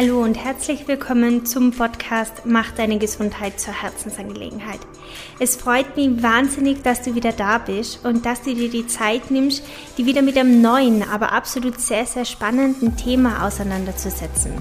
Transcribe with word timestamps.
Hallo 0.00 0.22
und 0.22 0.36
herzlich 0.36 0.86
willkommen 0.86 1.44
zum 1.44 1.72
Podcast 1.72 2.42
Mach 2.44 2.70
deine 2.70 2.98
Gesundheit 2.98 3.58
zur 3.58 3.74
Herzensangelegenheit. 3.74 4.78
Es 5.40 5.56
freut 5.56 5.96
mich 5.96 6.22
wahnsinnig, 6.22 6.84
dass 6.84 7.02
du 7.02 7.16
wieder 7.16 7.32
da 7.32 7.58
bist 7.58 8.06
und 8.06 8.24
dass 8.24 8.42
du 8.42 8.54
dir 8.54 8.70
die 8.70 8.86
Zeit 8.86 9.32
nimmst, 9.32 9.64
die 9.96 10.06
wieder 10.06 10.22
mit 10.22 10.38
einem 10.38 10.62
neuen, 10.62 11.02
aber 11.02 11.32
absolut 11.32 11.80
sehr, 11.80 12.06
sehr 12.06 12.24
spannenden 12.24 12.96
Thema 12.96 13.44
auseinanderzusetzen. 13.44 14.52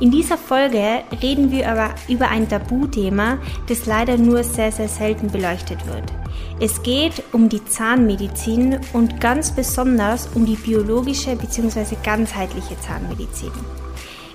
In 0.00 0.10
dieser 0.10 0.38
Folge 0.38 1.02
reden 1.20 1.50
wir 1.50 1.70
aber 1.70 1.94
über 2.08 2.28
ein 2.28 2.48
Tabuthema, 2.48 3.36
das 3.66 3.84
leider 3.84 4.16
nur 4.16 4.44
sehr, 4.44 4.72
sehr 4.72 4.88
selten 4.88 5.30
beleuchtet 5.30 5.86
wird. 5.88 6.10
Es 6.58 6.82
geht 6.82 7.22
um 7.32 7.50
die 7.50 7.62
Zahnmedizin 7.66 8.80
und 8.94 9.20
ganz 9.20 9.52
besonders 9.54 10.30
um 10.34 10.46
die 10.46 10.56
biologische 10.56 11.36
bzw. 11.36 11.96
ganzheitliche 12.02 12.80
Zahnmedizin. 12.80 13.52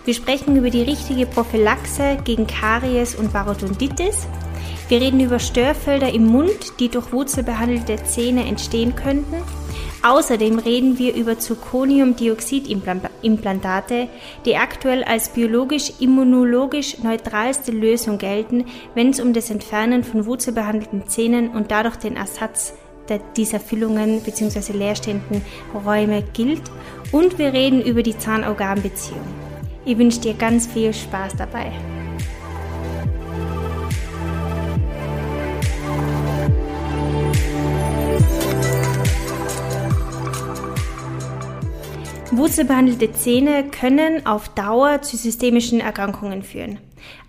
Wir 0.05 0.13
sprechen 0.13 0.55
über 0.55 0.69
die 0.69 0.83
richtige 0.83 1.25
Prophylaxe 1.25 2.19
gegen 2.23 2.45
Karies 2.45 3.15
und 3.15 3.33
Parodontitis. 3.33 4.27
Wir 4.87 5.01
reden 5.01 5.19
über 5.19 5.39
Störfelder 5.39 6.13
im 6.13 6.27
Mund, 6.27 6.79
die 6.79 6.89
durch 6.89 7.11
wurzelbehandelte 7.11 7.95
Zähne 8.03 8.45
entstehen 8.45 8.95
könnten. 8.95 9.41
Außerdem 10.03 10.59
reden 10.59 10.99
wir 10.99 11.15
über 11.15 11.39
Zirconiumdioxidimplantate, 11.39 14.07
die 14.45 14.57
aktuell 14.57 15.03
als 15.03 15.29
biologisch-immunologisch 15.29 16.99
neutralste 16.99 17.71
Lösung 17.71 18.19
gelten, 18.19 18.65
wenn 18.93 19.09
es 19.09 19.19
um 19.19 19.33
das 19.33 19.49
Entfernen 19.49 20.03
von 20.03 20.27
wurzelbehandelten 20.27 21.07
Zähnen 21.07 21.49
und 21.49 21.71
dadurch 21.71 21.95
den 21.95 22.15
Ersatz 22.15 22.75
dieser 23.35 23.59
Füllungen 23.59 24.21
bzw. 24.21 24.73
leerstehenden 24.73 25.41
Räume 25.83 26.21
gilt. 26.33 26.61
Und 27.11 27.39
wir 27.39 27.53
reden 27.53 27.81
über 27.81 28.03
die 28.03 28.15
Zahn-Organ-Beziehung. 28.15 29.44
Ich 29.87 29.97
wünsche 29.99 30.19
dir 30.19 30.33
ganz 30.33 30.65
viel 30.65 30.91
Spaß 30.91 31.35
dabei. 31.37 31.71
Wurzelbehandelte 42.31 43.13
Zähne 43.13 43.65
können 43.69 44.25
auf 44.25 44.49
Dauer 44.49 45.03
zu 45.03 45.15
systemischen 45.17 45.79
Erkrankungen 45.79 46.41
führen. 46.41 46.79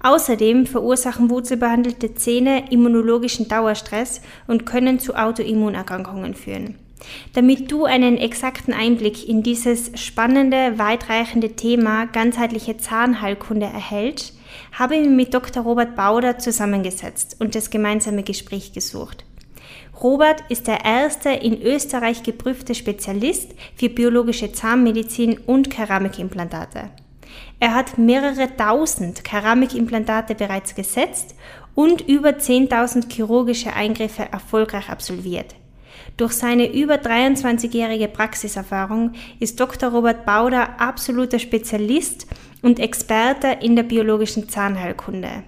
Außerdem 0.02 0.66
verursachen 0.66 1.28
wurzelbehandelte 1.28 2.14
Zähne 2.14 2.70
immunologischen 2.72 3.48
Dauerstress 3.48 4.22
und 4.46 4.64
können 4.64 4.98
zu 4.98 5.14
Autoimmunerkrankungen 5.14 6.34
führen. 6.34 6.85
Damit 7.34 7.70
du 7.70 7.84
einen 7.84 8.16
exakten 8.16 8.72
Einblick 8.72 9.28
in 9.28 9.42
dieses 9.42 9.92
spannende, 10.00 10.78
weitreichende 10.78 11.54
Thema 11.54 12.06
ganzheitliche 12.06 12.78
Zahnheilkunde 12.78 13.66
erhältst, 13.66 14.38
habe 14.72 14.96
ich 14.96 15.06
mich 15.06 15.16
mit 15.16 15.34
Dr. 15.34 15.62
Robert 15.62 15.96
Bauder 15.96 16.38
zusammengesetzt 16.38 17.36
und 17.38 17.54
das 17.54 17.70
gemeinsame 17.70 18.22
Gespräch 18.22 18.72
gesucht. 18.72 19.24
Robert 20.02 20.42
ist 20.48 20.66
der 20.66 20.84
erste 20.84 21.30
in 21.30 21.60
Österreich 21.62 22.22
geprüfte 22.22 22.74
Spezialist 22.74 23.54
für 23.76 23.88
biologische 23.88 24.52
Zahnmedizin 24.52 25.38
und 25.38 25.70
Keramikimplantate. 25.70 26.90
Er 27.60 27.74
hat 27.74 27.96
mehrere 27.96 28.54
tausend 28.56 29.24
Keramikimplantate 29.24 30.34
bereits 30.34 30.74
gesetzt 30.74 31.34
und 31.74 32.02
über 32.02 32.30
10.000 32.30 33.10
chirurgische 33.10 33.72
Eingriffe 33.72 34.28
erfolgreich 34.30 34.90
absolviert. 34.90 35.54
Durch 36.16 36.32
seine 36.32 36.72
über 36.74 36.94
23-jährige 36.94 38.08
Praxiserfahrung 38.08 39.12
ist 39.38 39.60
Dr. 39.60 39.90
Robert 39.90 40.24
Bauder 40.24 40.80
absoluter 40.80 41.38
Spezialist 41.38 42.26
und 42.62 42.80
Experte 42.80 43.58
in 43.60 43.76
der 43.76 43.82
biologischen 43.82 44.48
Zahnheilkunde. 44.48 45.44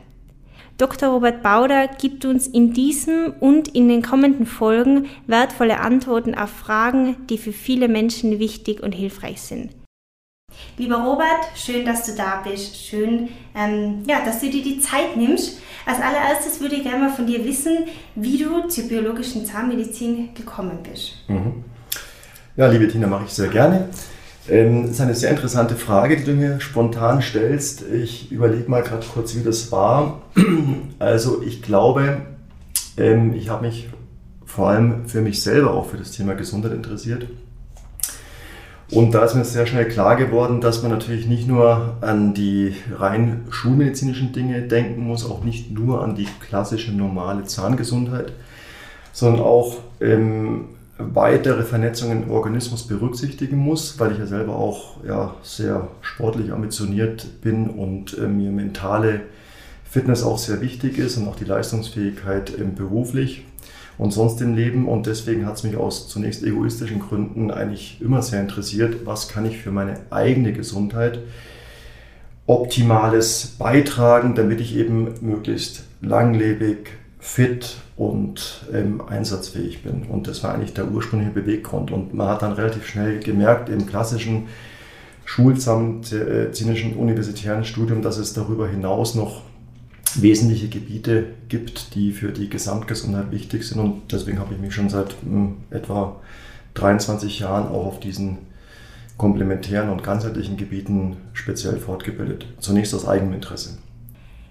Dr. 0.76 1.08
Robert 1.08 1.42
Bauder 1.42 1.88
gibt 1.88 2.24
uns 2.24 2.46
in 2.46 2.72
diesem 2.72 3.32
und 3.40 3.68
in 3.68 3.88
den 3.88 4.02
kommenden 4.02 4.46
Folgen 4.46 5.06
wertvolle 5.26 5.80
Antworten 5.80 6.34
auf 6.34 6.50
Fragen, 6.50 7.16
die 7.28 7.38
für 7.38 7.52
viele 7.52 7.88
Menschen 7.88 8.38
wichtig 8.38 8.82
und 8.82 8.92
hilfreich 8.92 9.40
sind. 9.40 9.77
Lieber 10.76 10.96
Robert, 10.96 11.56
schön, 11.56 11.84
dass 11.84 12.04
du 12.06 12.14
da 12.14 12.42
bist. 12.48 12.76
Schön, 12.76 13.28
ähm, 13.54 14.04
ja, 14.06 14.24
dass 14.24 14.40
du 14.40 14.50
dir 14.50 14.62
die 14.62 14.80
Zeit 14.80 15.16
nimmst. 15.16 15.58
Als 15.86 16.00
allererstes 16.00 16.60
würde 16.60 16.76
ich 16.76 16.82
gerne 16.82 17.04
mal 17.04 17.12
von 17.12 17.26
dir 17.26 17.44
wissen, 17.44 17.86
wie 18.14 18.38
du 18.38 18.68
zur 18.68 18.84
biologischen 18.84 19.46
Zahnmedizin 19.46 20.34
gekommen 20.34 20.78
bist. 20.82 21.14
Mhm. 21.28 21.64
Ja, 22.56 22.66
liebe 22.68 22.88
Tina, 22.88 23.06
mache 23.06 23.24
ich 23.26 23.32
sehr 23.32 23.48
gerne. 23.48 23.88
Ähm, 24.48 24.82
das 24.82 24.92
ist 24.92 25.00
eine 25.00 25.14
sehr 25.14 25.30
interessante 25.30 25.76
Frage, 25.76 26.16
die 26.16 26.24
du 26.24 26.32
mir 26.32 26.60
spontan 26.60 27.22
stellst. 27.22 27.84
Ich 27.90 28.32
überlege 28.32 28.70
mal 28.70 28.82
gerade 28.82 29.06
kurz, 29.06 29.34
wie 29.34 29.42
das 29.42 29.70
war. 29.72 30.22
Also 31.00 31.42
ich 31.42 31.62
glaube, 31.62 32.22
ähm, 32.96 33.32
ich 33.32 33.50
habe 33.50 33.66
mich 33.66 33.88
vor 34.44 34.70
allem 34.70 35.08
für 35.08 35.20
mich 35.20 35.40
selber 35.40 35.72
auch 35.72 35.86
für 35.86 35.96
das 35.96 36.10
Thema 36.10 36.34
Gesundheit 36.34 36.72
interessiert 36.72 37.28
und 38.90 39.12
da 39.12 39.24
ist 39.24 39.34
mir 39.34 39.44
sehr 39.44 39.66
schnell 39.66 39.86
klar 39.86 40.16
geworden, 40.16 40.60
dass 40.62 40.82
man 40.82 40.90
natürlich 40.90 41.26
nicht 41.26 41.46
nur 41.46 41.96
an 42.00 42.32
die 42.32 42.74
rein 42.96 43.44
schulmedizinischen 43.50 44.32
Dinge 44.32 44.62
denken 44.62 45.02
muss, 45.02 45.28
auch 45.28 45.44
nicht 45.44 45.70
nur 45.70 46.02
an 46.02 46.14
die 46.14 46.26
klassische 46.40 46.92
normale 46.92 47.44
Zahngesundheit, 47.44 48.32
sondern 49.12 49.42
auch 49.42 49.76
ähm, 50.00 50.68
weitere 50.96 51.64
Vernetzungen 51.64 52.24
im 52.24 52.30
Organismus 52.30 52.86
berücksichtigen 52.86 53.58
muss, 53.58 54.00
weil 54.00 54.12
ich 54.12 54.18
ja 54.18 54.26
selber 54.26 54.56
auch 54.56 55.04
ja, 55.06 55.34
sehr 55.42 55.88
sportlich 56.00 56.50
ambitioniert 56.50 57.42
bin 57.42 57.68
und 57.68 58.16
äh, 58.16 58.26
mir 58.26 58.50
mentale 58.50 59.20
Fitness 59.84 60.22
auch 60.22 60.38
sehr 60.38 60.60
wichtig 60.62 60.98
ist 60.98 61.18
und 61.18 61.28
auch 61.28 61.36
die 61.36 61.44
Leistungsfähigkeit 61.44 62.58
ähm, 62.58 62.74
beruflich 62.74 63.44
und 63.98 64.12
sonst 64.12 64.40
im 64.40 64.54
Leben. 64.54 64.86
Und 64.88 65.06
deswegen 65.06 65.44
hat 65.44 65.56
es 65.56 65.64
mich 65.64 65.76
aus 65.76 66.08
zunächst 66.08 66.42
egoistischen 66.42 67.00
Gründen 67.00 67.50
eigentlich 67.50 68.00
immer 68.00 68.22
sehr 68.22 68.40
interessiert, 68.40 69.04
was 69.04 69.28
kann 69.28 69.44
ich 69.44 69.58
für 69.58 69.70
meine 69.70 70.00
eigene 70.10 70.52
Gesundheit 70.52 71.18
optimales 72.46 73.56
beitragen, 73.58 74.34
damit 74.34 74.60
ich 74.60 74.74
eben 74.76 75.14
möglichst 75.20 75.84
langlebig, 76.00 76.90
fit 77.18 77.76
und 77.96 78.64
ähm, 78.72 79.02
einsatzfähig 79.06 79.82
bin. 79.82 80.04
Und 80.04 80.28
das 80.28 80.42
war 80.44 80.54
eigentlich 80.54 80.72
der 80.72 80.88
ursprüngliche 80.88 81.32
Beweggrund. 81.32 81.90
Und 81.90 82.14
man 82.14 82.28
hat 82.28 82.42
dann 82.42 82.52
relativ 82.52 82.86
schnell 82.86 83.18
gemerkt, 83.18 83.68
im 83.68 83.86
klassischen 83.86 84.46
schulzahnmedizinischen 85.24 86.94
universitären 86.94 87.64
Studium, 87.64 88.00
dass 88.00 88.16
es 88.16 88.32
darüber 88.32 88.66
hinaus 88.66 89.14
noch 89.14 89.42
wesentliche 90.22 90.68
Gebiete 90.68 91.26
gibt, 91.48 91.94
die 91.94 92.12
für 92.12 92.32
die 92.32 92.48
Gesamtgesundheit 92.48 93.30
wichtig 93.30 93.64
sind. 93.64 93.80
Und 93.80 94.12
deswegen 94.12 94.38
habe 94.38 94.54
ich 94.54 94.60
mich 94.60 94.74
schon 94.74 94.88
seit 94.88 95.14
hm, 95.22 95.56
etwa 95.70 96.16
23 96.74 97.40
Jahren 97.40 97.68
auch 97.68 97.86
auf 97.86 98.00
diesen 98.00 98.38
komplementären 99.16 99.90
und 99.90 100.04
ganzheitlichen 100.04 100.56
Gebieten 100.56 101.16
speziell 101.32 101.78
fortgebildet. 101.78 102.46
Zunächst 102.60 102.94
aus 102.94 103.06
eigenem 103.06 103.34
Interesse. 103.34 103.78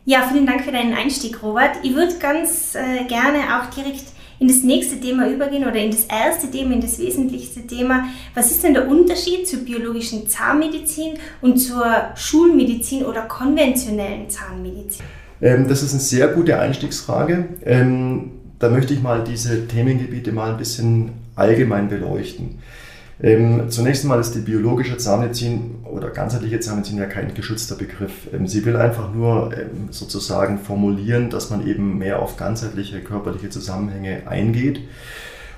Ja, 0.05 0.27
vielen 0.31 0.45
Dank 0.45 0.63
für 0.63 0.71
deinen 0.71 0.93
Einstieg, 0.93 1.41
Robert. 1.41 1.71
Ich 1.83 1.95
würde 1.95 2.17
ganz 2.19 2.75
äh, 2.75 3.05
gerne 3.07 3.39
auch 3.59 3.69
direkt 3.73 4.05
in 4.39 4.47
das 4.47 4.63
nächste 4.63 4.99
Thema 4.99 5.27
übergehen 5.27 5.63
oder 5.63 5.75
in 5.75 5.91
das 5.91 6.05
erste 6.05 6.49
Thema, 6.51 6.73
in 6.73 6.81
das 6.81 6.99
wesentlichste 6.99 7.65
Thema. 7.65 8.05
Was 8.35 8.51
ist 8.51 8.63
denn 8.63 8.73
der 8.73 8.87
Unterschied 8.87 9.47
zur 9.47 9.59
biologischen 9.59 10.27
Zahnmedizin 10.27 11.15
und 11.41 11.57
zur 11.57 12.11
Schulmedizin 12.15 13.03
oder 13.05 13.23
konventionellen 13.23 14.29
Zahnmedizin? 14.29 15.05
Ähm, 15.41 15.67
das 15.67 15.83
ist 15.83 15.91
eine 15.91 16.01
sehr 16.01 16.27
gute 16.29 16.59
Einstiegsfrage. 16.59 17.45
Ähm, 17.65 18.31
da 18.59 18.69
möchte 18.69 18.93
ich 18.93 19.01
mal 19.01 19.23
diese 19.23 19.67
Themengebiete 19.67 20.31
mal 20.31 20.51
ein 20.51 20.57
bisschen 20.57 21.11
allgemein 21.35 21.89
beleuchten. 21.89 22.59
Ähm, 23.21 23.69
zunächst 23.69 24.03
einmal 24.03 24.19
ist 24.19 24.33
die 24.33 24.39
biologische 24.39 24.97
Zahnmedizin 24.97 25.75
oder 25.85 26.09
ganzheitliche 26.09 26.59
Zahnmedizin 26.59 26.99
ja 26.99 27.05
kein 27.05 27.33
geschützter 27.33 27.75
Begriff. 27.75 28.11
sie 28.45 28.65
will 28.65 28.75
einfach 28.75 29.11
nur 29.11 29.51
sozusagen 29.89 30.59
formulieren, 30.59 31.31
dass 31.31 31.49
man 31.49 31.65
eben 31.65 31.97
mehr 31.97 32.21
auf 32.21 32.37
ganzheitliche 32.37 32.99
körperliche 33.01 33.49
Zusammenhänge 33.49 34.27
eingeht. 34.27 34.81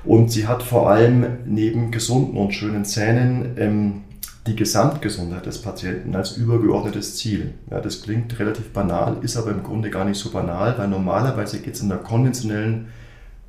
Und 0.05 0.31
sie 0.31 0.47
hat 0.47 0.63
vor 0.63 0.89
allem 0.89 1.25
neben 1.45 1.91
gesunden 1.91 2.37
und 2.37 2.53
schönen 2.53 2.85
Zähnen 2.85 4.03
die 4.49 4.55
Gesamtgesundheit 4.55 5.45
des 5.45 5.61
Patienten 5.61 6.15
als 6.15 6.35
übergeordnetes 6.35 7.17
Ziel. 7.17 7.53
Ja, 7.69 7.79
das 7.79 8.01
klingt 8.01 8.37
relativ 8.39 8.73
banal, 8.73 9.17
ist 9.21 9.37
aber 9.37 9.51
im 9.51 9.61
Grunde 9.63 9.91
gar 9.91 10.05
nicht 10.05 10.17
so 10.17 10.31
banal, 10.31 10.75
weil 10.77 10.87
normalerweise 10.87 11.59
geht 11.59 11.75
es 11.75 11.81
in 11.81 11.89
der 11.89 11.99
konventionellen 11.99 12.87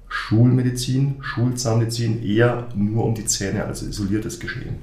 Schulmedizin, 0.08 1.16
Schulzahnmedizin 1.22 2.22
eher 2.22 2.66
nur 2.74 3.04
um 3.04 3.14
die 3.14 3.24
Zähne 3.24 3.64
als 3.64 3.82
isoliertes 3.82 4.40
Geschehen. 4.40 4.76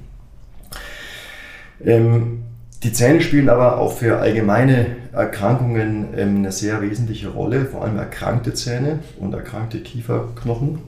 Ähm, 1.84 2.42
die 2.82 2.92
Zähne 2.92 3.20
spielen 3.20 3.48
aber 3.48 3.78
auch 3.78 3.92
für 3.92 4.18
allgemeine 4.18 4.96
Erkrankungen 5.12 6.08
ähm, 6.16 6.38
eine 6.38 6.50
sehr 6.50 6.80
wesentliche 6.82 7.28
Rolle, 7.28 7.66
vor 7.66 7.84
allem 7.84 7.96
erkrankte 7.96 8.54
Zähne 8.54 9.00
und 9.20 9.34
erkrankte 9.34 9.80
Kieferknochen. 9.80 10.80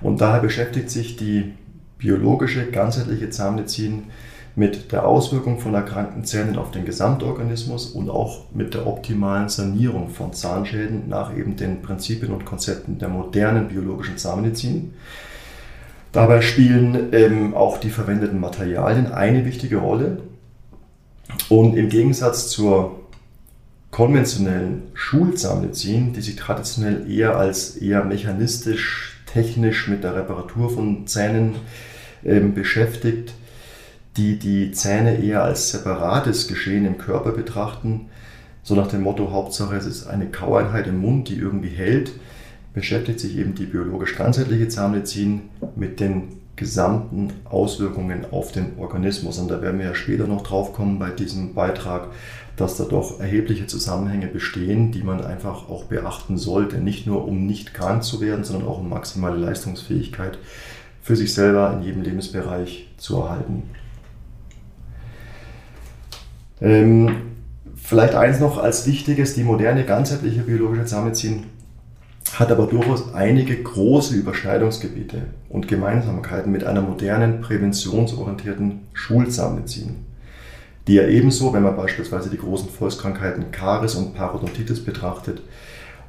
Und 0.00 0.20
daher 0.20 0.40
beschäftigt 0.40 0.90
sich 0.90 1.16
die 1.16 1.52
biologische, 2.02 2.70
ganzheitliche 2.70 3.30
Zahnmedizin 3.30 4.04
mit 4.54 4.92
der 4.92 5.06
Auswirkung 5.06 5.58
von 5.60 5.74
erkrankten 5.74 6.24
Zähnen 6.24 6.58
auf 6.58 6.70
den 6.70 6.84
Gesamtorganismus 6.84 7.86
und 7.86 8.10
auch 8.10 8.52
mit 8.52 8.74
der 8.74 8.86
optimalen 8.86 9.48
Sanierung 9.48 10.10
von 10.10 10.34
Zahnschäden 10.34 11.08
nach 11.08 11.34
eben 11.34 11.56
den 11.56 11.80
Prinzipien 11.80 12.32
und 12.32 12.44
Konzepten 12.44 12.98
der 12.98 13.08
modernen 13.08 13.68
biologischen 13.68 14.18
Zahnmedizin. 14.18 14.92
Dabei 16.12 16.42
spielen 16.42 17.08
ähm, 17.12 17.54
auch 17.54 17.78
die 17.78 17.88
verwendeten 17.88 18.38
Materialien 18.38 19.10
eine 19.10 19.46
wichtige 19.46 19.78
Rolle. 19.78 20.18
Und 21.48 21.74
im 21.74 21.88
Gegensatz 21.88 22.48
zur 22.48 23.00
konventionellen 23.90 24.82
Schulzahnmedizin, 24.92 26.12
die 26.12 26.20
sich 26.20 26.36
traditionell 26.36 27.10
eher 27.10 27.36
als 27.36 27.76
eher 27.76 28.04
mechanistisch, 28.04 29.22
technisch 29.32 29.88
mit 29.88 30.04
der 30.04 30.14
Reparatur 30.14 30.68
von 30.68 31.06
Zähnen 31.06 31.54
ähm, 32.24 32.54
beschäftigt, 32.54 33.34
die 34.16 34.38
die 34.38 34.72
Zähne 34.72 35.22
eher 35.22 35.42
als 35.42 35.70
separates 35.70 36.48
Geschehen 36.48 36.84
im 36.84 36.98
Körper 36.98 37.32
betrachten, 37.32 38.08
so 38.62 38.76
nach 38.76 38.86
dem 38.86 39.02
Motto 39.02 39.32
Hauptsache 39.32 39.74
es 39.76 39.86
ist 39.86 40.06
eine 40.06 40.26
Kaueinheit 40.26 40.86
im 40.86 40.98
Mund, 40.98 41.28
die 41.28 41.36
irgendwie 41.36 41.70
hält, 41.70 42.12
beschäftigt 42.74 43.20
sich 43.20 43.36
eben 43.36 43.54
die 43.54 43.66
biologisch 43.66 44.16
ganzheitliche 44.16 44.68
Zahnmedizin 44.68 45.42
mit 45.74 45.98
den 45.98 46.40
gesamten 46.54 47.32
Auswirkungen 47.44 48.24
auf 48.30 48.52
den 48.52 48.78
Organismus. 48.78 49.38
Und 49.38 49.50
da 49.50 49.62
werden 49.62 49.78
wir 49.78 49.86
ja 49.86 49.94
später 49.94 50.26
noch 50.26 50.42
drauf 50.42 50.72
kommen 50.72 50.98
bei 50.98 51.10
diesem 51.10 51.54
Beitrag, 51.54 52.08
dass 52.56 52.76
da 52.76 52.84
doch 52.84 53.18
erhebliche 53.18 53.66
Zusammenhänge 53.66 54.28
bestehen, 54.28 54.92
die 54.92 55.02
man 55.02 55.24
einfach 55.24 55.68
auch 55.68 55.84
beachten 55.84 56.36
sollte. 56.36 56.78
Nicht 56.78 57.06
nur 57.06 57.26
um 57.26 57.46
nicht 57.46 57.74
krank 57.74 58.04
zu 58.04 58.20
werden, 58.20 58.44
sondern 58.44 58.68
auch 58.68 58.78
um 58.78 58.90
maximale 58.90 59.38
Leistungsfähigkeit 59.38 60.38
für 61.02 61.16
sich 61.16 61.34
selber 61.34 61.74
in 61.74 61.82
jedem 61.82 62.02
Lebensbereich 62.02 62.88
zu 62.96 63.18
erhalten. 63.18 63.64
Ähm, 66.60 67.16
vielleicht 67.74 68.14
eins 68.14 68.38
noch 68.38 68.56
als 68.56 68.86
wichtiges, 68.86 69.34
die 69.34 69.42
moderne 69.42 69.84
ganzheitliche 69.84 70.42
biologische 70.42 70.84
Zahnmedizin 70.84 71.44
hat 72.38 72.50
aber 72.50 72.66
durchaus 72.66 73.12
einige 73.12 73.62
große 73.62 74.14
Überschneidungsgebiete 74.14 75.22
und 75.50 75.68
Gemeinsamkeiten 75.68 76.50
mit 76.50 76.64
einer 76.64 76.80
modernen, 76.80 77.40
präventionsorientierten 77.40 78.80
Schulzahnmedizin, 78.94 80.06
die 80.86 80.94
ja 80.94 81.06
ebenso, 81.06 81.52
wenn 81.52 81.62
man 81.62 81.76
beispielsweise 81.76 82.30
die 82.30 82.38
großen 82.38 82.70
Volkskrankheiten 82.70 83.50
Karies 83.50 83.96
und 83.96 84.14
Parodontitis 84.14 84.82
betrachtet, 84.84 85.42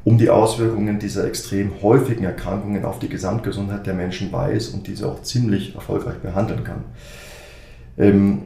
um 0.03 0.17
die 0.17 0.29
Auswirkungen 0.29 0.99
dieser 0.99 1.25
extrem 1.25 1.81
häufigen 1.81 2.25
Erkrankungen 2.25 2.83
auf 2.85 2.99
die 2.99 3.09
Gesamtgesundheit 3.09 3.85
der 3.87 3.93
Menschen 3.93 4.31
weiß 4.31 4.69
und 4.69 4.87
diese 4.87 5.07
auch 5.07 5.21
ziemlich 5.21 5.75
erfolgreich 5.75 6.17
behandeln 6.17 6.63
kann. 6.63 6.83
Ähm, 7.97 8.43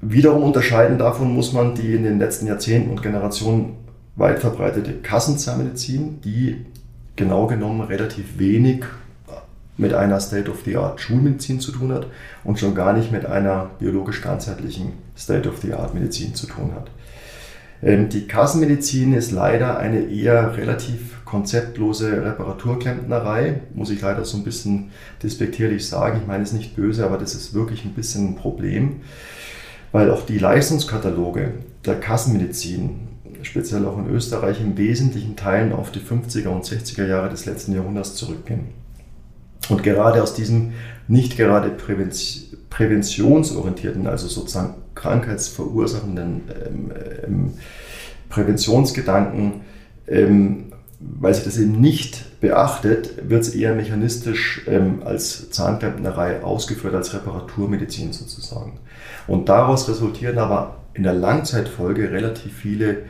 wiederum 0.00 0.44
unterscheiden 0.44 0.98
davon 0.98 1.34
muss 1.34 1.52
man 1.52 1.74
die 1.74 1.94
in 1.94 2.04
den 2.04 2.18
letzten 2.18 2.46
Jahrzehnten 2.46 2.90
und 2.90 3.02
Generationen 3.02 3.74
weit 4.14 4.38
verbreitete 4.38 4.94
Kassenzahnmedizin, 4.94 6.20
die 6.22 6.64
genau 7.16 7.46
genommen 7.46 7.80
relativ 7.80 8.38
wenig 8.38 8.84
mit 9.76 9.94
einer 9.94 10.20
State-of-the-Art 10.20 11.00
Schulmedizin 11.00 11.60
zu 11.60 11.72
tun 11.72 11.92
hat 11.92 12.06
und 12.44 12.58
schon 12.58 12.74
gar 12.74 12.92
nicht 12.92 13.12
mit 13.12 13.26
einer 13.26 13.70
biologisch 13.78 14.20
ganzheitlichen 14.20 14.92
State-of-the-Art 15.16 15.94
Medizin 15.94 16.34
zu 16.34 16.46
tun 16.46 16.72
hat. 16.74 16.90
Ähm, 17.82 18.08
die 18.08 18.26
Kassenmedizin 18.26 19.14
ist 19.14 19.30
leider 19.30 19.78
eine 19.78 20.00
eher 20.00 20.56
relativ 20.56 21.24
konzeptlose 21.24 22.24
Reparaturklempnerei, 22.24 23.60
muss 23.74 23.90
ich 23.90 24.00
leider 24.00 24.24
so 24.24 24.38
ein 24.38 24.44
bisschen 24.44 24.90
despektierlich 25.22 25.86
sagen. 25.86 26.20
Ich 26.20 26.26
meine 26.26 26.42
es 26.42 26.52
nicht 26.52 26.74
böse, 26.74 27.04
aber 27.04 27.18
das 27.18 27.34
ist 27.34 27.54
wirklich 27.54 27.84
ein 27.84 27.92
bisschen 27.92 28.30
ein 28.30 28.36
Problem, 28.36 29.00
weil 29.92 30.10
auch 30.10 30.24
die 30.24 30.38
Leistungskataloge 30.38 31.52
der 31.84 32.00
Kassenmedizin 32.00 33.08
speziell 33.42 33.86
auch 33.86 33.98
in 33.98 34.08
Österreich, 34.08 34.60
in 34.60 34.76
wesentlichen 34.76 35.36
Teilen 35.36 35.72
auf 35.72 35.90
die 35.92 36.00
50er 36.00 36.48
und 36.48 36.64
60er 36.64 37.06
Jahre 37.06 37.28
des 37.28 37.46
letzten 37.46 37.72
Jahrhunderts 37.74 38.14
zurückgehen. 38.14 38.68
Und 39.68 39.82
gerade 39.82 40.22
aus 40.22 40.34
diesem 40.34 40.72
nicht 41.06 41.36
gerade 41.36 41.70
präventionsorientierten, 42.70 44.06
also 44.06 44.28
sozusagen 44.28 44.74
krankheitsverursachenden 44.94 46.42
ähm, 46.66 46.92
ähm, 47.26 47.52
Präventionsgedanken, 48.28 49.60
ähm, 50.06 50.72
weil 51.00 51.32
sich 51.34 51.44
das 51.44 51.58
eben 51.58 51.80
nicht 51.80 52.40
beachtet, 52.40 53.28
wird 53.28 53.42
es 53.42 53.54
eher 53.54 53.74
mechanistisch 53.74 54.62
ähm, 54.66 55.02
als 55.04 55.50
Zahnklempnerei 55.50 56.42
ausgeführt, 56.42 56.94
als 56.94 57.14
Reparaturmedizin 57.14 58.12
sozusagen. 58.12 58.78
Und 59.26 59.48
daraus 59.48 59.88
resultieren 59.88 60.38
aber 60.38 60.76
in 60.94 61.04
der 61.04 61.14
Langzeitfolge 61.14 62.10
relativ 62.10 62.52
viele 62.52 63.02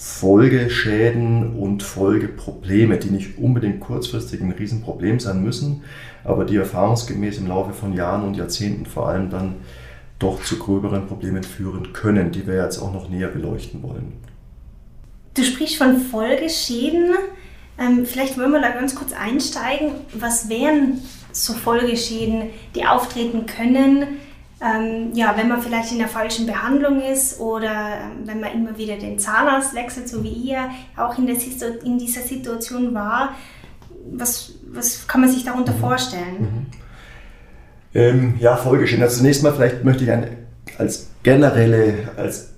Folgeschäden 0.00 1.56
und 1.56 1.82
Folgeprobleme, 1.82 2.98
die 2.98 3.10
nicht 3.10 3.36
unbedingt 3.36 3.80
kurzfristig 3.80 4.40
ein 4.40 4.52
Riesenproblem 4.52 5.18
sein 5.18 5.42
müssen, 5.42 5.82
aber 6.22 6.44
die 6.44 6.54
erfahrungsgemäß 6.54 7.38
im 7.38 7.48
Laufe 7.48 7.72
von 7.72 7.92
Jahren 7.92 8.22
und 8.22 8.36
Jahrzehnten 8.36 8.86
vor 8.86 9.08
allem 9.08 9.28
dann 9.28 9.56
doch 10.20 10.40
zu 10.44 10.56
gröberen 10.56 11.08
Problemen 11.08 11.42
führen 11.42 11.92
können, 11.92 12.30
die 12.30 12.46
wir 12.46 12.62
jetzt 12.62 12.78
auch 12.78 12.92
noch 12.92 13.08
näher 13.08 13.26
beleuchten 13.26 13.82
wollen. 13.82 14.12
Du 15.34 15.42
sprichst 15.42 15.76
von 15.76 15.98
Folgeschäden. 15.98 17.14
Ähm, 17.76 18.06
vielleicht 18.06 18.38
wollen 18.38 18.52
wir 18.52 18.60
da 18.60 18.70
ganz 18.70 18.94
kurz 18.94 19.12
einsteigen. 19.12 19.90
Was 20.14 20.48
wären 20.48 21.02
so 21.32 21.54
Folgeschäden, 21.54 22.50
die 22.76 22.86
auftreten 22.86 23.46
können, 23.46 24.06
ähm, 24.60 25.12
ja, 25.14 25.34
wenn 25.36 25.48
man 25.48 25.62
vielleicht 25.62 25.92
in 25.92 25.98
der 25.98 26.08
falschen 26.08 26.46
Behandlung 26.46 27.00
ist 27.00 27.38
oder 27.38 27.70
ähm, 27.70 28.26
wenn 28.26 28.40
man 28.40 28.52
immer 28.52 28.76
wieder 28.76 28.96
den 28.96 29.18
Zahnarzt 29.18 29.74
wechselt, 29.74 30.08
so 30.08 30.24
wie 30.24 30.32
ihr 30.32 30.68
auch 30.96 31.16
in, 31.16 31.26
der, 31.26 31.36
in 31.84 31.98
dieser 31.98 32.22
Situation 32.22 32.92
war, 32.92 33.34
was, 34.10 34.52
was 34.72 35.06
kann 35.06 35.20
man 35.20 35.30
sich 35.30 35.44
darunter 35.44 35.72
mhm. 35.72 35.78
vorstellen? 35.78 36.40
Mhm. 36.40 36.66
Ähm, 37.94 38.34
ja, 38.40 38.56
Folgeschäden. 38.56 39.02
Also 39.02 39.18
zunächst 39.18 39.42
mal 39.42 39.52
vielleicht 39.52 39.84
möchte 39.84 40.04
ich 40.04 40.10
eine, 40.10 40.28
als 40.76 41.10
generelle, 41.22 42.10
als 42.16 42.54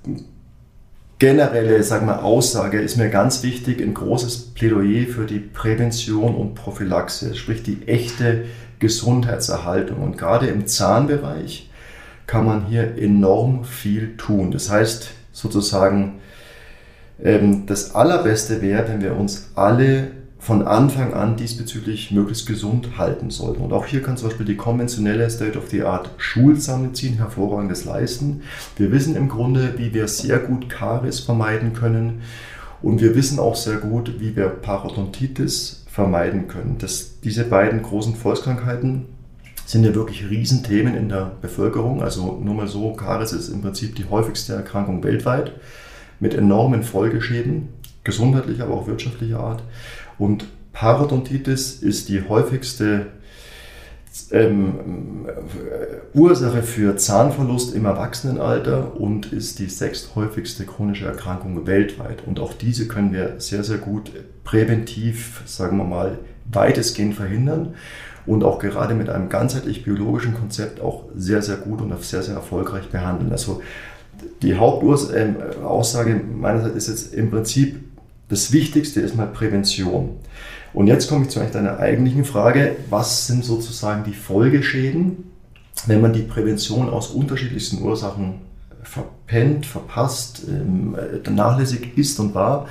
generelle 1.19 1.83
sagen 1.83 2.07
wir, 2.07 2.25
Aussage 2.25 2.81
ist 2.81 2.97
mir 2.97 3.11
ganz 3.11 3.43
wichtig, 3.43 3.81
ein 3.83 3.93
großes 3.93 4.55
Plädoyer 4.55 5.07
für 5.07 5.27
die 5.27 5.39
Prävention 5.39 6.35
und 6.35 6.55
Prophylaxe, 6.55 7.35
sprich 7.35 7.63
die 7.63 7.87
echte 7.87 8.47
Gesundheitserhaltung. 8.79 10.03
Und 10.03 10.17
gerade 10.17 10.47
im 10.47 10.67
Zahnbereich 10.67 11.70
kann 12.31 12.47
man 12.47 12.67
hier 12.67 12.97
enorm 12.97 13.65
viel 13.65 14.17
tun. 14.17 14.53
Das 14.53 14.71
heißt 14.71 15.11
sozusagen, 15.33 16.21
ähm, 17.21 17.67
das 17.67 17.97
Allerbeste 17.97 18.63
wäre, 18.63 18.87
wenn 18.87 19.03
wir 19.03 19.17
uns 19.17 19.51
alle 19.57 20.13
von 20.39 20.63
Anfang 20.63 21.13
an 21.13 21.37
diesbezüglich 21.37 22.13
möglichst 22.13 22.47
gesund 22.47 22.97
halten 22.99 23.31
sollten. 23.31 23.63
Und 23.63 23.73
auch 23.73 23.85
hier 23.85 24.01
kann 24.01 24.17
zum 24.17 24.29
Beispiel 24.29 24.47
die 24.47 24.57
konventionelle 24.57 25.29
State-of-the-Art 25.29 26.11
Schulzahnmedizin 26.19 27.15
hervorragendes 27.15 27.85
leisten. 27.85 28.43
Wir 28.77 28.93
wissen 28.93 29.17
im 29.17 29.29
Grunde, 29.29 29.75
wie 29.79 29.93
wir 29.93 30.07
sehr 30.07 30.39
gut 30.39 30.69
Karies 30.69 31.19
vermeiden 31.19 31.73
können. 31.73 32.21
Und 32.81 33.01
wir 33.01 33.17
wissen 33.17 33.41
auch 33.41 33.57
sehr 33.57 33.79
gut, 33.79 34.21
wie 34.21 34.37
wir 34.37 34.47
Parodontitis 34.51 35.85
vermeiden 35.89 36.47
können. 36.47 36.77
Das, 36.79 37.19
diese 37.25 37.43
beiden 37.43 37.83
großen 37.83 38.15
Volkskrankheiten 38.15 39.07
sind 39.71 39.85
ja 39.85 39.95
wirklich 39.95 40.29
Riesenthemen 40.29 40.97
in 40.97 41.09
der 41.09 41.33
Bevölkerung. 41.41 42.03
Also 42.03 42.41
nur 42.43 42.55
mal 42.55 42.67
so, 42.67 42.93
Karies 42.93 43.33
ist 43.33 43.49
im 43.49 43.63
Prinzip 43.63 43.95
die 43.95 44.07
häufigste 44.09 44.55
Erkrankung 44.55 45.05
weltweit 45.05 45.53
mit 46.19 46.35
enormen 46.35 46.83
Folgeschäden, 46.83 47.69
gesundheitlicher, 48.03 48.65
aber 48.65 48.75
auch 48.75 48.87
wirtschaftlicher 48.89 49.39
Art. 49.39 49.63
Und 50.19 50.47
Parodontitis 50.73 51.83
ist 51.83 52.09
die 52.09 52.29
häufigste 52.29 53.07
ähm, 54.33 55.29
Ursache 56.15 56.63
für 56.63 56.97
Zahnverlust 56.97 57.75
im 57.75 57.85
Erwachsenenalter 57.85 58.97
und 58.97 59.33
ist 59.33 59.61
die 59.61 59.69
sechsthäufigste 59.69 60.65
chronische 60.67 61.07
Erkrankung 61.07 61.67
weltweit. 61.69 62.27
Und 62.27 62.41
auch 62.41 62.55
diese 62.55 62.89
können 62.89 63.13
wir 63.13 63.39
sehr, 63.39 63.63
sehr 63.63 63.79
gut 63.79 64.11
präventiv, 64.43 65.43
sagen 65.47 65.77
wir 65.77 65.85
mal, 65.85 66.19
weitestgehend 66.51 67.15
verhindern 67.15 67.75
und 68.27 68.45
auch 68.45 68.59
gerade 68.59 68.95
mit 68.95 69.09
einem 69.09 69.29
ganzheitlich 69.29 69.85
biologischen 69.85 70.35
Konzept 70.35 70.81
auch 70.81 71.05
sehr, 71.17 71.43
sehr 71.43 71.57
gut 71.57 71.81
und 71.81 71.93
sehr, 72.03 72.23
sehr 72.23 72.35
erfolgreich 72.35 72.89
behandeln. 72.91 73.33
Also 73.33 73.63
die 74.43 74.57
Hauptaussage 74.57 76.11
äh, 76.11 76.23
meinerseits 76.23 76.77
ist 76.77 76.89
jetzt 76.89 77.15
im 77.15 77.31
Prinzip, 77.31 77.81
das 78.29 78.53
Wichtigste 78.53 79.01
ist 79.01 79.17
mal 79.17 79.27
Prävention. 79.27 80.17
Und 80.73 80.87
jetzt 80.87 81.09
komme 81.09 81.25
ich 81.25 81.31
zu 81.31 81.41
deiner 81.41 81.79
eigentlichen 81.79 82.25
Frage, 82.25 82.77
was 82.89 83.27
sind 83.27 83.45
sozusagen 83.45 84.05
die 84.05 84.15
Folgeschäden, 84.15 85.25
wenn 85.87 86.01
man 86.01 86.13
die 86.13 86.23
Prävention 86.23 86.89
aus 86.89 87.09
unterschiedlichsten 87.09 87.83
Ursachen 87.83 88.35
verpennt, 88.83 89.67
verpasst, 89.67 90.43
ähm, 90.49 90.97
äh, 90.97 91.29
nachlässig 91.31 91.97
ist 91.97 92.19
und 92.21 92.35
war. 92.35 92.69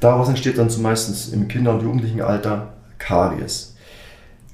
Daraus 0.00 0.28
entsteht 0.28 0.58
dann 0.58 0.70
zumeist 0.70 1.32
im 1.32 1.48
Kinder- 1.48 1.74
und 1.74 1.82
Jugendlichenalter 1.82 2.74
Karies. 2.98 3.73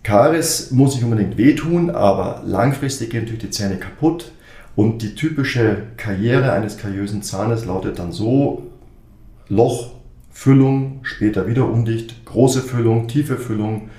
Karies 0.02 0.70
muss 0.70 0.94
nicht 0.94 1.04
unbedingt 1.04 1.36
wehtun, 1.36 1.90
aber 1.90 2.42
langfristig 2.44 3.10
gehen 3.10 3.22
natürlich 3.22 3.42
die 3.42 3.50
Zähne 3.50 3.76
kaputt 3.76 4.32
Und 4.76 5.02
die 5.02 5.14
typische 5.14 5.82
Karriere 5.96 6.52
eines 6.52 6.78
kariösen 6.78 7.22
Zahnes 7.22 7.64
lautet 7.64 7.98
dann 7.98 8.12
so, 8.12 8.70
Loch, 9.48 9.92
Füllung, 10.30 11.00
später 11.02 11.46
wieder 11.46 11.66
undicht, 11.66 12.24
große 12.24 12.62
Füllung, 12.62 13.08
tiefe 13.08 13.36
Füllung, 13.36 13.90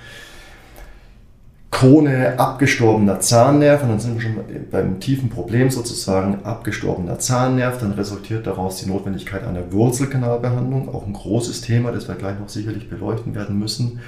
Krone 1.82 2.40
abgestorbener 2.40 3.20
Zahnnerv 3.22 3.82
und 3.82 3.90
dann 3.90 4.00
sind 4.00 4.16
wir 4.16 4.22
schon 4.22 4.36
beim 4.70 5.00
tiefen 5.00 5.30
Problem 5.30 5.72
sozusagen 5.72 6.44
abgestorbener 6.44 7.18
Zahnnerv. 7.18 7.80
Dann 7.80 7.94
resultiert 7.94 8.46
daraus 8.46 8.78
die 8.78 8.90
Notwendigkeit 8.90 9.44
einer 9.48 9.72
Wurzelkanalbehandlung, 9.72 10.94
auch 10.94 11.08
ein 11.08 11.14
großes 11.14 11.62
Thema, 11.62 11.92
das 11.92 12.08
wir 12.08 12.16
gleich 12.16 12.40
noch 12.40 12.50
sicherlich 12.50 12.90
beleuchten 12.90 13.34
werden 13.34 13.58
müssen. 13.58 14.00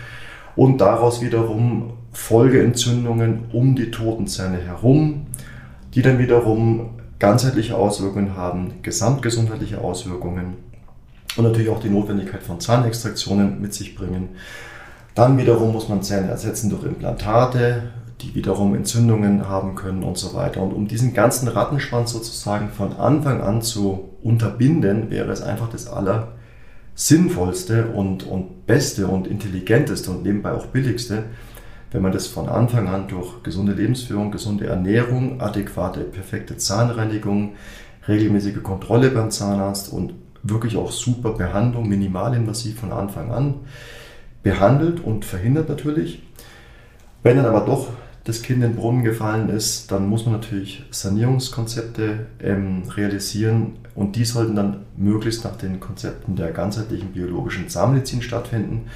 Und 0.55 0.79
daraus 0.81 1.21
wiederum 1.21 1.93
Folgeentzündungen 2.11 3.45
um 3.51 3.75
die 3.75 3.91
toten 3.91 4.27
Zähne 4.27 4.59
herum, 4.59 5.27
die 5.93 6.01
dann 6.01 6.19
wiederum 6.19 6.91
ganzheitliche 7.19 7.75
Auswirkungen 7.75 8.35
haben, 8.35 8.73
gesamtgesundheitliche 8.81 9.79
Auswirkungen 9.81 10.55
und 11.37 11.43
natürlich 11.43 11.69
auch 11.69 11.79
die 11.79 11.89
Notwendigkeit 11.89 12.43
von 12.43 12.59
Zahnextraktionen 12.59 13.61
mit 13.61 13.73
sich 13.73 13.95
bringen. 13.95 14.29
Dann 15.15 15.37
wiederum 15.37 15.73
muss 15.73 15.89
man 15.89 16.03
Zähne 16.03 16.27
ersetzen 16.27 16.69
durch 16.69 16.83
Implantate, 16.83 17.83
die 18.21 18.35
wiederum 18.35 18.73
Entzündungen 18.75 19.47
haben 19.47 19.75
können 19.75 20.03
und 20.03 20.17
so 20.17 20.33
weiter. 20.33 20.61
Und 20.61 20.73
um 20.73 20.87
diesen 20.87 21.13
ganzen 21.13 21.47
Rattenschwanz 21.47 22.11
sozusagen 22.11 22.69
von 22.69 22.93
Anfang 22.93 23.41
an 23.41 23.61
zu 23.61 24.09
unterbinden, 24.21 25.09
wäre 25.09 25.31
es 25.31 25.41
einfach 25.41 25.69
das 25.69 25.87
Allersinnvollste 26.93 27.87
und, 27.87 28.23
und 28.23 28.67
Beste 28.67 29.07
und 29.07 29.25
Intelligenteste 29.25 30.11
und 30.11 30.23
nebenbei 30.23 30.51
auch 30.51 30.67
Billigste, 30.67 31.23
wenn 31.91 32.03
man 32.03 32.11
das 32.11 32.27
von 32.27 32.47
Anfang 32.49 32.87
an 32.87 33.07
durch 33.07 33.41
gesunde 33.43 33.73
Lebensführung, 33.73 34.31
gesunde 34.31 34.67
Ernährung, 34.67 35.41
adäquate, 35.41 36.01
perfekte 36.01 36.57
Zahnreinigung, 36.57 37.55
regelmäßige 38.07 38.61
Kontrolle 38.61 39.09
beim 39.09 39.31
Zahnarzt 39.31 39.91
und 39.91 40.13
wirklich 40.43 40.77
auch 40.77 40.91
super 40.91 41.31
Behandlung, 41.31 41.89
minimalinvasiv 41.89 42.79
von 42.79 42.91
Anfang 42.91 43.31
an 43.31 43.55
behandelt 44.43 44.99
und 44.99 45.25
verhindert 45.25 45.69
natürlich. 45.69 46.21
Wenn 47.23 47.37
dann 47.37 47.45
aber 47.45 47.61
doch 47.61 47.87
das 48.23 48.41
Kind 48.41 48.63
in 48.63 48.71
den 48.71 48.75
Brunnen 48.75 49.03
gefallen 49.03 49.49
ist, 49.49 49.91
dann 49.91 50.07
muss 50.07 50.25
man 50.25 50.35
natürlich 50.35 50.83
Sanierungskonzepte 50.91 52.27
ähm, 52.41 52.83
realisieren 52.95 53.73
und 53.95 54.15
die 54.15 54.25
sollten 54.25 54.55
dann 54.55 54.85
möglichst 54.95 55.43
nach 55.43 55.57
den 55.57 55.79
Konzepten 55.79 56.35
der 56.35 56.51
ganzheitlichen 56.51 57.11
biologischen 57.11 57.67
Zahnmedizin 57.67 58.21
stattfinden. 58.21 58.87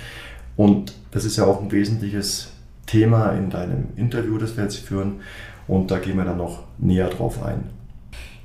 Und 0.55 0.93
das 1.11 1.25
ist 1.25 1.37
ja 1.37 1.45
auch 1.45 1.61
ein 1.61 1.71
wesentliches 1.71 2.49
Thema 2.85 3.31
in 3.31 3.49
deinem 3.49 3.89
Interview, 3.95 4.37
das 4.37 4.55
wir 4.55 4.63
jetzt 4.63 4.77
führen. 4.77 5.17
Und 5.67 5.91
da 5.91 5.99
gehen 5.99 6.17
wir 6.17 6.25
dann 6.25 6.37
noch 6.37 6.63
näher 6.77 7.09
drauf 7.09 7.43
ein. 7.43 7.65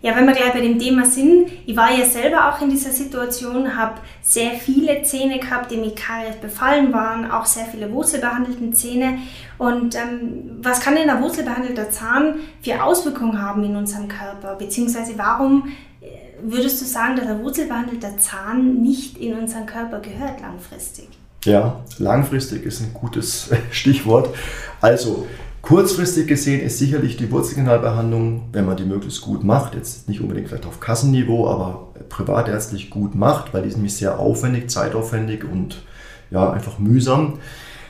Ja, 0.02 0.16
wenn 0.16 0.26
wir 0.26 0.34
gleich 0.34 0.52
bei 0.52 0.60
dem 0.60 0.80
Thema 0.80 1.06
sind, 1.06 1.48
ich 1.64 1.76
war 1.76 1.96
ja 1.96 2.04
selber 2.04 2.48
auch 2.52 2.60
in 2.60 2.70
dieser 2.70 2.90
Situation, 2.90 3.76
habe 3.76 4.00
sehr 4.20 4.50
viele 4.50 5.04
Zähne 5.04 5.38
gehabt, 5.38 5.70
die 5.70 5.76
mit 5.76 5.94
Karies 5.94 6.34
befallen 6.40 6.92
waren, 6.92 7.30
auch 7.30 7.46
sehr 7.46 7.66
viele 7.66 7.92
wurzelbehandelte 7.92 8.72
Zähne. 8.72 9.18
Und 9.58 9.94
ähm, 9.94 10.58
was 10.60 10.80
kann 10.80 10.96
denn 10.96 11.06
der 11.06 11.22
wurzelbehandelte 11.22 11.88
Zahn 11.90 12.40
für 12.62 12.82
Auswirkungen 12.82 13.40
haben 13.40 13.62
in 13.62 13.76
unserem 13.76 14.08
Körper? 14.08 14.56
Beziehungsweise 14.56 15.12
warum 15.18 15.68
äh, 16.00 16.06
würdest 16.42 16.80
du 16.80 16.84
sagen, 16.84 17.14
dass 17.14 17.26
der 17.26 17.38
wurzelbehandelte 17.38 18.16
Zahn 18.18 18.82
nicht 18.82 19.18
in 19.18 19.34
unseren 19.38 19.66
Körper 19.66 20.00
gehört 20.00 20.40
langfristig? 20.40 21.10
Ja, 21.44 21.80
langfristig 21.98 22.64
ist 22.64 22.80
ein 22.80 22.92
gutes 22.92 23.50
Stichwort. 23.70 24.34
Also, 24.80 25.28
Kurzfristig 25.62 26.26
gesehen 26.26 26.60
ist 26.60 26.78
sicherlich 26.78 27.16
die 27.16 27.30
Wurzelkanalbehandlung, 27.30 28.48
wenn 28.52 28.66
man 28.66 28.76
die 28.76 28.84
möglichst 28.84 29.20
gut 29.20 29.44
macht, 29.44 29.76
jetzt 29.76 30.08
nicht 30.08 30.20
unbedingt 30.20 30.48
vielleicht 30.48 30.66
auf 30.66 30.80
Kassenniveau, 30.80 31.48
aber 31.48 31.92
privatärztlich 32.08 32.90
gut 32.90 33.14
macht, 33.14 33.54
weil 33.54 33.62
die 33.62 33.68
ist 33.68 33.76
nämlich 33.76 33.94
sehr 33.94 34.18
aufwendig, 34.18 34.68
zeitaufwendig 34.70 35.44
und 35.44 35.82
ja, 36.32 36.50
einfach 36.50 36.80
mühsam, 36.80 37.38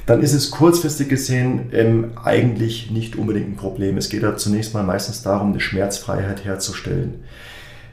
dann 0.05 0.21
ist 0.21 0.35
es 0.35 0.51
kurzfristig 0.51 1.09
gesehen 1.09 1.71
ähm, 1.73 2.13
eigentlich 2.23 2.91
nicht 2.91 3.17
unbedingt 3.17 3.49
ein 3.49 3.57
Problem. 3.57 3.97
Es 3.97 4.11
geht 4.11 4.23
ja 4.23 4.37
zunächst 4.37 4.75
mal 4.75 4.83
meistens 4.83 5.23
darum, 5.23 5.51
eine 5.51 5.61
Schmerzfreiheit 5.61 6.45
herzustellen. 6.45 7.25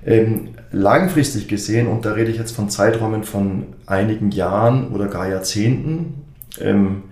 Ähm, 0.06 0.50
langfristig 0.72 1.48
gesehen, 1.48 1.88
und 1.88 2.04
da 2.04 2.14
rede 2.14 2.32
ich 2.32 2.38
jetzt 2.38 2.56
von 2.56 2.70
Zeiträumen 2.70 3.24
von 3.24 3.68
einigen 3.86 4.32
Jahren 4.32 4.90
oder 4.90 5.08
gar 5.08 5.30
Jahrzehnten, 5.30 6.26
ähm, 6.60 7.04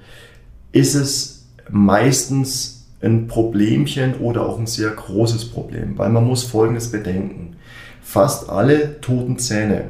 ist 0.71 0.95
es 0.95 1.36
meistens 1.69 2.87
ein 3.01 3.27
Problemchen 3.27 4.15
oder 4.15 4.45
auch 4.45 4.59
ein 4.59 4.67
sehr 4.67 4.89
großes 4.89 5.45
Problem, 5.51 5.97
weil 5.97 6.09
man 6.09 6.25
muss 6.25 6.43
Folgendes 6.43 6.91
bedenken. 6.91 7.55
Fast 8.01 8.49
alle 8.49 8.99
toten 9.01 9.37
Zähne 9.37 9.89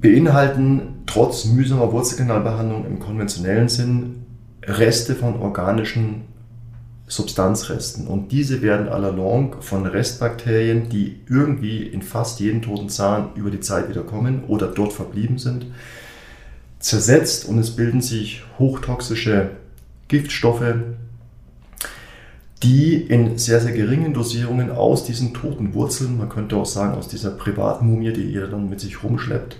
beinhalten 0.00 1.02
trotz 1.06 1.44
mühsamer 1.46 1.92
Wurzelkanalbehandlung 1.92 2.86
im 2.86 3.00
konventionellen 3.00 3.68
Sinn 3.68 4.16
Reste 4.62 5.14
von 5.14 5.40
organischen 5.40 6.22
Substanzresten. 7.06 8.06
Und 8.06 8.30
diese 8.30 8.62
werden 8.62 8.88
allalong 8.88 9.56
von 9.60 9.84
Restbakterien, 9.84 10.88
die 10.88 11.20
irgendwie 11.28 11.82
in 11.82 12.02
fast 12.02 12.40
jeden 12.40 12.62
toten 12.62 12.88
Zahn 12.88 13.30
über 13.34 13.50
die 13.50 13.60
Zeit 13.60 13.88
wieder 13.88 14.02
kommen 14.02 14.44
oder 14.46 14.68
dort 14.68 14.92
verblieben 14.92 15.38
sind, 15.38 15.66
zersetzt 16.78 17.46
und 17.46 17.58
es 17.58 17.74
bilden 17.74 18.00
sich 18.00 18.44
hochtoxische 18.58 19.50
Giftstoffe, 20.10 20.74
die 22.62 22.96
in 22.96 23.38
sehr, 23.38 23.60
sehr 23.60 23.72
geringen 23.72 24.12
Dosierungen 24.12 24.70
aus 24.70 25.04
diesen 25.04 25.32
toten 25.32 25.72
Wurzeln, 25.72 26.18
man 26.18 26.28
könnte 26.28 26.56
auch 26.56 26.66
sagen 26.66 26.94
aus 26.94 27.08
dieser 27.08 27.30
Privatmumie, 27.30 28.12
die 28.12 28.24
ihr 28.24 28.48
dann 28.48 28.68
mit 28.68 28.80
sich 28.80 29.02
rumschleppt, 29.02 29.56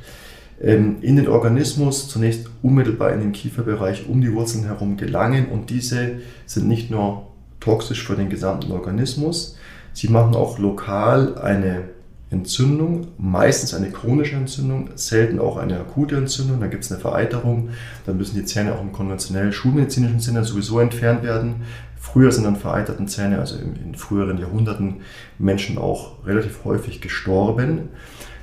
ähm, 0.60 0.96
in 1.00 1.16
den 1.16 1.28
Organismus 1.28 2.08
zunächst 2.08 2.50
unmittelbar 2.62 3.12
in 3.12 3.20
den 3.20 3.32
Kieferbereich 3.32 4.06
um 4.08 4.20
die 4.20 4.34
Wurzeln 4.34 4.64
herum 4.64 4.98
gelangen. 4.98 5.46
Und 5.46 5.70
diese 5.70 6.16
sind 6.44 6.68
nicht 6.68 6.90
nur 6.90 7.28
toxisch 7.60 8.04
für 8.04 8.16
den 8.16 8.28
gesamten 8.28 8.72
Organismus, 8.72 9.56
sie 9.92 10.08
machen 10.08 10.34
auch 10.34 10.58
lokal 10.58 11.38
eine 11.38 11.84
Entzündung, 12.30 13.08
meistens 13.18 13.74
eine 13.74 13.90
chronische 13.90 14.36
Entzündung, 14.36 14.90
selten 14.94 15.40
auch 15.40 15.56
eine 15.56 15.80
akute 15.80 16.16
Entzündung, 16.16 16.60
da 16.60 16.68
gibt 16.68 16.84
es 16.84 16.92
eine 16.92 17.00
Vereiterung, 17.00 17.70
dann 18.06 18.16
müssen 18.16 18.36
die 18.36 18.44
Zähne 18.44 18.74
auch 18.74 18.80
im 18.80 18.92
konventionellen 18.92 19.52
schulmedizinischen 19.52 20.20
Sinne 20.20 20.44
sowieso 20.44 20.78
entfernt 20.78 21.24
werden. 21.24 21.62
Früher 21.98 22.30
sind 22.30 22.46
an 22.46 22.56
vereiterten 22.56 23.08
Zähne, 23.08 23.40
also 23.40 23.56
in, 23.58 23.94
früheren 23.96 24.38
Jahrhunderten, 24.38 25.02
Menschen 25.38 25.76
auch 25.76 26.24
relativ 26.24 26.64
häufig 26.64 27.00
gestorben. 27.00 27.88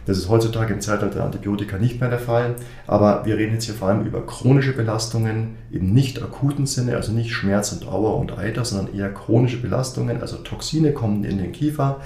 Das 0.06 0.18
ist 0.18 0.30
heutzutage 0.30 0.74
im 0.74 0.80
Zeitalter 0.80 1.16
der 1.16 1.24
Antibiotika 1.24 1.78
nicht 1.78 2.00
mehr 2.00 2.10
der 2.10 2.20
Fall, 2.20 2.56
aber 2.88 3.26
wir 3.26 3.38
reden 3.38 3.54
jetzt 3.54 3.66
hier 3.66 3.74
vor 3.74 3.90
allem 3.90 4.06
über 4.06 4.26
chronische 4.26 4.74
Belastungen 4.74 5.56
im 5.72 5.94
nicht 5.94 6.22
akuten 6.22 6.66
Sinne, 6.66 6.96
also 6.96 7.12
nicht 7.12 7.32
Schmerz 7.32 7.72
und 7.74 7.88
Auer 7.88 8.18
und 8.18 8.38
Eiter, 8.38 8.64
sondern 8.64 8.94
eher 8.94 9.14
chronische 9.14 9.58
Belastungen, 9.58 10.22
also 10.22 10.38
Toxine 10.38 10.94
kommen 10.94 11.24
in 11.24 11.38
den 11.38 11.52
Kiefer 11.52 12.00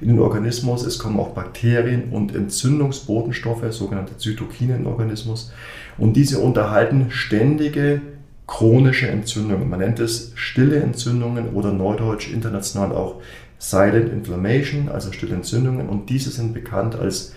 in 0.00 0.08
den 0.08 0.18
Organismus. 0.18 0.86
Es 0.86 0.98
kommen 0.98 1.18
auch 1.18 1.30
Bakterien 1.30 2.10
und 2.10 2.34
Entzündungsbotenstoffe, 2.34 3.64
sogenannte 3.70 4.16
Zytokine 4.16 4.74
in 4.74 4.84
den 4.84 4.86
Organismus. 4.86 5.52
Und 5.96 6.14
diese 6.14 6.38
unterhalten 6.38 7.10
ständige 7.10 8.00
chronische 8.46 9.08
Entzündungen. 9.08 9.68
Man 9.68 9.80
nennt 9.80 10.00
es 10.00 10.32
stille 10.34 10.80
Entzündungen 10.80 11.50
oder 11.50 11.72
neudeutsch 11.72 12.32
international 12.32 12.92
auch 12.92 13.16
Silent 13.58 14.10
Inflammation, 14.10 14.88
also 14.88 15.12
stille 15.12 15.34
Entzündungen. 15.34 15.88
Und 15.88 16.10
diese 16.10 16.30
sind 16.30 16.54
bekannt 16.54 16.96
als 16.96 17.34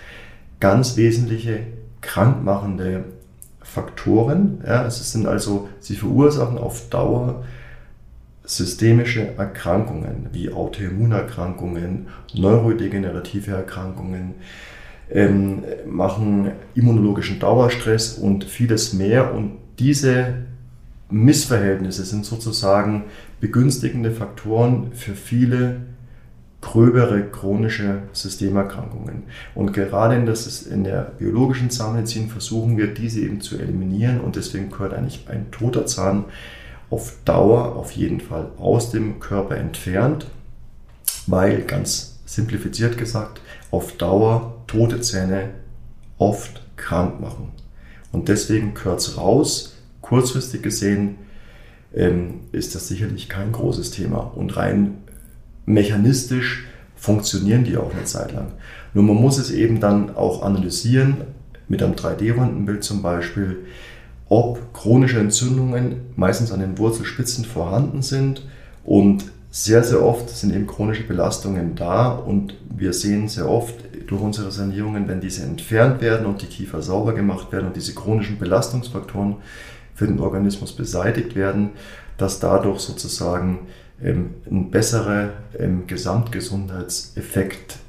ganz 0.60 0.96
wesentliche 0.98 1.62
krankmachende 2.01 3.06
Faktoren. 3.62 4.63
Ja, 4.65 4.86
es 4.86 5.12
sind 5.12 5.27
also, 5.27 5.70
sie 5.80 5.96
verursachen 5.96 6.58
auf 6.58 6.89
Dauer 6.89 7.44
systemische 8.51 9.34
Erkrankungen 9.38 10.27
wie 10.34 10.51
Autoimmunerkrankungen, 10.51 12.08
neurodegenerative 12.34 13.51
Erkrankungen, 13.51 14.36
ähm, 15.10 15.63
machen 15.89 16.51
immunologischen 16.75 17.39
Dauerstress 17.39 18.17
und 18.17 18.43
vieles 18.43 18.91
mehr. 18.91 19.34
Und 19.34 19.53
diese 19.79 20.34
Missverhältnisse 21.10 22.03
sind 22.03 22.25
sozusagen 22.25 23.05
begünstigende 23.39 24.12
Faktoren 24.12 24.91
für 24.93 25.15
viele 25.15 25.77
gröbere 26.60 27.24
chronische 27.24 28.03
Systemerkrankungen. 28.12 29.24
Und 29.55 29.74
gerade 29.74 30.15
in, 30.15 30.25
das, 30.25 30.63
in 30.63 30.84
der 30.84 31.13
biologischen 31.17 31.70
Zahnmedizin 31.70 32.29
versuchen 32.29 32.77
wir, 32.77 32.88
diese 32.88 33.22
eben 33.22 33.39
zu 33.39 33.58
eliminieren 33.58 34.20
und 34.20 34.36
deswegen 34.36 34.70
gehört 34.70 34.93
eigentlich 34.93 35.25
ein 35.29 35.50
toter 35.51 35.86
Zahn 35.86 36.25
auf 36.91 37.15
Dauer 37.25 37.75
auf 37.75 37.93
jeden 37.93 38.19
Fall 38.19 38.51
aus 38.60 38.91
dem 38.91 39.19
Körper 39.19 39.57
entfernt, 39.57 40.27
weil 41.25 41.63
ganz 41.63 42.19
simplifiziert 42.25 42.98
gesagt, 42.98 43.41
auf 43.71 43.93
Dauer 43.93 44.62
tote 44.67 45.01
Zähne 45.01 45.50
oft 46.17 46.62
krank 46.75 47.19
machen. 47.19 47.50
Und 48.12 48.27
deswegen 48.27 48.74
gehört 48.74 49.00
es 49.00 49.17
raus. 49.17 49.77
Kurzfristig 50.01 50.62
gesehen 50.62 51.15
ähm, 51.93 52.41
ist 52.51 52.75
das 52.75 52.88
sicherlich 52.88 53.29
kein 53.29 53.51
großes 53.51 53.91
Thema. 53.91 54.19
Und 54.19 54.57
rein 54.57 54.98
mechanistisch 55.65 56.65
funktionieren 56.95 57.63
die 57.63 57.77
auch 57.77 57.93
eine 57.93 58.03
Zeit 58.03 58.33
lang. 58.33 58.51
Nur 58.93 59.05
man 59.05 59.15
muss 59.15 59.38
es 59.38 59.50
eben 59.50 59.79
dann 59.79 60.15
auch 60.15 60.43
analysieren, 60.43 61.17
mit 61.67 61.81
einem 61.81 61.93
3D-Röntgenbild 61.93 62.83
zum 62.83 63.01
Beispiel, 63.01 63.65
ob 64.31 64.73
chronische 64.73 65.19
Entzündungen 65.19 65.97
meistens 66.15 66.53
an 66.53 66.61
den 66.61 66.77
Wurzelspitzen 66.77 67.43
vorhanden 67.43 68.01
sind 68.01 68.47
und 68.85 69.25
sehr, 69.50 69.83
sehr 69.83 70.01
oft 70.01 70.29
sind 70.29 70.55
eben 70.55 70.67
chronische 70.67 71.03
Belastungen 71.03 71.75
da 71.75 72.11
und 72.11 72.55
wir 72.73 72.93
sehen 72.93 73.27
sehr 73.27 73.50
oft 73.50 73.75
durch 74.07 74.21
unsere 74.21 74.50
Sanierungen, 74.50 75.09
wenn 75.09 75.19
diese 75.19 75.43
entfernt 75.43 76.00
werden 76.00 76.25
und 76.25 76.41
die 76.41 76.45
Kiefer 76.45 76.81
sauber 76.81 77.13
gemacht 77.13 77.51
werden 77.51 77.67
und 77.67 77.75
diese 77.75 77.93
chronischen 77.93 78.39
Belastungsfaktoren 78.39 79.35
für 79.95 80.07
den 80.07 80.21
Organismus 80.21 80.71
beseitigt 80.71 81.35
werden, 81.35 81.71
dass 82.17 82.39
dadurch 82.39 82.79
sozusagen 82.79 83.67
ähm, 84.01 84.29
ein 84.50 84.71
besserer 84.71 85.31
ähm, 85.59 85.88
Gesamtgesundheitseffekt 85.88 87.79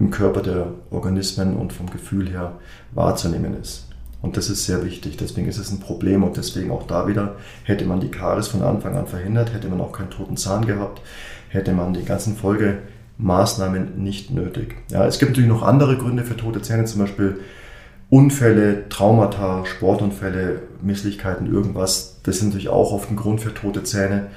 im 0.00 0.10
Körper 0.10 0.42
der 0.42 0.66
Organismen 0.90 1.54
und 1.54 1.72
vom 1.72 1.88
Gefühl 1.88 2.28
her 2.30 2.58
wahrzunehmen 2.90 3.56
ist. 3.60 3.91
Und 4.22 4.36
das 4.36 4.48
ist 4.48 4.64
sehr 4.64 4.84
wichtig. 4.84 5.16
Deswegen 5.16 5.48
ist 5.48 5.58
es 5.58 5.70
ein 5.72 5.80
Problem 5.80 6.22
und 6.22 6.36
deswegen 6.36 6.70
auch 6.70 6.86
da 6.86 7.08
wieder, 7.08 7.36
hätte 7.64 7.84
man 7.84 8.00
die 8.00 8.10
Karies 8.10 8.48
von 8.48 8.62
Anfang 8.62 8.96
an 8.96 9.08
verhindert, 9.08 9.52
hätte 9.52 9.68
man 9.68 9.80
auch 9.80 9.92
keinen 9.92 10.10
toten 10.10 10.36
Zahn 10.36 10.64
gehabt, 10.64 11.02
hätte 11.48 11.72
man 11.72 11.92
die 11.92 12.04
ganzen 12.04 12.36
Folgemaßnahmen 12.36 14.02
nicht 14.02 14.30
nötig. 14.30 14.76
Ja, 14.90 15.04
es 15.06 15.18
gibt 15.18 15.32
natürlich 15.32 15.50
noch 15.50 15.62
andere 15.62 15.98
Gründe 15.98 16.22
für 16.22 16.36
tote 16.36 16.62
Zähne, 16.62 16.84
zum 16.84 17.00
Beispiel 17.00 17.40
Unfälle, 18.10 18.88
Traumata, 18.90 19.64
Sportunfälle, 19.64 20.62
Misslichkeiten, 20.82 21.52
irgendwas. 21.52 22.20
Das 22.22 22.36
ist 22.36 22.44
natürlich 22.44 22.68
auch 22.68 22.92
oft 22.92 23.10
ein 23.10 23.16
Grund 23.16 23.40
für 23.40 23.54
tote 23.54 23.82
Zähne. 23.82 24.28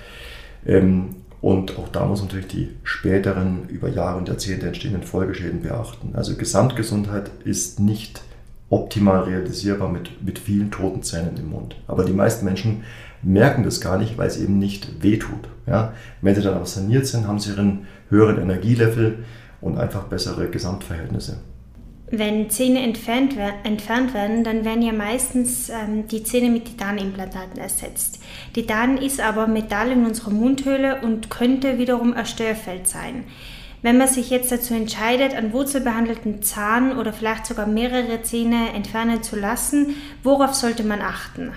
Ähm, 0.65 1.17
und 1.41 1.77
auch 1.77 1.89
da 1.89 2.05
muss 2.05 2.19
man 2.19 2.29
natürlich 2.29 2.47
die 2.47 2.69
späteren, 2.83 3.69
über 3.69 3.87
Jahre 3.87 4.17
und 4.17 4.29
Jahrzehnte 4.29 4.65
entstehenden 4.65 5.03
Folgeschäden 5.03 5.61
beachten. 5.61 6.15
Also 6.15 6.35
Gesamtgesundheit 6.35 7.29
ist 7.43 7.79
nicht 7.79 8.23
optimal 8.75 9.23
realisierbar 9.23 9.89
mit, 9.89 10.23
mit 10.23 10.37
vielen 10.37 10.69
toten 10.69 11.01
Zähnen 11.01 11.37
im 11.37 11.49
Mund. 11.49 11.77
Aber 11.87 12.03
die 12.03 12.13
meisten 12.13 12.43
Menschen 12.43 12.83
merken 13.23 13.63
das 13.63 13.79
gar 13.79 13.97
nicht, 13.97 14.17
weil 14.17 14.27
es 14.27 14.37
eben 14.37 14.59
nicht 14.59 15.01
wehtut. 15.01 15.47
Ja? 15.65 15.93
Wenn 16.21 16.35
sie 16.35 16.41
dann 16.41 16.55
aber 16.55 16.65
saniert 16.65 17.07
sind, 17.07 17.25
haben 17.25 17.39
sie 17.39 17.51
ihren 17.51 17.87
höheren 18.09 18.37
Energielevel 18.37 19.23
und 19.61 19.77
einfach 19.77 20.03
bessere 20.03 20.49
Gesamtverhältnisse. 20.49 21.37
Wenn 22.11 22.51
Zähne 22.51 22.83
entfernt, 22.83 23.35
entfernt 23.63 24.13
werden, 24.13 24.43
dann 24.43 24.63
werden 24.63 24.83
ja 24.83 24.93
meistens 24.93 25.69
ähm, 25.69 26.07
die 26.07 26.23
Zähne 26.23 26.51
mit 26.51 26.65
Titanimplantaten 26.65 27.57
ersetzt. 27.59 28.21
Titan 28.53 28.97
ist 28.97 29.19
aber 29.19 29.47
Metall 29.47 29.91
in 29.91 30.05
unserer 30.05 30.29
Mundhöhle 30.29 31.01
und 31.01 31.31
könnte 31.31 31.79
wiederum 31.79 32.13
ein 32.13 32.27
Störfeld 32.27 32.87
sein. 32.87 33.23
Wenn 33.85 33.99
man 33.99 34.07
sich 34.07 34.31
jetzt 34.31 34.51
dazu 34.51 34.73
entscheidet, 34.73 35.35
einen 35.35 35.53
wurzelbehandelten 35.53 36.41
Zahn 36.41 36.97
oder 36.97 37.13
vielleicht 37.13 37.45
sogar 37.45 37.67
mehrere 37.67 38.23
Zähne 38.23 38.73
entfernen 38.73 39.21
zu 39.21 39.35
lassen, 39.35 39.89
worauf 40.23 40.55
sollte 40.55 40.83
man 40.83 41.01
achten? 41.01 41.51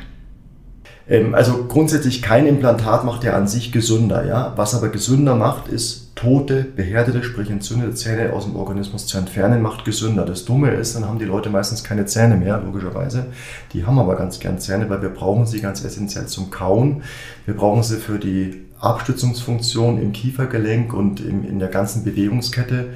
Ähm, 1.08 1.34
also 1.34 1.64
grundsätzlich 1.64 2.20
kein 2.20 2.46
Implantat 2.46 3.06
macht 3.06 3.24
ja 3.24 3.32
an 3.32 3.48
sich 3.48 3.72
gesünder. 3.72 4.26
Ja? 4.26 4.52
Was 4.56 4.74
aber 4.74 4.90
gesünder 4.90 5.36
macht, 5.36 5.68
ist 5.68 6.14
tote, 6.16 6.66
behärtete, 6.76 7.24
sprich 7.24 7.48
entzündete 7.48 7.94
Zähne 7.94 8.34
aus 8.34 8.44
dem 8.44 8.56
Organismus 8.56 9.06
zu 9.06 9.16
entfernen, 9.16 9.62
macht 9.62 9.86
gesünder. 9.86 10.26
Das 10.26 10.44
Dumme 10.44 10.72
ist, 10.72 10.96
dann 10.96 11.06
haben 11.06 11.18
die 11.18 11.24
Leute 11.24 11.48
meistens 11.48 11.82
keine 11.82 12.04
Zähne 12.04 12.36
mehr, 12.36 12.60
logischerweise. 12.62 13.24
Die 13.72 13.86
haben 13.86 13.98
aber 13.98 14.16
ganz 14.16 14.38
gern 14.38 14.58
Zähne, 14.58 14.90
weil 14.90 15.00
wir 15.00 15.08
brauchen 15.08 15.46
sie 15.46 15.62
ganz 15.62 15.82
essentiell 15.82 16.26
zum 16.26 16.50
Kauen. 16.50 17.04
Wir 17.46 17.56
brauchen 17.56 17.82
sie 17.82 17.96
für 17.96 18.18
die 18.18 18.67
Abstützungsfunktion 18.80 20.00
im 20.00 20.12
Kiefergelenk 20.12 20.92
und 20.92 21.20
in, 21.20 21.44
in 21.44 21.58
der 21.58 21.68
ganzen 21.68 22.04
Bewegungskette. 22.04 22.90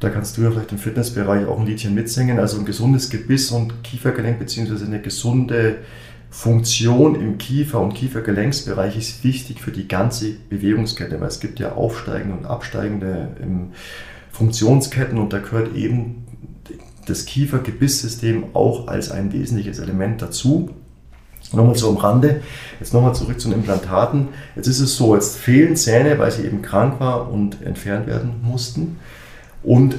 Da 0.00 0.08
kannst 0.08 0.36
du 0.36 0.42
ja 0.42 0.50
vielleicht 0.50 0.72
im 0.72 0.78
Fitnessbereich 0.78 1.46
auch 1.46 1.60
ein 1.60 1.66
Liedchen 1.66 1.94
mitsingen. 1.94 2.38
Also 2.38 2.58
ein 2.58 2.64
gesundes 2.64 3.10
Gebiss 3.10 3.50
und 3.50 3.84
Kiefergelenk 3.84 4.38
beziehungsweise 4.38 4.86
eine 4.86 5.00
gesunde 5.00 5.78
Funktion 6.30 7.20
im 7.20 7.38
Kiefer- 7.38 7.80
und 7.80 7.94
Kiefergelenksbereich 7.94 8.96
ist 8.96 9.24
wichtig 9.24 9.60
für 9.60 9.72
die 9.72 9.88
ganze 9.88 10.30
Bewegungskette, 10.48 11.20
weil 11.20 11.28
es 11.28 11.40
gibt 11.40 11.58
ja 11.58 11.72
aufsteigende 11.72 12.38
und 12.38 12.46
absteigende 12.46 13.28
Funktionsketten 14.30 15.18
und 15.18 15.32
da 15.32 15.40
gehört 15.40 15.74
eben 15.74 16.24
das 17.06 17.24
Kiefergebisssystem 17.24 18.54
auch 18.54 18.86
als 18.86 19.10
ein 19.10 19.32
wesentliches 19.32 19.80
Element 19.80 20.22
dazu. 20.22 20.70
Nochmal 21.52 21.76
so 21.76 21.88
am 21.88 21.96
Rande, 21.96 22.42
jetzt 22.78 22.94
nochmal 22.94 23.14
zurück 23.14 23.40
zu 23.40 23.48
den 23.48 23.58
Implantaten. 23.58 24.28
Jetzt 24.54 24.68
ist 24.68 24.80
es 24.80 24.96
so, 24.96 25.14
jetzt 25.14 25.36
fehlen 25.36 25.74
Zähne, 25.76 26.18
weil 26.18 26.30
sie 26.30 26.44
eben 26.44 26.62
krank 26.62 27.00
war 27.00 27.30
und 27.30 27.62
entfernt 27.62 28.06
werden 28.06 28.34
mussten. 28.42 28.98
Und 29.62 29.96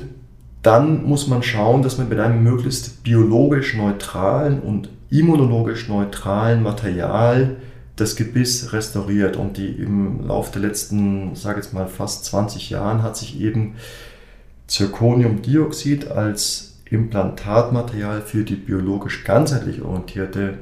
dann 0.61 1.03
muss 1.03 1.27
man 1.27 1.43
schauen, 1.43 1.81
dass 1.81 1.97
man 1.97 2.07
mit 2.07 2.19
einem 2.19 2.43
möglichst 2.43 3.03
biologisch 3.03 3.75
neutralen 3.75 4.61
und 4.61 4.89
immunologisch 5.09 5.89
neutralen 5.89 6.63
Material 6.63 7.57
das 7.95 8.15
Gebiss 8.15 8.71
restauriert. 8.71 9.35
Und 9.35 9.57
die 9.57 9.67
im 9.67 10.27
Laufe 10.27 10.53
der 10.53 10.61
letzten, 10.61 11.35
sage 11.35 11.59
jetzt 11.59 11.73
mal, 11.73 11.87
fast 11.87 12.25
20 12.25 12.69
Jahren 12.69 13.03
hat 13.03 13.17
sich 13.17 13.41
eben 13.41 13.75
Zirconiumdioxid 14.67 16.09
als 16.09 16.77
Implantatmaterial 16.89 18.21
für 18.21 18.43
die 18.43 18.55
biologisch 18.55 19.23
ganzheitlich 19.23 19.81
orientierte 19.81 20.59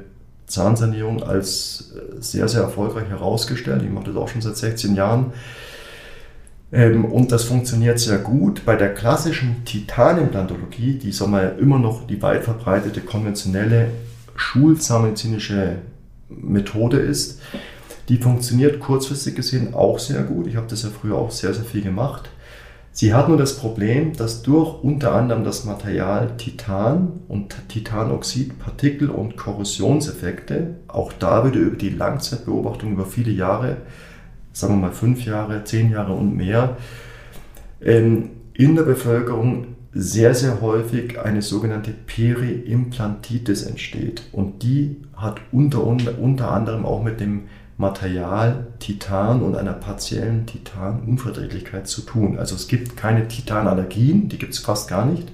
Zahnsanierung 0.50 1.22
als 1.22 1.92
äh, 1.94 2.20
sehr, 2.20 2.48
sehr 2.48 2.62
erfolgreich 2.62 3.08
herausgestellt. 3.08 3.82
Ich 3.82 3.90
mache 3.90 4.06
das 4.06 4.16
auch 4.16 4.28
schon 4.28 4.42
seit 4.42 4.56
16 4.56 4.94
Jahren. 4.94 5.32
Ähm, 6.72 7.04
und 7.04 7.32
das 7.32 7.44
funktioniert 7.44 7.98
sehr 7.98 8.18
gut. 8.18 8.64
Bei 8.64 8.76
der 8.76 8.94
klassischen 8.94 9.64
Titanimplantologie, 9.64 10.94
die 10.94 11.12
sagen 11.12 11.32
wir, 11.32 11.58
immer 11.58 11.78
noch 11.78 12.06
die 12.06 12.20
weit 12.22 12.44
verbreitete 12.44 13.00
konventionelle 13.00 13.88
schulzahnmedizinische 14.36 15.76
Methode 16.28 16.98
ist, 16.98 17.40
die 18.08 18.18
funktioniert 18.18 18.80
kurzfristig 18.80 19.36
gesehen 19.36 19.74
auch 19.74 19.98
sehr 19.98 20.22
gut. 20.22 20.46
Ich 20.46 20.56
habe 20.56 20.66
das 20.68 20.82
ja 20.82 20.88
früher 20.88 21.16
auch 21.16 21.30
sehr, 21.30 21.54
sehr 21.54 21.64
viel 21.64 21.82
gemacht. 21.82 22.29
Sie 22.92 23.14
hat 23.14 23.28
nur 23.28 23.38
das 23.38 23.56
Problem, 23.56 24.14
dass 24.14 24.42
durch 24.42 24.82
unter 24.82 25.14
anderem 25.14 25.44
das 25.44 25.64
Material 25.64 26.36
Titan 26.36 27.20
und 27.28 27.54
Titanoxid 27.68 28.58
Partikel- 28.58 29.10
und 29.10 29.36
Korrosionseffekte, 29.36 30.74
auch 30.88 31.12
da 31.12 31.46
wieder 31.46 31.60
über 31.60 31.76
die 31.76 31.90
Langzeitbeobachtung 31.90 32.92
über 32.92 33.06
viele 33.06 33.30
Jahre, 33.30 33.76
sagen 34.52 34.74
wir 34.74 34.88
mal 34.88 34.92
fünf 34.92 35.24
Jahre, 35.24 35.62
zehn 35.64 35.90
Jahre 35.90 36.14
und 36.14 36.36
mehr, 36.36 36.76
ähm, 37.80 38.30
in 38.54 38.74
der 38.74 38.82
Bevölkerung 38.82 39.68
sehr, 39.92 40.34
sehr 40.34 40.60
häufig 40.60 41.18
eine 41.18 41.42
sogenannte 41.42 41.92
Periimplantitis 41.92 43.62
entsteht. 43.62 44.22
Und 44.32 44.62
die 44.62 44.96
hat 45.16 45.40
unter, 45.52 45.84
unter 45.84 46.52
anderem 46.52 46.84
auch 46.84 47.02
mit 47.02 47.20
dem 47.20 47.44
Material 47.80 48.66
Titan 48.78 49.42
und 49.42 49.56
einer 49.56 49.72
partiellen 49.72 50.46
Titanunverträglichkeit 50.46 51.88
zu 51.88 52.02
tun. 52.02 52.38
Also 52.38 52.54
es 52.54 52.68
gibt 52.68 52.96
keine 52.96 53.26
Titanallergien, 53.26 54.28
die 54.28 54.38
gibt 54.38 54.52
es 54.52 54.60
fast 54.60 54.88
gar 54.88 55.06
nicht. 55.06 55.32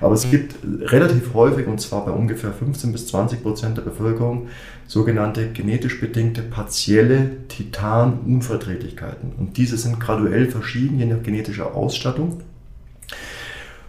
Aber 0.00 0.12
es 0.12 0.28
gibt 0.30 0.56
relativ 0.92 1.32
häufig, 1.32 1.66
und 1.66 1.80
zwar 1.80 2.04
bei 2.04 2.10
ungefähr 2.10 2.52
15 2.52 2.92
bis 2.92 3.06
20 3.06 3.42
Prozent 3.42 3.78
der 3.78 3.82
Bevölkerung, 3.82 4.48
sogenannte 4.86 5.50
genetisch 5.52 6.00
bedingte 6.00 6.42
partielle 6.42 7.46
Titanunverträglichkeiten. 7.48 9.32
Und 9.38 9.56
diese 9.56 9.78
sind 9.78 9.98
graduell 9.98 10.50
verschieden, 10.50 10.98
je 10.98 11.06
nach 11.06 11.22
genetischer 11.22 11.74
Ausstattung. 11.74 12.42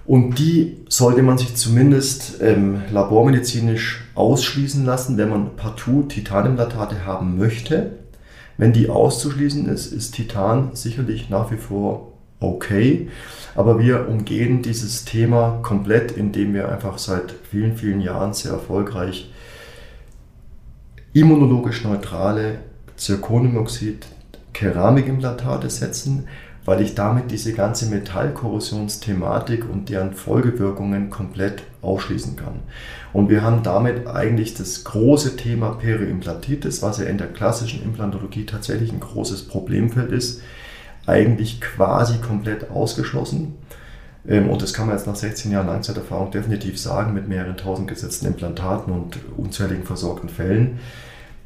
Und 0.07 0.39
die 0.39 0.77
sollte 0.87 1.21
man 1.21 1.37
sich 1.37 1.55
zumindest 1.55 2.41
ähm, 2.41 2.81
labormedizinisch 2.91 4.05
ausschließen 4.15 4.85
lassen, 4.85 5.17
wenn 5.17 5.29
man 5.29 5.57
partout 5.57 6.03
Titanimplantate 6.03 7.05
haben 7.05 7.37
möchte. 7.37 7.91
Wenn 8.55 8.71
die 8.71 8.89
auszuschließen 8.89 9.67
ist, 9.67 9.91
ist 9.91 10.15
Titan 10.15 10.69
sicherlich 10.73 11.29
nach 11.29 11.51
wie 11.51 11.57
vor 11.57 12.13
okay. 12.39 13.09
Aber 13.53 13.79
wir 13.79 14.07
umgehen 14.07 14.61
dieses 14.61 15.03
Thema 15.03 15.59
komplett, 15.61 16.13
indem 16.13 16.53
wir 16.53 16.69
einfach 16.69 16.97
seit 16.97 17.35
vielen, 17.51 17.75
vielen 17.75 17.99
Jahren 17.99 18.33
sehr 18.33 18.53
erfolgreich 18.53 19.29
immunologisch 21.11 21.83
neutrale 21.83 22.59
Zirconiumoxid 22.95 24.05
Keramikimplantate 24.53 25.69
setzen, 25.69 26.27
weil 26.67 26.81
ich 26.81 26.95
damit 26.95 27.31
diese 27.31 27.53
ganze 27.53 27.85
Metallkorrosionsthematik 27.85 29.63
und 29.71 29.87
deren 29.87 30.13
Folgewirkungen 30.13 31.09
komplett 31.09 31.63
ausschließen 31.81 32.35
kann. 32.35 32.59
Und 33.13 33.29
wir 33.29 33.41
haben 33.41 33.63
damit 33.63 34.05
eigentlich 34.05 34.53
das 34.53 34.83
große 34.83 35.37
Thema 35.37 35.75
Periimplantitis, 35.75 36.81
was 36.81 36.97
ja 36.97 37.05
in 37.05 37.17
der 37.17 37.27
klassischen 37.27 37.81
Implantologie 37.81 38.45
tatsächlich 38.45 38.91
ein 38.91 38.99
großes 38.99 39.47
Problemfeld 39.47 40.11
ist, 40.11 40.41
eigentlich 41.05 41.61
quasi 41.61 42.17
komplett 42.17 42.69
ausgeschlossen. 42.69 43.55
Ähm, 44.27 44.49
und 44.49 44.61
das 44.61 44.73
kann 44.73 44.87
man 44.87 44.97
jetzt 44.97 45.07
nach 45.07 45.15
16 45.15 45.53
Jahren 45.53 45.67
Langzeiterfahrung 45.67 46.31
definitiv 46.31 46.77
sagen, 46.77 47.13
mit 47.13 47.29
mehreren 47.29 47.55
tausend 47.55 47.87
gesetzten 47.87 48.27
Implantaten 48.27 48.91
und 48.91 49.19
unzähligen 49.37 49.85
versorgten 49.85 50.27
Fällen, 50.27 50.79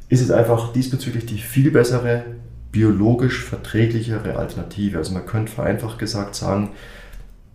ist 0.08 0.20
es 0.20 0.32
einfach 0.32 0.72
diesbezüglich 0.72 1.26
die 1.26 1.38
viel 1.38 1.70
bessere 1.70 2.24
biologisch 2.72 3.44
verträglichere 3.44 4.36
Alternative. 4.36 4.98
Also 4.98 5.12
man 5.12 5.26
könnte 5.26 5.52
vereinfacht 5.52 5.98
gesagt 5.98 6.34
sagen, 6.34 6.70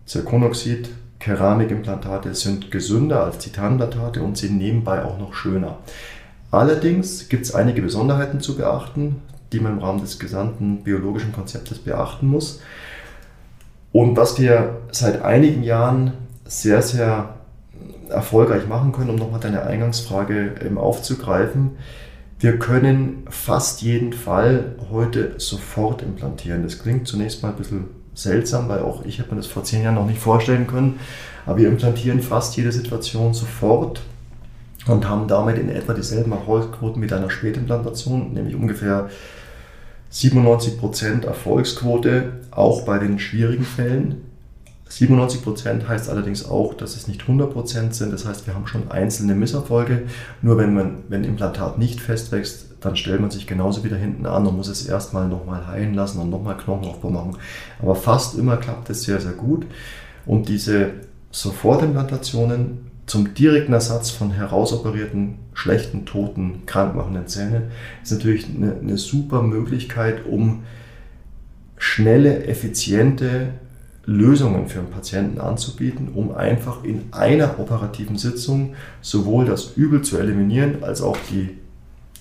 Zirkonoxid, 0.06 0.88
Keramikimplantate 1.18 2.34
sind 2.34 2.70
gesünder 2.70 3.24
als 3.24 3.38
Titanimplantate 3.38 4.22
und 4.22 4.38
sind 4.38 4.56
nebenbei 4.56 5.04
auch 5.04 5.18
noch 5.18 5.34
schöner. 5.34 5.78
Allerdings 6.50 7.28
gibt 7.28 7.44
es 7.44 7.54
einige 7.54 7.82
Besonderheiten 7.82 8.40
zu 8.40 8.56
beachten, 8.56 9.16
die 9.52 9.60
man 9.60 9.72
im 9.72 9.78
Rahmen 9.80 10.00
des 10.00 10.18
gesamten 10.18 10.82
biologischen 10.84 11.32
Konzeptes 11.32 11.78
beachten 11.78 12.26
muss. 12.26 12.62
Und 13.92 14.16
was 14.16 14.38
wir 14.38 14.76
seit 14.92 15.22
einigen 15.22 15.62
Jahren 15.62 16.12
sehr, 16.44 16.82
sehr 16.82 17.34
erfolgreich 18.08 18.66
machen 18.66 18.92
können, 18.92 19.10
um 19.10 19.16
nochmal 19.16 19.40
deine 19.40 19.62
Eingangsfrage 19.64 20.54
ähm, 20.64 20.78
aufzugreifen, 20.78 21.72
wir 22.40 22.58
können 22.58 23.24
fast 23.28 23.82
jeden 23.82 24.12
Fall 24.12 24.76
heute 24.90 25.34
sofort 25.38 26.02
implantieren. 26.02 26.62
Das 26.62 26.78
klingt 26.78 27.08
zunächst 27.08 27.42
mal 27.42 27.50
ein 27.50 27.56
bisschen 27.56 27.86
seltsam, 28.14 28.68
weil 28.68 28.80
auch 28.80 29.04
ich 29.04 29.18
habe 29.18 29.30
mir 29.30 29.36
das 29.36 29.46
vor 29.46 29.64
zehn 29.64 29.82
Jahren 29.82 29.96
noch 29.96 30.06
nicht 30.06 30.20
vorstellen 30.20 30.66
können. 30.66 31.00
Aber 31.46 31.58
wir 31.58 31.68
implantieren 31.68 32.20
fast 32.20 32.56
jede 32.56 32.70
Situation 32.70 33.34
sofort 33.34 34.02
und 34.86 35.08
haben 35.08 35.26
damit 35.26 35.58
in 35.58 35.68
etwa 35.68 35.94
dieselben 35.94 36.32
Erfolgsquoten 36.32 37.00
mit 37.00 37.12
einer 37.12 37.30
Spätimplantation, 37.30 38.32
nämlich 38.32 38.54
ungefähr 38.54 39.08
97% 40.12 41.26
Erfolgsquote, 41.26 42.32
auch 42.50 42.82
bei 42.82 42.98
den 42.98 43.18
schwierigen 43.18 43.64
Fällen. 43.64 44.27
97% 44.90 45.86
heißt 45.86 46.08
allerdings 46.08 46.48
auch, 46.48 46.74
dass 46.74 46.96
es 46.96 47.08
nicht 47.08 47.22
100% 47.22 47.92
sind. 47.92 48.12
Das 48.12 48.24
heißt, 48.24 48.46
wir 48.46 48.54
haben 48.54 48.66
schon 48.66 48.90
einzelne 48.90 49.34
Misserfolge. 49.34 50.04
Nur 50.40 50.56
wenn 50.56 50.74
man, 50.74 50.98
wenn 51.08 51.24
Implantat 51.24 51.78
nicht 51.78 52.00
festwächst, 52.00 52.66
dann 52.80 52.96
stellt 52.96 53.20
man 53.20 53.30
sich 53.30 53.46
genauso 53.46 53.84
wieder 53.84 53.96
hinten 53.96 54.24
an 54.24 54.46
und 54.46 54.56
muss 54.56 54.68
es 54.68 54.86
erstmal 54.86 55.28
nochmal 55.28 55.66
heilen 55.66 55.94
lassen 55.94 56.20
und 56.20 56.30
nochmal 56.30 56.56
Knochenaufbau 56.56 57.10
machen. 57.10 57.36
Aber 57.82 57.94
fast 57.94 58.38
immer 58.38 58.56
klappt 58.56 58.88
es 58.90 59.02
sehr, 59.02 59.20
sehr 59.20 59.32
gut. 59.32 59.66
Und 60.24 60.48
diese 60.48 60.90
Sofortimplantationen 61.30 62.88
zum 63.06 63.34
direkten 63.34 63.72
Ersatz 63.72 64.10
von 64.10 64.30
herausoperierten, 64.30 65.38
schlechten, 65.54 66.06
toten, 66.06 66.64
krankmachenden 66.66 67.26
Zähnen 67.26 67.64
ist 68.02 68.12
natürlich 68.12 68.46
eine, 68.46 68.76
eine 68.80 68.98
super 68.98 69.42
Möglichkeit, 69.42 70.26
um 70.26 70.62
schnelle, 71.78 72.44
effiziente 72.46 73.54
Lösungen 74.08 74.68
für 74.68 74.78
einen 74.78 74.88
Patienten 74.88 75.38
anzubieten, 75.38 76.08
um 76.14 76.34
einfach 76.34 76.82
in 76.82 77.12
einer 77.12 77.60
operativen 77.60 78.16
Sitzung 78.16 78.74
sowohl 79.02 79.44
das 79.44 79.76
Übel 79.76 80.00
zu 80.00 80.16
eliminieren, 80.16 80.82
als 80.82 81.02
auch 81.02 81.18
die, 81.30 81.58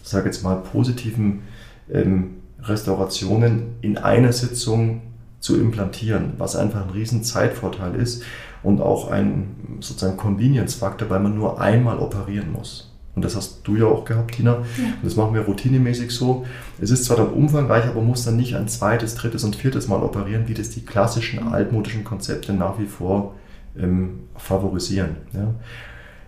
sage 0.04 0.26
jetzt 0.26 0.44
mal, 0.44 0.58
positiven 0.58 1.44
ähm, 1.90 2.42
Restaurationen 2.62 3.76
in 3.80 3.98
einer 3.98 4.34
Sitzung 4.34 5.02
zu 5.40 5.56
implantieren, 5.56 6.34
was 6.38 6.58
einfach 6.58 6.84
ein 6.86 6.90
riesen 6.90 7.24
Zeitvorteil 7.24 7.96
ist 7.96 8.22
und 8.64 8.82
auch 8.82 9.10
ein 9.10 9.78
sozusagen 9.80 10.18
Convenience-Faktor, 10.18 11.10
weil 11.10 11.22
man 11.22 11.38
nur 11.38 11.62
einmal 11.62 12.00
operieren 12.00 12.52
muss. 12.52 12.87
Und 13.18 13.26
das 13.26 13.36
hast 13.36 13.62
du 13.64 13.76
ja 13.76 13.86
auch 13.86 14.06
gehabt, 14.06 14.36
Tina. 14.36 14.52
Ja. 14.52 14.58
Und 14.58 15.04
das 15.04 15.16
machen 15.16 15.34
wir 15.34 15.42
routinemäßig 15.42 16.12
so. 16.12 16.46
Es 16.80 16.92
ist 16.92 17.06
zwar 17.06 17.18
dann 17.18 17.30
umfangreich, 17.30 17.86
aber 17.86 18.00
muss 18.00 18.24
dann 18.24 18.38
nicht 18.38 18.56
ein 18.56 18.68
zweites, 18.68 19.16
drittes 19.16 19.44
und 19.44 19.56
viertes 19.56 19.88
Mal 19.88 20.04
operieren, 20.04 20.48
wie 20.48 20.54
das 20.54 20.70
die 20.70 20.86
klassischen 20.86 21.48
altmodischen 21.48 22.04
Konzepte 22.04 22.54
nach 22.54 22.78
wie 22.78 22.86
vor 22.86 23.34
ähm, 23.76 24.20
favorisieren. 24.36 25.16
Ja. 25.34 25.56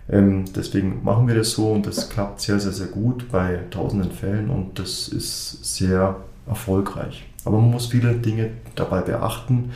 Ähm, 0.08 0.46
deswegen 0.56 1.04
machen 1.04 1.28
wir 1.28 1.36
das 1.36 1.52
so 1.52 1.70
und 1.70 1.86
das 1.86 2.10
klappt 2.10 2.40
sehr, 2.40 2.58
sehr, 2.58 2.72
sehr 2.72 2.88
gut 2.88 3.30
bei 3.30 3.60
tausenden 3.70 4.10
Fällen 4.10 4.50
und 4.50 4.80
das 4.80 5.06
ist 5.06 5.64
sehr 5.76 6.16
erfolgreich. 6.48 7.24
Aber 7.44 7.60
man 7.60 7.70
muss 7.70 7.86
viele 7.86 8.14
Dinge 8.14 8.50
dabei 8.74 9.00
beachten 9.00 9.70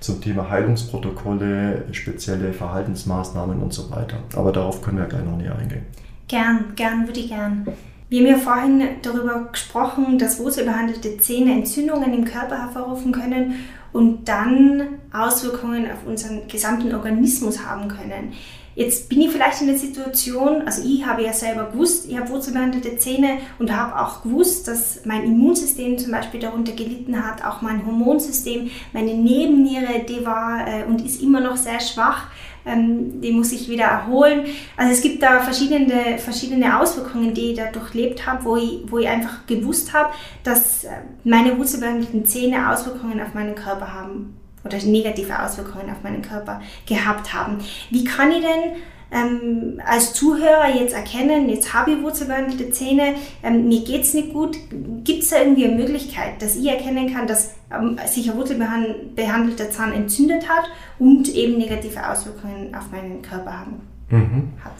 zum 0.00 0.20
Thema 0.20 0.50
Heilungsprotokolle, 0.50 1.86
spezielle 1.92 2.52
Verhaltensmaßnahmen 2.52 3.58
und 3.58 3.72
so 3.72 3.90
weiter. 3.90 4.18
Aber 4.36 4.52
darauf 4.52 4.82
können 4.82 4.98
wir 4.98 5.06
gleich 5.06 5.24
noch 5.24 5.38
näher 5.38 5.56
eingehen. 5.56 5.86
Gern, 6.28 6.74
gern, 6.76 7.06
würde 7.06 7.20
ich 7.20 7.28
gern. 7.28 7.66
Wir 8.10 8.20
haben 8.20 8.26
ja 8.26 8.36
vorhin 8.38 8.82
darüber 9.02 9.48
gesprochen, 9.50 10.18
dass 10.18 10.38
wurzelbehandelte 10.38 11.18
Zähne 11.18 11.52
Entzündungen 11.52 12.12
im 12.14 12.24
Körper 12.24 12.58
hervorrufen 12.58 13.12
können 13.12 13.66
und 13.92 14.28
dann 14.28 14.98
Auswirkungen 15.12 15.90
auf 15.90 16.06
unseren 16.06 16.46
gesamten 16.48 16.94
Organismus 16.94 17.66
haben 17.66 17.88
können. 17.88 18.32
Jetzt 18.78 19.08
bin 19.08 19.20
ich 19.22 19.30
vielleicht 19.30 19.60
in 19.60 19.66
der 19.66 19.76
Situation, 19.76 20.62
also 20.64 20.82
ich 20.86 21.04
habe 21.04 21.24
ja 21.24 21.32
selber 21.32 21.64
gewusst, 21.64 22.06
ich 22.08 22.16
habe 22.16 22.28
wurzelbehandelte 22.28 22.96
Zähne 22.96 23.38
und 23.58 23.76
habe 23.76 24.00
auch 24.00 24.22
gewusst, 24.22 24.68
dass 24.68 25.04
mein 25.04 25.24
Immunsystem 25.24 25.98
zum 25.98 26.12
Beispiel 26.12 26.38
darunter 26.38 26.70
gelitten 26.70 27.26
hat, 27.26 27.44
auch 27.44 27.60
mein 27.60 27.84
Hormonsystem, 27.84 28.70
meine 28.92 29.14
Nebenniere, 29.14 30.04
die 30.08 30.24
war 30.24 30.64
äh, 30.68 30.84
und 30.84 31.04
ist 31.04 31.20
immer 31.20 31.40
noch 31.40 31.56
sehr 31.56 31.80
schwach 31.80 32.28
ähm, 32.64 33.20
die 33.20 33.32
muss 33.32 33.50
ich 33.50 33.68
wieder 33.68 33.86
erholen. 33.86 34.44
Also 34.76 34.92
es 34.92 35.00
gibt 35.00 35.24
da 35.24 35.40
verschiedene, 35.40 36.18
verschiedene 36.18 36.78
Auswirkungen, 36.78 37.34
die 37.34 37.50
ich 37.50 37.56
da 37.56 37.72
durchlebt 37.72 38.28
habe, 38.28 38.44
wo 38.44 38.56
ich, 38.56 38.82
wo 38.86 38.98
ich 38.98 39.08
einfach 39.08 39.44
gewusst 39.48 39.92
habe, 39.92 40.10
dass 40.44 40.84
äh, 40.84 40.90
meine 41.24 41.58
wurzelbehandelten 41.58 42.26
Zähne 42.26 42.70
Auswirkungen 42.70 43.20
auf 43.20 43.34
meinen 43.34 43.56
Körper 43.56 43.92
haben 43.92 44.38
oder 44.64 44.78
negative 44.84 45.42
Auswirkungen 45.42 45.90
auf 45.90 46.02
meinen 46.02 46.22
Körper 46.22 46.60
gehabt 46.86 47.32
haben. 47.32 47.58
Wie 47.90 48.04
kann 48.04 48.30
ich 48.32 48.40
denn 48.40 48.76
ähm, 49.10 49.80
als 49.86 50.12
Zuhörer 50.12 50.68
jetzt 50.74 50.94
erkennen, 50.94 51.48
jetzt 51.48 51.72
habe 51.72 51.92
ich 51.92 52.02
wurzelbehandelte 52.02 52.70
Zähne, 52.70 53.14
ähm, 53.42 53.68
mir 53.68 53.82
geht 53.82 54.02
es 54.02 54.12
nicht 54.12 54.34
gut, 54.34 54.58
gibt 55.02 55.22
es 55.22 55.30
da 55.30 55.38
irgendwie 55.40 55.64
eine 55.64 55.76
Möglichkeit, 55.76 56.42
dass 56.42 56.56
ich 56.56 56.66
erkennen 56.66 57.12
kann, 57.12 57.26
dass 57.26 57.54
ähm, 57.72 57.98
sich 58.06 58.30
ein 58.30 58.36
wurzelbehandelter 58.36 59.70
Zahn 59.70 59.92
entzündet 59.92 60.48
hat 60.48 60.68
und 60.98 61.34
eben 61.34 61.56
negative 61.56 62.06
Auswirkungen 62.06 62.74
auf 62.74 62.90
meinen 62.90 63.22
Körper 63.22 63.60
haben 63.60 63.80
mhm. 64.10 64.52
hat? 64.62 64.72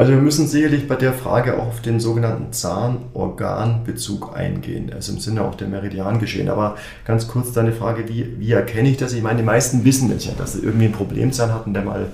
Also 0.00 0.12
wir 0.12 0.22
müssen 0.22 0.46
sicherlich 0.46 0.88
bei 0.88 0.94
der 0.94 1.12
Frage 1.12 1.58
auch 1.58 1.66
auf 1.66 1.82
den 1.82 2.00
sogenannten 2.00 2.54
Zahnorganbezug 2.54 4.34
eingehen, 4.34 4.90
also 4.94 5.12
im 5.12 5.18
Sinne 5.18 5.42
auch 5.42 5.56
der 5.56 5.68
Meridiangeschehen. 5.68 6.48
Aber 6.48 6.76
ganz 7.04 7.28
kurz 7.28 7.52
deine 7.52 7.72
Frage, 7.72 8.08
wie, 8.08 8.40
wie 8.40 8.52
erkenne 8.52 8.88
ich 8.88 8.96
das? 8.96 9.12
Ich 9.12 9.22
meine, 9.22 9.40
die 9.40 9.44
meisten 9.44 9.84
wissen 9.84 10.10
es 10.10 10.24
ja, 10.24 10.32
dass 10.38 10.54
sie 10.54 10.60
irgendwie 10.60 10.86
ein 10.86 10.92
Problemzahn 10.92 11.52
hatten, 11.52 11.74
der 11.74 11.82
mal 11.82 12.06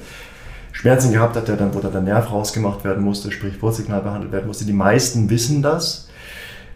Schmerzen 0.73 1.13
gehabt 1.13 1.37
hat, 1.37 1.47
der 1.47 1.55
dann, 1.55 1.77
wo 1.77 1.79
der 1.79 2.01
Nerv 2.01 2.33
rausgemacht 2.33 2.83
werden 2.83 3.05
musste, 3.05 3.31
sprich 3.31 3.63
Wurzelkanal 3.63 4.03
behandelt 4.03 4.33
werden 4.33 4.49
musste. 4.49 4.65
Die 4.65 4.73
meisten 4.73 5.31
wissen 5.31 5.63
das. 5.63 6.09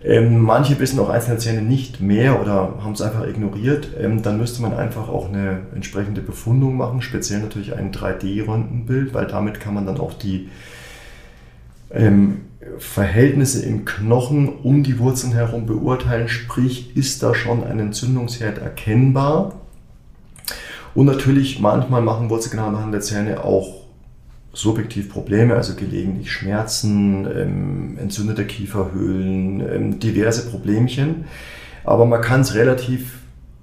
Ähm, 0.04 0.38
manche 0.38 0.78
wissen 0.78 1.00
auch 1.00 1.08
einzelne 1.08 1.38
Zähne 1.38 1.62
nicht 1.62 2.00
mehr 2.00 2.40
oder 2.40 2.74
haben 2.84 2.92
es 2.92 3.02
einfach 3.02 3.26
ignoriert. 3.26 3.88
Ähm, 3.98 4.22
dann 4.22 4.38
müsste 4.38 4.62
man 4.62 4.74
einfach 4.74 5.08
auch 5.08 5.28
eine 5.28 5.62
entsprechende 5.74 6.20
Befundung 6.20 6.76
machen, 6.76 7.02
speziell 7.02 7.40
natürlich 7.40 7.74
ein 7.74 7.90
3D-Röntgenbild, 7.90 9.12
weil 9.12 9.26
damit 9.26 9.58
kann 9.58 9.74
man 9.74 9.86
dann 9.86 9.98
auch 9.98 10.12
die 10.12 10.48
ähm, 11.90 12.42
Verhältnisse 12.78 13.64
im 13.64 13.84
Knochen 13.84 14.48
um 14.48 14.82
die 14.82 14.98
Wurzeln 14.98 15.32
herum 15.32 15.66
beurteilen, 15.66 16.28
sprich 16.28 16.96
ist 16.96 17.22
da 17.22 17.34
schon 17.34 17.64
ein 17.64 17.78
Entzündungsherd 17.78 18.58
erkennbar. 18.58 19.60
Und 20.94 21.06
natürlich 21.06 21.60
manchmal 21.60 22.02
machen 22.02 22.30
wurzelkanalbehandelte 22.30 23.06
Zähne 23.06 23.44
auch 23.44 23.80
subjektiv 24.52 25.08
Probleme, 25.08 25.54
also 25.54 25.74
gelegentlich 25.74 26.32
Schmerzen, 26.32 27.26
ähm, 27.26 27.98
entzündete 27.98 28.44
Kieferhöhlen, 28.44 29.60
ähm, 29.60 30.00
diverse 30.00 30.50
Problemchen. 30.50 31.26
Aber 31.84 32.04
man 32.04 32.20
kann 32.20 32.40
es 32.40 32.54
relativ 32.54 33.19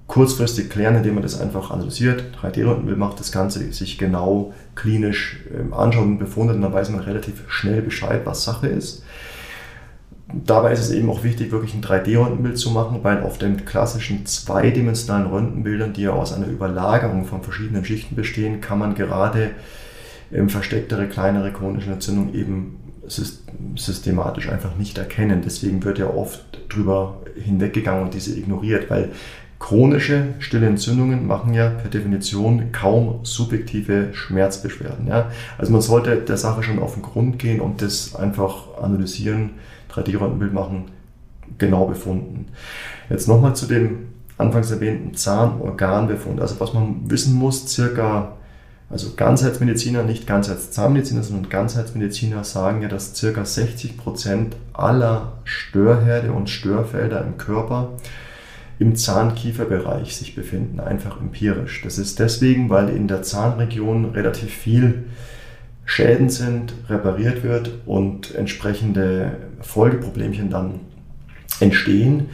kurzfristig 0.08 0.70
klären, 0.70 0.96
indem 0.96 1.14
man 1.14 1.22
das 1.22 1.38
einfach 1.38 1.70
analysiert, 1.70 2.24
3D-Röntgenbild 2.42 2.96
macht, 2.96 3.20
das 3.20 3.30
Ganze 3.30 3.72
sich 3.72 3.98
genau 3.98 4.54
klinisch 4.74 5.44
ähm, 5.54 5.72
anschaut 5.72 6.04
und 6.04 6.18
befundet 6.18 6.56
und 6.56 6.62
dann 6.62 6.72
weiß 6.72 6.90
man 6.90 7.00
relativ 7.00 7.44
schnell 7.48 7.82
Bescheid, 7.82 8.22
was 8.24 8.42
Sache 8.42 8.66
ist. 8.66 9.04
Dabei 10.32 10.72
ist 10.72 10.80
es 10.80 10.90
eben 10.90 11.08
auch 11.10 11.24
wichtig, 11.24 11.52
wirklich 11.52 11.74
ein 11.74 11.82
3D-Röntgenbild 11.82 12.58
zu 12.58 12.70
machen, 12.70 13.00
weil 13.02 13.22
auf 13.22 13.38
den 13.38 13.64
klassischen 13.64 14.26
zweidimensionalen 14.26 15.26
Röntgenbildern, 15.26 15.92
die 15.92 16.02
ja 16.02 16.10
aus 16.10 16.32
einer 16.32 16.48
Überlagerung 16.48 17.24
von 17.26 17.42
verschiedenen 17.42 17.84
Schichten 17.84 18.16
bestehen, 18.16 18.60
kann 18.60 18.78
man 18.78 18.94
gerade 18.94 19.50
ähm, 20.32 20.48
verstecktere, 20.48 21.06
kleinere 21.06 21.52
chronische 21.52 21.92
Entzündungen 21.92 22.34
eben 22.34 22.76
systematisch 23.76 24.48
einfach 24.48 24.76
nicht 24.76 24.98
erkennen. 24.98 25.42
Deswegen 25.44 25.82
wird 25.84 25.98
ja 25.98 26.08
oft 26.08 26.44
drüber 26.68 27.22
hinweggegangen 27.36 28.04
und 28.04 28.14
diese 28.14 28.38
ignoriert, 28.38 28.90
weil 28.90 29.10
chronische 29.58 30.34
stille 30.38 30.66
Entzündungen 30.66 31.26
machen 31.26 31.52
ja 31.52 31.68
per 31.70 31.90
Definition 31.90 32.70
kaum 32.72 33.20
subjektive 33.24 34.10
Schmerzbeschwerden. 34.12 35.06
Ja? 35.08 35.30
Also 35.58 35.72
man 35.72 35.80
sollte 35.80 36.16
der 36.16 36.36
Sache 36.36 36.62
schon 36.62 36.78
auf 36.78 36.94
den 36.94 37.02
Grund 37.02 37.38
gehen 37.38 37.60
und 37.60 37.82
das 37.82 38.14
einfach 38.14 38.78
analysieren, 38.80 39.50
3D-Röntgenbild 39.92 40.52
machen, 40.52 40.84
genau 41.58 41.86
befunden. 41.86 42.46
Jetzt 43.10 43.26
nochmal 43.26 43.56
zu 43.56 43.66
dem 43.66 44.08
anfangs 44.36 44.70
erwähnten 44.70 45.14
Zahnorganbefund. 45.14 46.40
Also 46.40 46.60
was 46.60 46.72
man 46.72 47.10
wissen 47.10 47.34
muss, 47.34 47.66
circa 47.68 48.32
also 48.90 49.14
Ganzheitsmediziner, 49.16 50.02
nicht 50.02 50.26
Ganzheitszahnmediziner, 50.26 51.22
sondern 51.22 51.50
Ganzheitsmediziner 51.50 52.42
sagen 52.44 52.80
ja, 52.80 52.88
dass 52.88 53.12
ca. 53.20 53.26
60% 53.26 54.52
aller 54.72 55.32
Störherde 55.44 56.32
und 56.32 56.48
Störfelder 56.48 57.22
im 57.22 57.36
Körper 57.36 57.90
im 58.78 58.94
Zahnkieferbereich 58.94 60.16
sich 60.16 60.34
befinden, 60.34 60.80
einfach 60.80 61.20
empirisch. 61.20 61.82
Das 61.82 61.98
ist 61.98 62.18
deswegen, 62.18 62.70
weil 62.70 62.88
in 62.90 63.08
der 63.08 63.22
Zahnregion 63.22 64.06
relativ 64.06 64.52
viel 64.52 65.04
Schäden 65.84 66.28
sind, 66.28 66.74
repariert 66.88 67.42
wird 67.42 67.70
und 67.86 68.34
entsprechende 68.34 69.32
Folgeproblemchen 69.60 70.50
dann 70.50 70.80
entstehen. 71.60 72.26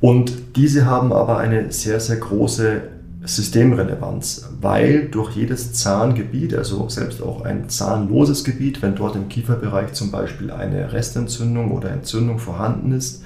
Und 0.00 0.56
diese 0.56 0.86
haben 0.86 1.12
aber 1.12 1.38
eine 1.38 1.72
sehr, 1.72 2.00
sehr 2.00 2.16
große 2.16 2.82
Systemrelevanz, 3.24 4.48
weil 4.60 5.08
durch 5.08 5.36
jedes 5.36 5.72
Zahngebiet, 5.72 6.54
also 6.54 6.88
selbst 6.88 7.22
auch 7.22 7.44
ein 7.44 7.68
zahnloses 7.68 8.42
Gebiet, 8.44 8.82
wenn 8.82 8.96
dort 8.96 9.14
im 9.14 9.28
Kieferbereich 9.28 9.92
zum 9.92 10.10
Beispiel 10.10 10.50
eine 10.50 10.92
Restentzündung 10.92 11.70
oder 11.70 11.90
Entzündung 11.90 12.38
vorhanden 12.38 12.92
ist, 12.92 13.22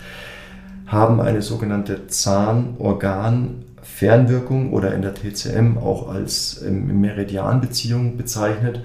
haben 0.87 1.20
eine 1.20 1.42
sogenannte 1.42 2.07
Zahnorgan-Fernwirkung 2.07 4.72
oder 4.72 4.94
in 4.94 5.03
der 5.03 5.14
TCM 5.14 5.77
auch 5.79 6.09
als 6.09 6.62
ähm, 6.66 7.01
Meridianbeziehung 7.01 8.16
bezeichnet. 8.16 8.81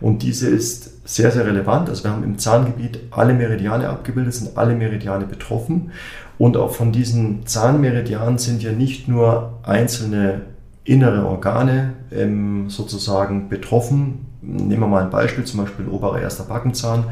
Und 0.00 0.22
diese 0.22 0.48
ist 0.48 1.08
sehr, 1.08 1.30
sehr 1.30 1.46
relevant. 1.46 1.88
Also 1.88 2.04
wir 2.04 2.10
haben 2.10 2.24
im 2.24 2.38
Zahngebiet 2.38 2.98
alle 3.10 3.32
Meridiane 3.32 3.88
abgebildet, 3.88 4.34
sind 4.34 4.58
alle 4.58 4.74
Meridiane 4.74 5.24
betroffen. 5.24 5.92
Und 6.38 6.58
auch 6.58 6.74
von 6.74 6.92
diesen 6.92 7.46
Zahnmeridianen 7.46 8.36
sind 8.38 8.62
ja 8.62 8.72
nicht 8.72 9.08
nur 9.08 9.60
einzelne 9.62 10.42
innere 10.84 11.26
Organe 11.26 11.94
ähm, 12.12 12.68
sozusagen 12.68 13.48
betroffen. 13.48 14.26
Nehmen 14.42 14.80
wir 14.80 14.86
mal 14.86 15.04
ein 15.04 15.10
Beispiel, 15.10 15.44
zum 15.44 15.60
Beispiel 15.60 15.88
oberer 15.88 16.20
erster 16.20 16.44
Backenzahn. 16.44 17.04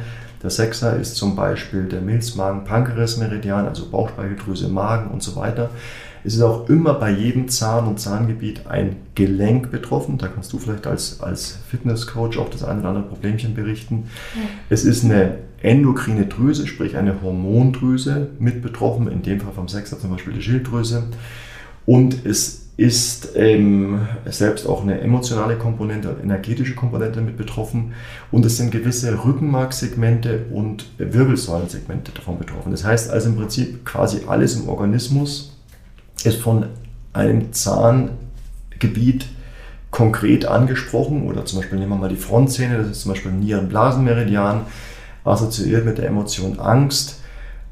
Der 0.44 0.50
Sechser 0.50 0.98
ist 0.98 1.16
zum 1.16 1.36
Beispiel 1.36 1.84
der 1.84 2.02
Milzmagen-Pankreas-Meridian, 2.02 3.66
also 3.66 3.88
Bauchspeicheldrüse, 3.88 4.68
Magen 4.68 5.10
und 5.10 5.22
so 5.22 5.36
weiter. 5.36 5.70
Es 6.22 6.34
ist 6.34 6.42
auch 6.42 6.68
immer 6.68 6.92
bei 6.92 7.10
jedem 7.10 7.48
Zahn- 7.48 7.86
und 7.86 7.98
Zahngebiet 7.98 8.66
ein 8.66 8.96
Gelenk 9.14 9.70
betroffen. 9.70 10.18
Da 10.18 10.28
kannst 10.28 10.52
du 10.52 10.58
vielleicht 10.58 10.86
als, 10.86 11.22
als 11.22 11.60
Fitnesscoach 11.70 12.36
auch 12.36 12.50
das 12.50 12.62
eine 12.62 12.80
oder 12.80 12.90
andere 12.90 13.06
Problemchen 13.06 13.54
berichten. 13.54 14.10
Ja. 14.34 14.42
Es 14.68 14.84
ist 14.84 15.02
eine 15.02 15.38
endokrine 15.62 16.26
Drüse, 16.26 16.66
sprich 16.66 16.98
eine 16.98 17.22
Hormondrüse 17.22 18.28
mit 18.38 18.60
betroffen, 18.60 19.08
in 19.08 19.22
dem 19.22 19.40
Fall 19.40 19.52
vom 19.54 19.68
Sechser 19.68 19.98
zum 19.98 20.10
Beispiel 20.10 20.34
die 20.34 20.42
Schilddrüse. 20.42 21.04
Und 21.86 22.26
es 22.26 22.63
ist 22.76 23.36
ähm, 23.36 24.08
selbst 24.26 24.66
auch 24.66 24.82
eine 24.82 25.00
emotionale 25.00 25.56
Komponente, 25.56 26.08
eine 26.08 26.22
energetische 26.22 26.74
Komponente 26.74 27.20
mit 27.20 27.36
betroffen. 27.36 27.92
Und 28.32 28.44
es 28.44 28.56
sind 28.56 28.72
gewisse 28.72 29.24
Rückenmarksegmente 29.24 30.46
und 30.50 30.86
Wirbelsäulensegmente 30.98 32.10
davon 32.12 32.38
betroffen. 32.38 32.72
Das 32.72 32.84
heißt 32.84 33.10
also 33.10 33.28
im 33.28 33.36
Prinzip 33.36 33.84
quasi 33.84 34.22
alles 34.26 34.56
im 34.56 34.68
Organismus 34.68 35.56
ist 36.24 36.40
von 36.40 36.66
einem 37.12 37.52
Zahngebiet 37.52 39.26
konkret 39.92 40.46
angesprochen. 40.46 41.28
Oder 41.28 41.44
zum 41.44 41.60
Beispiel 41.60 41.78
nehmen 41.78 41.92
wir 41.92 41.98
mal 41.98 42.08
die 42.08 42.16
Frontzähne, 42.16 42.78
das 42.78 42.88
ist 42.88 43.02
zum 43.02 43.12
Beispiel 43.12 43.30
Nierenblasenmeridian, 43.30 44.62
assoziiert 45.22 45.84
mit 45.84 45.98
der 45.98 46.08
Emotion 46.08 46.58
Angst 46.58 47.20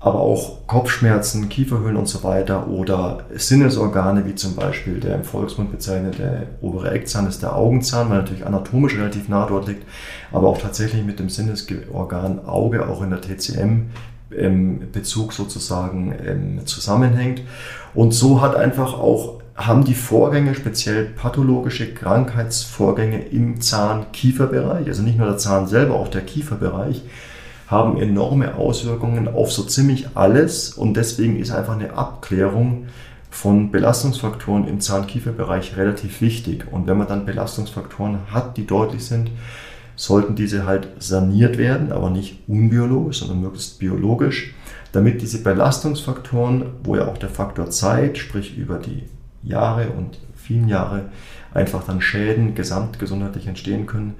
aber 0.02 0.18
auch 0.18 0.66
Kopfschmerzen, 0.66 1.48
Kieferhöhlen 1.48 1.96
und 1.96 2.08
so 2.08 2.24
weiter 2.24 2.66
oder 2.66 3.20
Sinnesorgane, 3.34 4.26
wie 4.26 4.34
zum 4.34 4.56
Beispiel 4.56 4.98
der 4.98 5.14
im 5.14 5.22
Volksmund 5.22 5.70
bezeichnete 5.70 6.48
obere 6.60 6.90
Eckzahn 6.90 7.28
ist 7.28 7.42
der 7.42 7.54
Augenzahn, 7.54 8.10
weil 8.10 8.18
natürlich 8.18 8.44
anatomisch 8.44 8.96
relativ 8.96 9.28
nah 9.28 9.46
dort 9.46 9.68
liegt, 9.68 9.86
aber 10.32 10.48
auch 10.48 10.58
tatsächlich 10.58 11.04
mit 11.04 11.20
dem 11.20 11.28
Sinnesorgan 11.28 12.44
Auge 12.46 12.88
auch 12.88 13.00
in 13.02 13.10
der 13.10 13.20
TCM 13.20 13.90
im 14.30 14.90
Bezug 14.90 15.32
sozusagen 15.32 16.14
ähm, 16.26 16.66
zusammenhängt. 16.66 17.42
Und 17.94 18.12
so 18.12 18.40
hat 18.40 18.56
einfach 18.56 18.94
auch 18.94 19.40
haben 19.54 19.84
die 19.84 19.94
Vorgänge, 19.94 20.54
speziell 20.54 21.04
pathologische 21.04 21.92
Krankheitsvorgänge 21.94 23.20
im 23.26 23.60
Zahn-Kieferbereich, 23.60 24.88
also 24.88 25.02
nicht 25.02 25.18
nur 25.18 25.28
der 25.28 25.36
Zahn 25.36 25.68
selber, 25.68 25.94
auch 25.94 26.08
der 26.08 26.22
Kieferbereich, 26.22 27.02
haben 27.72 28.00
enorme 28.00 28.54
Auswirkungen 28.54 29.26
auf 29.26 29.50
so 29.50 29.64
ziemlich 29.64 30.10
alles 30.14 30.74
und 30.74 30.94
deswegen 30.94 31.36
ist 31.40 31.50
einfach 31.50 31.74
eine 31.74 31.94
Abklärung 31.94 32.86
von 33.30 33.70
Belastungsfaktoren 33.72 34.68
im 34.68 34.80
Zahn-Kiefer-Bereich 34.80 35.76
relativ 35.76 36.20
wichtig. 36.20 36.66
Und 36.70 36.86
wenn 36.86 36.98
man 36.98 37.08
dann 37.08 37.26
Belastungsfaktoren 37.26 38.18
hat, 38.30 38.56
die 38.58 38.66
deutlich 38.66 39.06
sind, 39.06 39.30
sollten 39.96 40.36
diese 40.36 40.66
halt 40.66 40.88
saniert 40.98 41.58
werden, 41.58 41.92
aber 41.92 42.10
nicht 42.10 42.40
unbiologisch, 42.46 43.20
sondern 43.20 43.40
möglichst 43.40 43.78
biologisch, 43.78 44.54
damit 44.92 45.22
diese 45.22 45.42
Belastungsfaktoren, 45.42 46.66
wo 46.84 46.96
ja 46.96 47.08
auch 47.08 47.18
der 47.18 47.30
Faktor 47.30 47.70
Zeit, 47.70 48.18
sprich 48.18 48.56
über 48.56 48.78
die 48.78 49.04
Jahre 49.42 49.88
und 49.90 50.18
vielen 50.36 50.68
Jahre, 50.68 51.06
einfach 51.54 51.84
dann 51.84 52.00
Schäden 52.00 52.54
gesamtgesundheitlich 52.54 53.46
entstehen 53.46 53.86
können, 53.86 54.14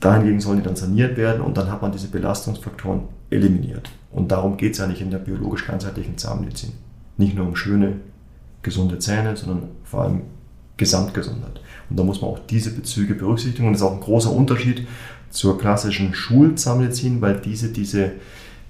Dahingegen 0.00 0.40
sollen 0.40 0.58
die 0.58 0.64
dann 0.64 0.76
saniert 0.76 1.16
werden 1.16 1.42
und 1.42 1.56
dann 1.56 1.70
hat 1.70 1.82
man 1.82 1.92
diese 1.92 2.08
Belastungsfaktoren 2.08 3.02
eliminiert. 3.28 3.90
Und 4.10 4.32
darum 4.32 4.56
geht 4.56 4.72
es 4.72 4.78
ja 4.78 4.86
nicht 4.86 5.02
in 5.02 5.10
der 5.10 5.18
biologisch 5.18 5.66
ganzheitlichen 5.66 6.18
Zahnmedizin. 6.18 6.72
Nicht 7.16 7.36
nur 7.36 7.46
um 7.46 7.54
schöne, 7.54 7.96
gesunde 8.62 8.98
Zähne, 8.98 9.36
sondern 9.36 9.68
vor 9.84 10.04
allem 10.04 10.22
Gesamtgesundheit. 10.76 11.60
Und 11.90 11.98
da 11.98 12.02
muss 12.02 12.22
man 12.22 12.30
auch 12.30 12.40
diese 12.48 12.74
Bezüge 12.74 13.14
berücksichtigen. 13.14 13.66
Und 13.66 13.74
das 13.74 13.82
ist 13.82 13.86
auch 13.86 13.94
ein 13.94 14.00
großer 14.00 14.32
Unterschied 14.32 14.88
zur 15.28 15.58
klassischen 15.58 16.14
Schulzahnmedizin, 16.14 17.20
weil 17.20 17.38
diese 17.38 17.68
diese 17.68 18.12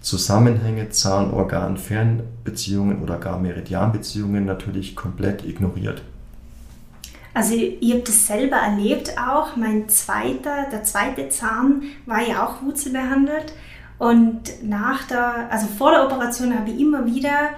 Zusammenhänge, 0.00 0.88
Zahn-Organ-Fernbeziehungen 0.88 3.02
oder 3.02 3.18
gar 3.18 3.38
Meridianbeziehungen 3.38 4.46
natürlich 4.46 4.96
komplett 4.96 5.44
ignoriert. 5.44 6.02
Also 7.32 7.54
ich 7.54 7.90
habe 7.92 8.02
das 8.02 8.26
selber 8.26 8.56
erlebt 8.56 9.14
auch. 9.18 9.56
Mein 9.56 9.88
zweiter, 9.88 10.66
der 10.70 10.82
zweite 10.84 11.28
Zahn 11.28 11.82
war 12.06 12.20
ja 12.22 12.46
auch 12.46 12.62
wurzelbehandelt. 12.62 13.52
Und 13.98 14.62
nach 14.62 15.04
der, 15.04 15.50
also 15.50 15.66
vor 15.66 15.92
der 15.92 16.06
Operation 16.06 16.58
habe 16.58 16.70
ich 16.70 16.80
immer 16.80 17.06
wieder 17.06 17.50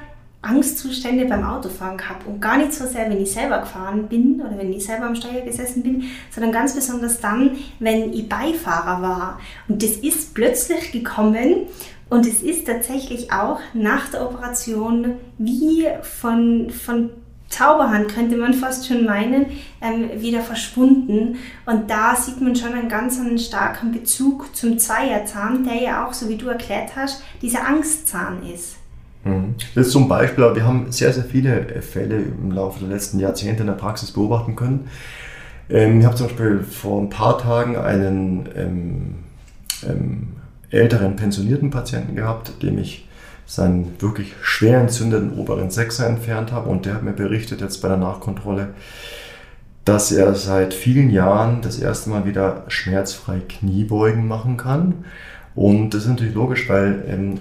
Angstzustände 0.42 1.26
beim 1.26 1.44
Autofahren 1.44 1.96
gehabt. 1.96 2.26
Und 2.26 2.40
gar 2.40 2.58
nicht 2.58 2.72
so 2.72 2.84
sehr, 2.84 3.08
wenn 3.08 3.22
ich 3.22 3.32
selber 3.32 3.60
gefahren 3.60 4.08
bin 4.08 4.40
oder 4.40 4.58
wenn 4.58 4.72
ich 4.72 4.84
selber 4.84 5.06
am 5.06 5.14
Steuer 5.14 5.42
gesessen 5.42 5.84
bin, 5.84 6.02
sondern 6.30 6.52
ganz 6.52 6.74
besonders 6.74 7.20
dann, 7.20 7.52
wenn 7.78 8.12
ich 8.12 8.28
Beifahrer 8.28 9.00
war. 9.00 9.40
Und 9.68 9.82
das 9.82 9.92
ist 9.92 10.34
plötzlich 10.34 10.90
gekommen 10.90 11.68
und 12.10 12.26
es 12.26 12.42
ist 12.42 12.66
tatsächlich 12.66 13.32
auch 13.32 13.60
nach 13.72 14.10
der 14.10 14.26
Operation 14.26 15.14
wie 15.38 15.86
von, 16.02 16.70
von 16.70 17.10
Zauberhand, 17.52 18.08
könnte 18.08 18.36
man 18.36 18.54
fast 18.54 18.88
schon 18.88 19.04
meinen, 19.04 19.46
ähm, 19.82 20.10
wieder 20.20 20.40
verschwunden. 20.40 21.36
Und 21.66 21.90
da 21.90 22.16
sieht 22.16 22.40
man 22.40 22.56
schon 22.56 22.72
einen 22.72 22.88
ganz 22.88 23.20
einen 23.20 23.38
starken 23.38 23.92
Bezug 23.92 24.56
zum 24.56 24.78
Zweierzahn, 24.78 25.64
der 25.64 25.82
ja 25.82 26.06
auch, 26.06 26.14
so 26.14 26.28
wie 26.28 26.36
du 26.36 26.48
erklärt 26.48 26.96
hast, 26.96 27.22
dieser 27.42 27.66
Angstzahn 27.66 28.42
ist. 28.42 28.76
Mhm. 29.24 29.54
Das 29.74 29.86
ist 29.86 29.92
zum 29.92 30.08
Beispiel, 30.08 30.54
wir 30.54 30.64
haben 30.64 30.90
sehr, 30.90 31.12
sehr 31.12 31.24
viele 31.24 31.82
Fälle 31.82 32.16
im 32.16 32.52
Laufe 32.52 32.80
der 32.80 32.88
letzten 32.88 33.18
Jahrzehnte 33.18 33.62
in 33.62 33.66
der 33.66 33.74
Praxis 33.74 34.10
beobachten 34.10 34.56
können. 34.56 34.88
Ähm, 35.68 36.00
ich 36.00 36.06
habe 36.06 36.16
zum 36.16 36.28
Beispiel 36.28 36.60
vor 36.62 37.00
ein 37.00 37.10
paar 37.10 37.38
Tagen 37.38 37.76
einen 37.76 38.48
ähm, 38.56 39.14
ähm, 39.86 40.28
älteren 40.70 41.16
pensionierten 41.16 41.70
Patienten 41.70 42.16
gehabt, 42.16 42.62
dem 42.62 42.78
ich 42.78 43.06
seinen 43.46 44.00
wirklich 44.00 44.34
schwer 44.42 44.80
entzündeten 44.80 45.38
oberen 45.38 45.70
Sechser 45.70 46.06
entfernt 46.06 46.52
habe. 46.52 46.68
Und 46.68 46.86
der 46.86 46.94
hat 46.94 47.02
mir 47.02 47.12
berichtet 47.12 47.60
jetzt 47.60 47.82
bei 47.82 47.88
der 47.88 47.96
Nachkontrolle, 47.96 48.68
dass 49.84 50.12
er 50.12 50.34
seit 50.34 50.74
vielen 50.74 51.10
Jahren 51.10 51.60
das 51.62 51.78
erste 51.78 52.10
Mal 52.10 52.24
wieder 52.24 52.64
schmerzfrei 52.68 53.40
Kniebeugen 53.40 54.26
machen 54.26 54.56
kann. 54.56 55.04
Und 55.54 55.90
das 55.90 56.02
ist 56.02 56.08
natürlich 56.08 56.34
logisch, 56.34 56.68
weil 56.68 57.04
ähm, 57.08 57.38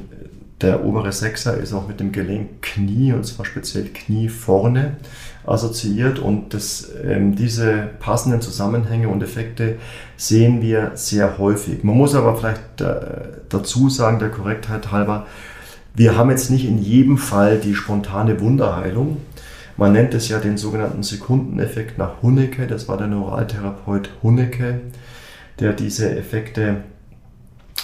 der 0.61 0.85
obere 0.85 1.11
Sechser 1.11 1.57
ist 1.57 1.73
auch 1.73 1.87
mit 1.87 1.99
dem 1.99 2.11
Gelenk 2.11 2.61
Knie, 2.61 3.13
und 3.13 3.25
zwar 3.25 3.45
speziell 3.45 3.85
Knie 3.85 4.29
vorne, 4.29 4.97
assoziiert. 5.45 6.19
Und 6.19 6.53
das, 6.53 6.89
ähm, 7.03 7.35
diese 7.35 7.89
passenden 7.99 8.41
Zusammenhänge 8.41 9.07
und 9.07 9.23
Effekte 9.23 9.77
sehen 10.17 10.61
wir 10.61 10.91
sehr 10.95 11.37
häufig. 11.37 11.83
Man 11.83 11.97
muss 11.97 12.15
aber 12.15 12.35
vielleicht 12.35 12.81
äh, 12.81 13.39
dazu 13.49 13.89
sagen, 13.89 14.19
der 14.19 14.29
Korrektheit 14.29 14.91
halber, 14.91 15.25
wir 15.93 16.17
haben 16.17 16.29
jetzt 16.29 16.49
nicht 16.49 16.65
in 16.65 16.81
jedem 16.81 17.17
Fall 17.17 17.57
die 17.57 17.75
spontane 17.75 18.39
Wunderheilung. 18.39 19.17
Man 19.77 19.93
nennt 19.93 20.13
es 20.13 20.29
ja 20.29 20.39
den 20.39 20.57
sogenannten 20.57 21.03
Sekundeneffekt 21.03 21.97
nach 21.97 22.21
Hunnecke. 22.21 22.67
Das 22.67 22.87
war 22.87 22.97
der 22.97 23.07
Neuraltherapeut 23.07 24.09
Hunnecke, 24.21 24.81
der 25.59 25.73
diese 25.73 26.15
Effekte 26.15 26.83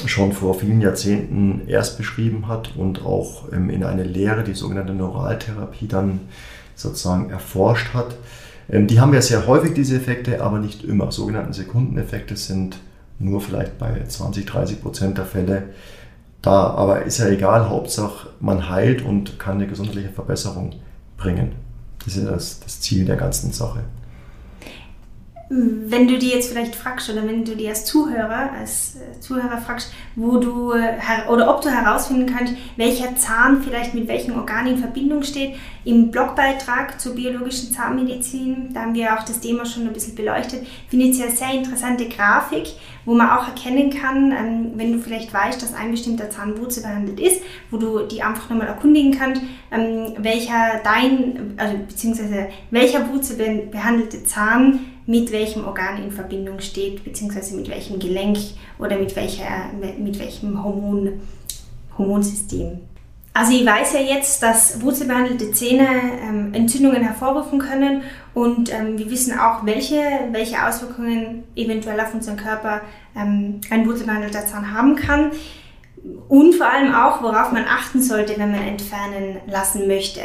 schon 0.05 0.31
vor 0.31 0.53
vielen 0.53 0.79
Jahrzehnten 0.79 1.61
erst 1.67 1.97
beschrieben 1.97 2.47
hat 2.47 2.75
und 2.75 3.03
auch 3.03 3.51
ähm, 3.51 3.69
in 3.69 3.83
eine 3.83 4.03
Lehre, 4.03 4.43
die 4.43 4.53
sogenannte 4.53 4.93
Neuraltherapie, 4.93 5.87
dann 5.87 6.19
sozusagen 6.75 7.29
erforscht 7.29 7.93
hat. 7.93 8.15
Ähm, 8.69 8.87
die 8.87 8.99
haben 8.99 9.13
ja 9.13 9.21
sehr 9.21 9.47
häufig 9.47 9.73
diese 9.73 9.95
Effekte, 9.95 10.41
aber 10.43 10.59
nicht 10.59 10.83
immer. 10.83 11.11
Sogenannte 11.11 11.53
Sekundeneffekte 11.53 12.35
sind 12.35 12.77
nur 13.19 13.41
vielleicht 13.41 13.79
bei 13.79 14.03
20, 14.07 14.45
30 14.45 14.81
Prozent 14.81 15.17
der 15.17 15.25
Fälle 15.25 15.63
da. 16.47 16.71
Aber 16.71 17.03
ist 17.03 17.17
ja 17.19 17.27
egal, 17.27 17.69
Hauptsache 17.69 18.29
man 18.39 18.69
heilt 18.69 19.03
und 19.03 19.39
kann 19.39 19.55
eine 19.55 19.67
gesundheitliche 19.67 20.09
Verbesserung 20.09 20.73
bringen. 21.17 21.55
Das 22.05 22.15
ist 22.15 22.27
das, 22.27 22.59
das 22.59 22.81
Ziel 22.81 23.05
der 23.05 23.17
ganzen 23.17 23.51
Sache. 23.51 23.81
Wenn 25.49 26.09
du 26.09 26.17
dir 26.17 26.35
jetzt 26.35 26.51
vielleicht 26.51 26.75
fragst 26.75 27.09
oder 27.09 27.25
wenn 27.25 27.45
du 27.45 27.55
dir 27.55 27.69
als 27.69 27.85
Zuhörer, 27.85 28.51
als 28.51 28.97
äh, 28.97 29.17
Zuhörer 29.21 29.57
fragst, 29.59 29.93
wo 30.15 30.37
du 30.37 30.73
äh, 30.73 30.97
oder 31.29 31.49
ob 31.49 31.61
du 31.61 31.69
herausfinden 31.69 32.25
kannst, 32.25 32.53
welcher 32.75 33.15
Zahn 33.15 33.61
vielleicht 33.63 33.93
mit 33.93 34.09
welchem 34.09 34.35
Organ 34.35 34.67
in 34.67 34.77
Verbindung 34.77 35.23
steht, 35.23 35.55
im 35.85 36.11
Blogbeitrag 36.11 36.99
zur 36.99 37.15
biologischen 37.15 37.71
Zahnmedizin, 37.71 38.73
da 38.73 38.81
haben 38.81 38.93
wir 38.93 39.13
auch 39.13 39.23
das 39.23 39.39
Thema 39.39 39.65
schon 39.65 39.87
ein 39.87 39.93
bisschen 39.93 40.15
beleuchtet, 40.15 40.67
finde 40.89 41.05
ich 41.05 41.23
eine 41.23 41.31
sehr 41.31 41.53
interessante 41.53 42.09
Grafik, 42.09 42.67
wo 43.05 43.13
man 43.13 43.29
auch 43.29 43.47
erkennen 43.47 43.89
kann, 43.89 44.33
ähm, 44.33 44.71
wenn 44.75 44.91
du 44.91 44.99
vielleicht 44.99 45.33
weißt, 45.33 45.61
dass 45.61 45.73
ein 45.73 45.91
bestimmter 45.91 46.29
Zahn 46.29 46.57
wurzelbehandelt 46.57 47.21
ist, 47.21 47.41
wo 47.71 47.77
du 47.77 47.99
die 47.99 48.21
einfach 48.21 48.49
nochmal 48.49 48.67
erkundigen 48.67 49.17
kannst, 49.17 49.41
ähm, 49.71 50.13
welcher 50.17 50.81
dein, 50.83 51.53
also 51.55 51.77
beziehungsweise 51.87 52.49
welcher 52.69 53.07
wurzelbehandelte 53.09 54.25
Zahn 54.25 54.96
mit 55.07 55.31
welchem 55.31 55.65
Organ 55.65 56.03
in 56.03 56.11
Verbindung 56.11 56.59
steht, 56.59 57.03
beziehungsweise 57.03 57.55
mit 57.55 57.69
welchem 57.69 57.97
Gelenk 57.97 58.37
oder 58.77 58.97
mit, 58.97 59.15
welcher, 59.15 59.71
mit 59.97 60.19
welchem 60.19 60.63
Hormon, 60.63 61.21
Hormonsystem. 61.97 62.81
Also 63.33 63.53
ich 63.53 63.65
weiß 63.65 63.93
ja 63.93 63.99
jetzt, 63.99 64.41
dass 64.41 64.81
wurzelbehandelte 64.81 65.51
Zähne 65.51 65.87
ähm, 66.27 66.53
Entzündungen 66.53 67.03
hervorrufen 67.03 67.59
können 67.59 68.01
und 68.33 68.73
ähm, 68.73 68.97
wir 68.97 69.09
wissen 69.11 69.39
auch, 69.39 69.63
welche, 69.65 70.01
welche 70.31 70.65
Auswirkungen 70.65 71.43
eventuell 71.55 71.99
auf 71.99 72.13
unseren 72.13 72.35
Körper 72.35 72.81
ähm, 73.15 73.61
ein 73.69 73.87
wurzelbehandelter 73.87 74.45
Zahn 74.47 74.73
haben 74.73 74.95
kann 74.95 75.31
und 76.27 76.55
vor 76.55 76.67
allem 76.67 76.93
auch, 76.93 77.21
worauf 77.21 77.51
man 77.51 77.65
achten 77.65 78.01
sollte, 78.01 78.37
wenn 78.37 78.51
man 78.51 78.61
entfernen 78.61 79.37
lassen 79.47 79.87
möchte. 79.87 80.21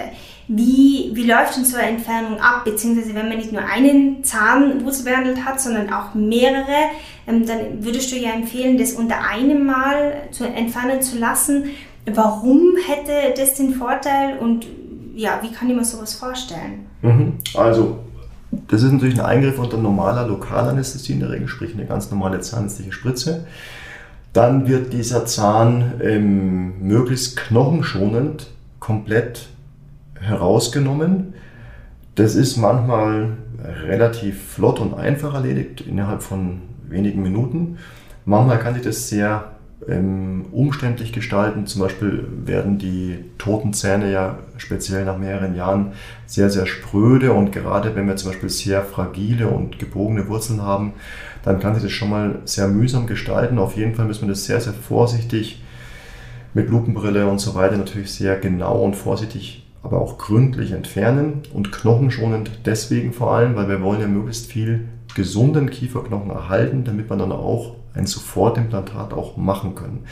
Wie, 0.48 1.10
wie 1.14 1.26
läuft 1.26 1.56
denn 1.56 1.64
so 1.64 1.76
eine 1.76 1.88
Entfernung 1.88 2.38
ab? 2.40 2.64
Beziehungsweise 2.64 3.14
wenn 3.14 3.28
man 3.28 3.38
nicht 3.38 3.52
nur 3.52 3.62
einen 3.64 4.24
Zahnwurzel 4.24 5.04
behandelt 5.04 5.44
hat, 5.44 5.60
sondern 5.60 5.92
auch 5.92 6.14
mehrere, 6.14 6.90
ähm, 7.26 7.46
dann 7.46 7.84
würdest 7.84 8.12
du 8.12 8.16
ja 8.16 8.32
empfehlen, 8.32 8.78
das 8.78 8.92
unter 8.92 9.24
einem 9.24 9.64
Mal 9.64 10.14
zu 10.30 10.44
entfernen 10.44 11.00
zu 11.00 11.18
lassen. 11.18 11.64
Warum 12.06 12.74
hätte 12.86 13.34
das 13.36 13.54
den 13.54 13.74
Vorteil 13.74 14.38
und 14.38 14.66
ja, 15.14 15.38
wie 15.42 15.52
kann 15.52 15.70
ich 15.70 15.76
mir 15.76 15.84
sowas 15.84 16.14
vorstellen? 16.14 16.86
Mhm. 17.02 17.34
Also, 17.54 17.98
das 18.50 18.82
ist 18.82 18.92
natürlich 18.92 19.18
ein 19.18 19.26
Eingriff 19.26 19.58
unter 19.58 19.76
normaler 19.76 20.26
Lokalanästhesie 20.26 21.14
in 21.14 21.20
der 21.20 21.30
Regel, 21.30 21.48
sprich 21.48 21.74
eine 21.74 21.86
ganz 21.86 22.10
normale 22.10 22.40
zahnärztliche 22.40 22.92
Spritze. 22.92 23.46
Dann 24.32 24.66
wird 24.66 24.92
dieser 24.92 25.26
Zahn 25.26 26.00
ähm, 26.02 26.80
möglichst 26.80 27.36
knochenschonend 27.36 28.48
komplett 28.80 29.48
herausgenommen. 30.22 31.34
Das 32.14 32.34
ist 32.34 32.56
manchmal 32.56 33.36
relativ 33.86 34.42
flott 34.42 34.80
und 34.80 34.94
einfach 34.94 35.34
erledigt, 35.34 35.82
innerhalb 35.82 36.22
von 36.22 36.62
wenigen 36.88 37.22
Minuten. 37.22 37.78
Manchmal 38.24 38.58
kann 38.58 38.74
sich 38.74 38.82
das 38.82 39.08
sehr 39.08 39.52
ähm, 39.88 40.46
umständlich 40.52 41.12
gestalten. 41.12 41.66
Zum 41.66 41.82
Beispiel 41.82 42.26
werden 42.44 42.78
die 42.78 43.24
toten 43.38 43.72
Zähne 43.72 44.12
ja 44.12 44.38
speziell 44.56 45.04
nach 45.04 45.18
mehreren 45.18 45.56
Jahren 45.56 45.92
sehr, 46.26 46.50
sehr 46.50 46.66
spröde 46.66 47.32
und 47.32 47.52
gerade 47.52 47.94
wenn 47.96 48.06
wir 48.06 48.16
zum 48.16 48.30
Beispiel 48.30 48.48
sehr 48.48 48.82
fragile 48.82 49.48
und 49.48 49.78
gebogene 49.78 50.28
Wurzeln 50.28 50.62
haben, 50.62 50.92
dann 51.44 51.58
kann 51.58 51.74
sich 51.74 51.82
das 51.82 51.92
schon 51.92 52.10
mal 52.10 52.38
sehr 52.44 52.68
mühsam 52.68 53.06
gestalten. 53.06 53.58
Auf 53.58 53.76
jeden 53.76 53.94
Fall 53.94 54.06
müssen 54.06 54.22
wir 54.22 54.28
das 54.28 54.44
sehr, 54.44 54.60
sehr 54.60 54.72
vorsichtig 54.72 55.62
mit 56.54 56.68
Lupenbrille 56.68 57.26
und 57.26 57.38
so 57.38 57.54
weiter 57.54 57.76
natürlich 57.76 58.12
sehr 58.12 58.36
genau 58.36 58.82
und 58.82 58.94
vorsichtig, 58.94 59.61
aber 59.82 60.00
auch 60.00 60.18
gründlich 60.18 60.72
entfernen 60.72 61.42
und 61.52 61.72
knochenschonend 61.72 62.50
deswegen 62.64 63.12
vor 63.12 63.32
allem, 63.32 63.56
weil 63.56 63.68
wir 63.68 63.82
wollen 63.82 64.00
ja 64.00 64.06
möglichst 64.06 64.50
viel 64.50 64.88
gesunden 65.14 65.70
Kieferknochen 65.70 66.30
erhalten, 66.30 66.84
damit 66.84 67.10
wir 67.10 67.16
dann 67.16 67.32
auch 67.32 67.76
ein 67.94 68.06
Sofortimplantat 68.06 69.12
auch 69.12 69.36
machen 69.36 69.74
können. 69.74 70.04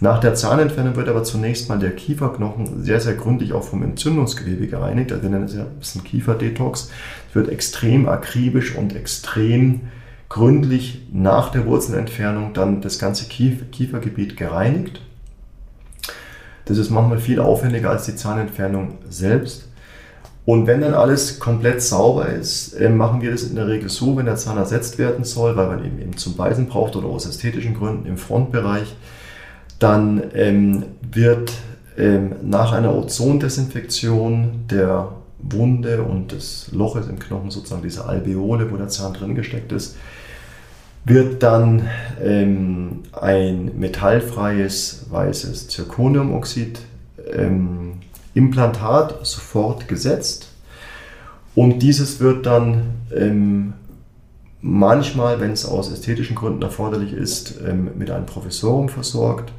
Nach 0.00 0.20
der 0.20 0.34
Zahnentfernung 0.34 0.96
wird 0.96 1.08
aber 1.08 1.24
zunächst 1.24 1.68
mal 1.68 1.78
der 1.78 1.90
Kieferknochen 1.90 2.82
sehr, 2.82 3.00
sehr 3.00 3.14
gründlich 3.14 3.52
auch 3.52 3.64
vom 3.64 3.82
Entzündungsgewebe 3.82 4.68
gereinigt. 4.68 5.10
Also 5.10 5.24
wir 5.24 5.30
nennen 5.30 5.46
es 5.46 5.54
ja 5.54 5.62
ein 5.62 5.78
bisschen 5.78 6.04
Kieferdetox. 6.04 6.90
Es 7.30 7.34
wird 7.34 7.48
extrem 7.48 8.08
akribisch 8.08 8.76
und 8.76 8.94
extrem 8.94 9.82
gründlich 10.28 11.08
nach 11.12 11.50
der 11.50 11.66
Wurzelentfernung 11.66 12.52
dann 12.54 12.80
das 12.80 12.98
ganze 12.98 13.26
Kiefergebiet 13.26 14.36
gereinigt. 14.36 15.00
Das 16.64 16.78
ist 16.78 16.90
manchmal 16.90 17.18
viel 17.18 17.40
aufwendiger 17.40 17.90
als 17.90 18.06
die 18.06 18.16
Zahnentfernung 18.16 18.98
selbst. 19.08 19.68
Und 20.46 20.66
wenn 20.66 20.82
dann 20.82 20.94
alles 20.94 21.38
komplett 21.40 21.80
sauber 21.80 22.28
ist, 22.28 22.74
äh, 22.74 22.90
machen 22.90 23.22
wir 23.22 23.30
das 23.30 23.44
in 23.44 23.56
der 23.56 23.66
Regel 23.66 23.88
so, 23.88 24.16
wenn 24.16 24.26
der 24.26 24.36
Zahn 24.36 24.58
ersetzt 24.58 24.98
werden 24.98 25.24
soll, 25.24 25.56
weil 25.56 25.68
man 25.68 25.84
ihn 25.84 25.98
eben 25.98 26.16
zum 26.16 26.36
Beißen 26.36 26.66
braucht 26.66 26.96
oder 26.96 27.08
aus 27.08 27.26
ästhetischen 27.26 27.74
Gründen 27.74 28.06
im 28.06 28.18
Frontbereich, 28.18 28.94
dann 29.78 30.22
ähm, 30.34 30.84
wird 31.10 31.52
ähm, 31.96 32.36
nach 32.42 32.72
einer 32.72 32.94
Ozondesinfektion 32.94 34.66
der 34.70 35.12
Wunde 35.38 36.02
und 36.02 36.32
des 36.32 36.70
Loches 36.72 37.08
im 37.08 37.18
Knochen, 37.18 37.50
sozusagen 37.50 37.82
diese 37.82 38.04
Alveole, 38.04 38.70
wo 38.70 38.76
der 38.76 38.88
Zahn 38.88 39.14
drin 39.14 39.34
gesteckt 39.34 39.72
ist, 39.72 39.96
wird 41.04 41.42
dann 41.42 41.88
ähm, 42.22 43.00
ein 43.12 43.78
metallfreies 43.78 45.06
weißes 45.10 45.68
Zirconiumoxid 45.68 46.80
ähm, 47.30 47.94
Implantat 48.34 49.24
sofort 49.26 49.86
gesetzt 49.86 50.48
und 51.54 51.80
dieses 51.80 52.20
wird 52.20 52.46
dann 52.46 52.82
ähm, 53.14 53.74
manchmal, 54.60 55.40
wenn 55.40 55.52
es 55.52 55.66
aus 55.66 55.92
ästhetischen 55.92 56.34
Gründen 56.34 56.62
erforderlich 56.62 57.12
ist, 57.12 57.60
ähm, 57.64 57.90
mit 57.96 58.10
einem 58.10 58.26
Professorium 58.26 58.88
versorgt. 58.88 59.52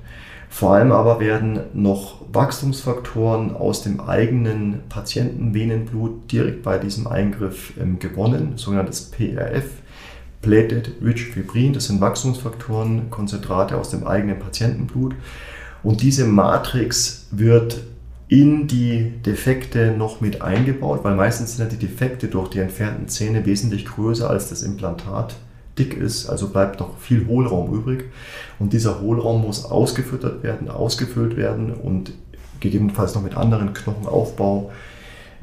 Vor 0.50 0.74
allem 0.74 0.92
aber 0.92 1.20
werden 1.20 1.60
noch 1.74 2.22
Wachstumsfaktoren 2.32 3.56
aus 3.56 3.84
dem 3.84 4.00
eigenen 4.00 4.82
Patientenvenenblut 4.90 6.32
direkt 6.32 6.64
bei 6.64 6.78
diesem 6.78 7.08
Eingriff 7.08 7.74
ähm, 7.80 8.00
gewonnen, 8.00 8.54
sogenanntes 8.56 9.12
PRF, 9.12 9.66
Platelet 10.46 10.92
Rich 11.04 11.26
Fibrin. 11.30 11.74
Das 11.74 11.86
sind 11.86 12.02
Wachstumsfaktoren, 12.02 13.10
Konzentrate 13.10 13.78
aus 13.78 13.90
dem 13.90 14.06
eigenen 14.06 14.38
Patientenblut. 14.38 15.16
Und 15.82 16.04
diese 16.04 16.26
Matrix 16.26 17.28
wird 17.32 17.82
in 18.28 18.68
die 18.68 19.12
Defekte 19.26 19.96
noch 19.98 20.22
mit 20.22 20.44
eingebaut, 20.44 21.04
weil 21.04 21.16
meistens 21.16 21.56
sind 21.58 21.66
ja 21.66 21.78
die 21.78 21.84
Defekte 21.84 22.28
durch 22.28 22.50
die 22.50 22.60
entfernten 22.60 23.08
Zähne 23.08 23.46
wesentlich 23.46 23.86
größer 23.86 24.30
als 24.30 24.50
das 24.50 24.62
Implantat 24.62 25.36
dick 25.80 25.98
ist, 25.98 26.30
also 26.30 26.50
bleibt 26.50 26.80
noch 26.80 26.98
viel 27.00 27.28
Hohlraum 27.28 27.74
übrig 27.74 28.06
und 28.60 28.72
dieser 28.72 29.02
Hohlraum 29.02 29.42
muss 29.42 29.66
ausgefüttert 29.66 30.42
werden, 30.42 30.70
ausgefüllt 30.70 31.36
werden 31.36 31.74
und 31.74 32.14
gegebenenfalls 32.62 33.14
noch 33.14 33.22
mit 33.22 33.36
anderen 33.36 33.74
Knochenaufbau 33.74 34.72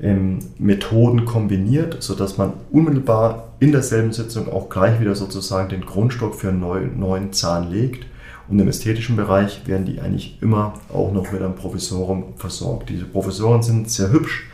ähm, 0.01 0.39
Methoden 0.59 1.27
kombiniert, 1.27 2.03
sodass 2.03 2.39
man 2.39 2.55
unmittelbar 2.71 3.52
in 3.63 3.71
derselben 3.71 4.13
Sitzung 4.13 4.53
auch 4.53 4.69
gleich 4.69 5.01
wieder 5.01 5.15
sozusagen 5.15 5.69
den 5.69 5.87
Grundstock 5.87 6.35
für 6.35 6.49
einen 6.49 6.99
neuen, 6.99 7.33
Zahn 7.33 7.71
legt 7.71 8.07
und 8.49 8.59
im 8.59 8.67
ästhetischen 8.67 9.15
Bereich 9.15 9.69
werden 9.69 9.87
die 9.87 10.01
eigentlich 10.01 10.43
immer 10.43 10.75
auch 10.93 11.13
noch 11.13 11.31
mit 11.31 11.41
einem 11.41 11.55
Professorum 11.55 12.35
versorgt. 12.37 12.91
Diese 12.91 13.05
Professoren 13.05 13.63
sind 13.63 13.89
sehr 13.89 14.11
hübsch, 14.11 14.51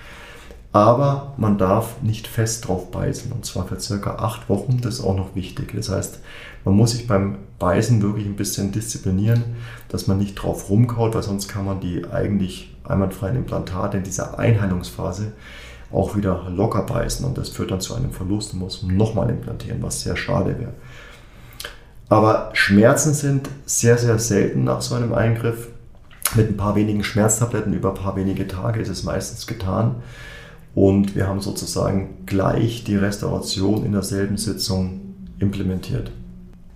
aber 0.73 1.33
man 1.39 1.57
darf 1.57 2.03
nicht 2.03 2.27
fest 2.27 2.69
drauf 2.69 2.91
beißen 2.91 3.33
und 3.33 3.47
zwar 3.47 3.67
für 3.67 3.81
circa 3.81 4.17
acht 4.17 4.51
Wochen. 4.51 4.79
Das 4.83 4.97
ist 4.97 5.05
auch 5.05 5.17
noch 5.17 5.35
wichtig. 5.35 5.73
Das 5.75 5.89
heißt, 5.89 6.21
man 6.67 6.77
muss 6.77 6.91
sich 6.91 7.07
beim 7.07 7.39
Beißen 7.59 8.03
wirklich 8.03 8.27
ein 8.27 8.37
bisschen 8.37 8.73
disziplinieren, 8.73 9.43
dass 9.89 10.07
man 10.07 10.19
nicht 10.19 10.35
drauf 10.35 10.69
rumkaut, 10.69 11.15
weil 11.15 11.23
sonst 11.23 11.49
kann 11.49 11.65
man 11.65 11.81
die 11.81 12.05
eigentlich 12.05 12.77
einwandfreien 12.85 13.37
Implantate 13.37 13.97
in 13.97 14.05
dieser 14.05 14.39
Einheilungsphase 14.39 15.33
auch 15.93 16.17
wieder 16.17 16.51
locker 16.51 16.83
beißen 16.83 17.25
und 17.25 17.39
das 17.39 17.49
führt 17.49 17.71
dann 17.71 17.81
zu 17.81 17.95
einem 17.95 18.13
Verlust 18.13 18.53
und 18.53 18.61
muss 18.61 18.83
nochmal 18.83 19.31
implantieren, 19.31 19.83
was 19.83 20.03
sehr 20.03 20.17
schade 20.17 20.59
wäre. 20.59 20.75
Aber 22.09 22.51
Schmerzen 22.55 23.15
sind 23.15 23.49
sehr, 23.67 23.99
sehr 23.99 24.19
selten 24.19 24.65
nach 24.65 24.81
so 24.81 24.95
einem 24.95 25.13
Eingriff. 25.13 25.69
Mit 26.35 26.51
ein 26.51 26.57
paar 26.57 26.75
wenigen 26.75 27.05
Schmerztabletten 27.05 27.73
über 27.73 27.91
ein 27.91 27.95
paar 27.95 28.17
wenige 28.17 28.47
Tage 28.47 28.81
ist 28.81 28.89
es 28.89 29.03
meistens 29.03 29.47
getan. 29.47 29.97
Und 30.75 31.17
wir 31.17 31.27
haben 31.27 31.41
sozusagen 31.41 32.27
gleich 32.27 32.85
die 32.85 32.97
Restauration 32.97 33.85
in 33.85 33.93
derselben 33.93 34.37
Sitzung 34.37 35.01
implementiert. 35.39 36.11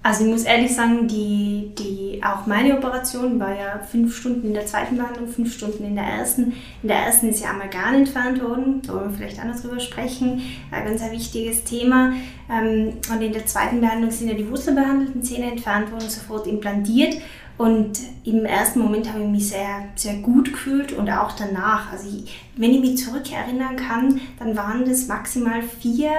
Also 0.05 0.25
ich 0.25 0.31
muss 0.31 0.43
ehrlich 0.43 0.75
sagen, 0.75 1.07
die, 1.07 1.71
die, 1.79 2.21
auch 2.25 2.47
meine 2.47 2.77
Operation 2.77 3.39
war 3.39 3.55
ja 3.55 3.81
fünf 3.89 4.17
Stunden 4.17 4.49
in 4.49 4.55
der 4.55 4.67
zweiten 4.67 4.97
Behandlung, 4.97 5.29
fünf 5.29 5.55
Stunden 5.55 5.85
in 5.85 5.95
der 5.95 6.05
ersten. 6.05 6.55
In 6.83 6.89
der 6.89 6.99
ersten 6.99 7.29
ist 7.29 7.41
ja 7.41 7.51
Amalgam 7.51 7.95
entfernt 7.95 8.43
worden, 8.43 8.83
da 8.83 8.95
wollen 8.95 9.11
wir 9.11 9.19
vielleicht 9.19 9.41
anders 9.41 9.63
drüber 9.63 9.79
sprechen, 9.79 10.43
ein 10.73 10.85
ganz 10.85 11.03
ein 11.03 11.13
wichtiges 11.13 11.63
Thema. 11.63 12.15
Ähm, 12.51 12.95
und 13.13 13.23
in 13.23 13.33
der 13.33 13.47
zweiten 13.47 13.81
Behandlung 13.81 14.11
sind 14.11 14.29
ja 14.29 14.35
die 14.35 14.51
wurzelbehandelten 14.51 15.23
Zähne 15.23 15.53
entfernt 15.53 15.93
worden, 15.93 16.09
sofort 16.09 16.49
implantiert. 16.49 17.19
Und 17.57 18.01
im 18.25 18.45
ersten 18.45 18.81
Moment 18.81 19.13
habe 19.13 19.23
ich 19.23 19.31
mich 19.31 19.49
sehr, 19.51 19.85
sehr 19.95 20.15
gut 20.15 20.53
gefühlt 20.53 20.93
und 20.93 21.09
auch 21.11 21.31
danach. 21.33 21.93
Also 21.93 22.09
ich, 22.09 22.41
wenn 22.57 22.73
ich 22.73 22.81
mich 22.81 22.99
zurückerinnern 22.99 23.77
kann, 23.77 24.21
dann 24.41 24.57
waren 24.57 24.85
das 24.85 25.07
maximal 25.07 25.63
vier 25.63 26.11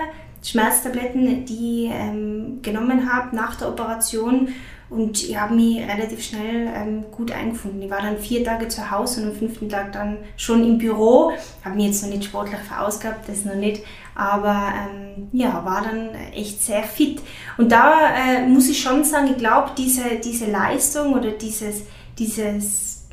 Schmerztabletten, 0.43 1.45
die 1.45 1.85
ich 1.85 1.91
ähm, 1.91 2.59
genommen 2.61 3.11
habe 3.11 3.35
nach 3.35 3.55
der 3.55 3.69
Operation. 3.69 4.49
Und 4.89 5.23
ich 5.23 5.39
habe 5.39 5.55
mich 5.55 5.79
relativ 5.79 6.23
schnell 6.23 6.71
ähm, 6.75 7.05
gut 7.09 7.31
eingefunden. 7.31 7.81
Ich 7.81 7.89
war 7.89 8.01
dann 8.01 8.19
vier 8.19 8.43
Tage 8.43 8.67
zu 8.67 8.91
Hause 8.91 9.21
und 9.21 9.29
am 9.29 9.35
fünften 9.35 9.67
Tag 9.67 9.91
dann 9.91 10.17
schon 10.37 10.63
im 10.63 10.77
Büro. 10.77 11.31
Habe 11.65 11.75
mich 11.75 11.87
jetzt 11.87 12.03
noch 12.03 12.09
nicht 12.09 12.25
sportlich 12.25 12.59
verausgabt, 12.59 13.27
das 13.27 13.43
noch 13.43 13.55
nicht. 13.55 13.81
Aber 14.13 14.71
ähm, 14.75 15.29
ja, 15.31 15.65
war 15.65 15.81
dann 15.81 16.13
echt 16.35 16.61
sehr 16.61 16.83
fit. 16.83 17.21
Und 17.57 17.71
da 17.71 18.11
äh, 18.15 18.47
muss 18.47 18.69
ich 18.69 18.79
schon 18.79 19.03
sagen, 19.03 19.29
ich 19.31 19.37
glaube, 19.37 19.71
diese, 19.75 20.19
diese 20.23 20.51
Leistung 20.51 21.13
oder 21.13 21.31
dieses, 21.31 21.83
dieses, 22.19 23.07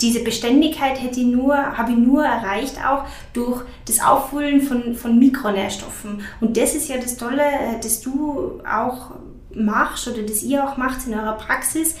diese 0.00 0.22
Beständigkeit 0.22 1.00
hätte 1.00 1.20
ich 1.20 1.26
nur, 1.26 1.56
habe 1.56 1.92
ich 1.92 1.98
nur 1.98 2.24
erreicht 2.24 2.76
auch 2.84 3.04
durch 3.32 3.62
das 3.86 4.00
Auffüllen 4.00 4.60
von, 4.60 4.94
von 4.94 5.18
Mikronährstoffen. 5.18 6.22
Und 6.40 6.56
das 6.56 6.74
ist 6.74 6.88
ja 6.88 6.96
das 6.96 7.16
Tolle, 7.16 7.42
äh, 7.42 7.80
dass 7.82 8.00
du 8.00 8.60
auch 8.68 9.12
machst 9.54 10.08
oder 10.08 10.22
das 10.22 10.42
ihr 10.42 10.64
auch 10.64 10.76
macht 10.76 11.06
in 11.06 11.14
eurer 11.14 11.36
Praxis. 11.36 11.96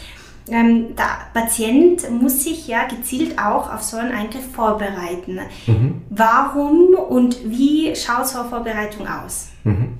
Ähm, 0.48 0.96
der 0.96 1.40
Patient 1.40 2.10
muss 2.10 2.42
sich 2.42 2.66
ja 2.66 2.86
gezielt 2.86 3.38
auch 3.38 3.72
auf 3.72 3.82
so 3.82 3.96
einen 3.96 4.12
Eingriff 4.12 4.50
vorbereiten. 4.52 5.38
Mhm. 5.66 6.02
Warum 6.10 6.94
und 6.94 7.38
wie 7.44 7.94
schaut 7.94 8.26
so 8.26 8.40
eine 8.40 8.48
Vorbereitung 8.48 9.06
aus? 9.06 9.48
Mhm. 9.64 9.98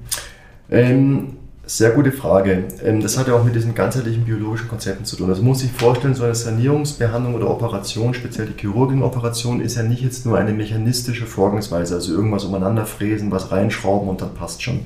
Ähm, 0.70 1.36
sehr 1.71 1.91
gute 1.91 2.11
Frage. 2.11 2.64
Ähm, 2.85 3.01
das 3.01 3.16
hat 3.16 3.29
ja 3.29 3.35
auch 3.35 3.45
mit 3.45 3.55
diesen 3.55 3.77
ganzheitlichen 3.77 4.25
biologischen 4.25 4.68
Konzepten 4.68 5.05
zu 5.05 5.16
tun. 5.16 5.29
Also 5.29 5.43
muss 5.43 5.61
sich 5.61 5.71
vorstellen, 5.71 6.14
so 6.14 6.25
eine 6.25 6.35
Sanierungsbehandlung 6.35 7.35
oder 7.35 7.49
Operation, 7.49 8.12
speziell 8.12 8.49
die 8.49 8.61
Chirurgenoperation, 8.61 9.61
ist 9.61 9.77
ja 9.77 9.85
nicht 9.85 10.03
jetzt 10.03 10.27
nur 10.27 10.37
eine 10.37 10.53
mechanistische 10.53 11.27
Vorgangsweise, 11.27 11.95
also 11.95 12.12
irgendwas 12.12 12.45
umeinander 12.45 12.87
fräsen, 12.87 13.31
was 13.31 13.53
reinschrauben 13.53 14.09
und 14.09 14.21
dann 14.21 14.35
passt 14.35 14.62
schon 14.62 14.81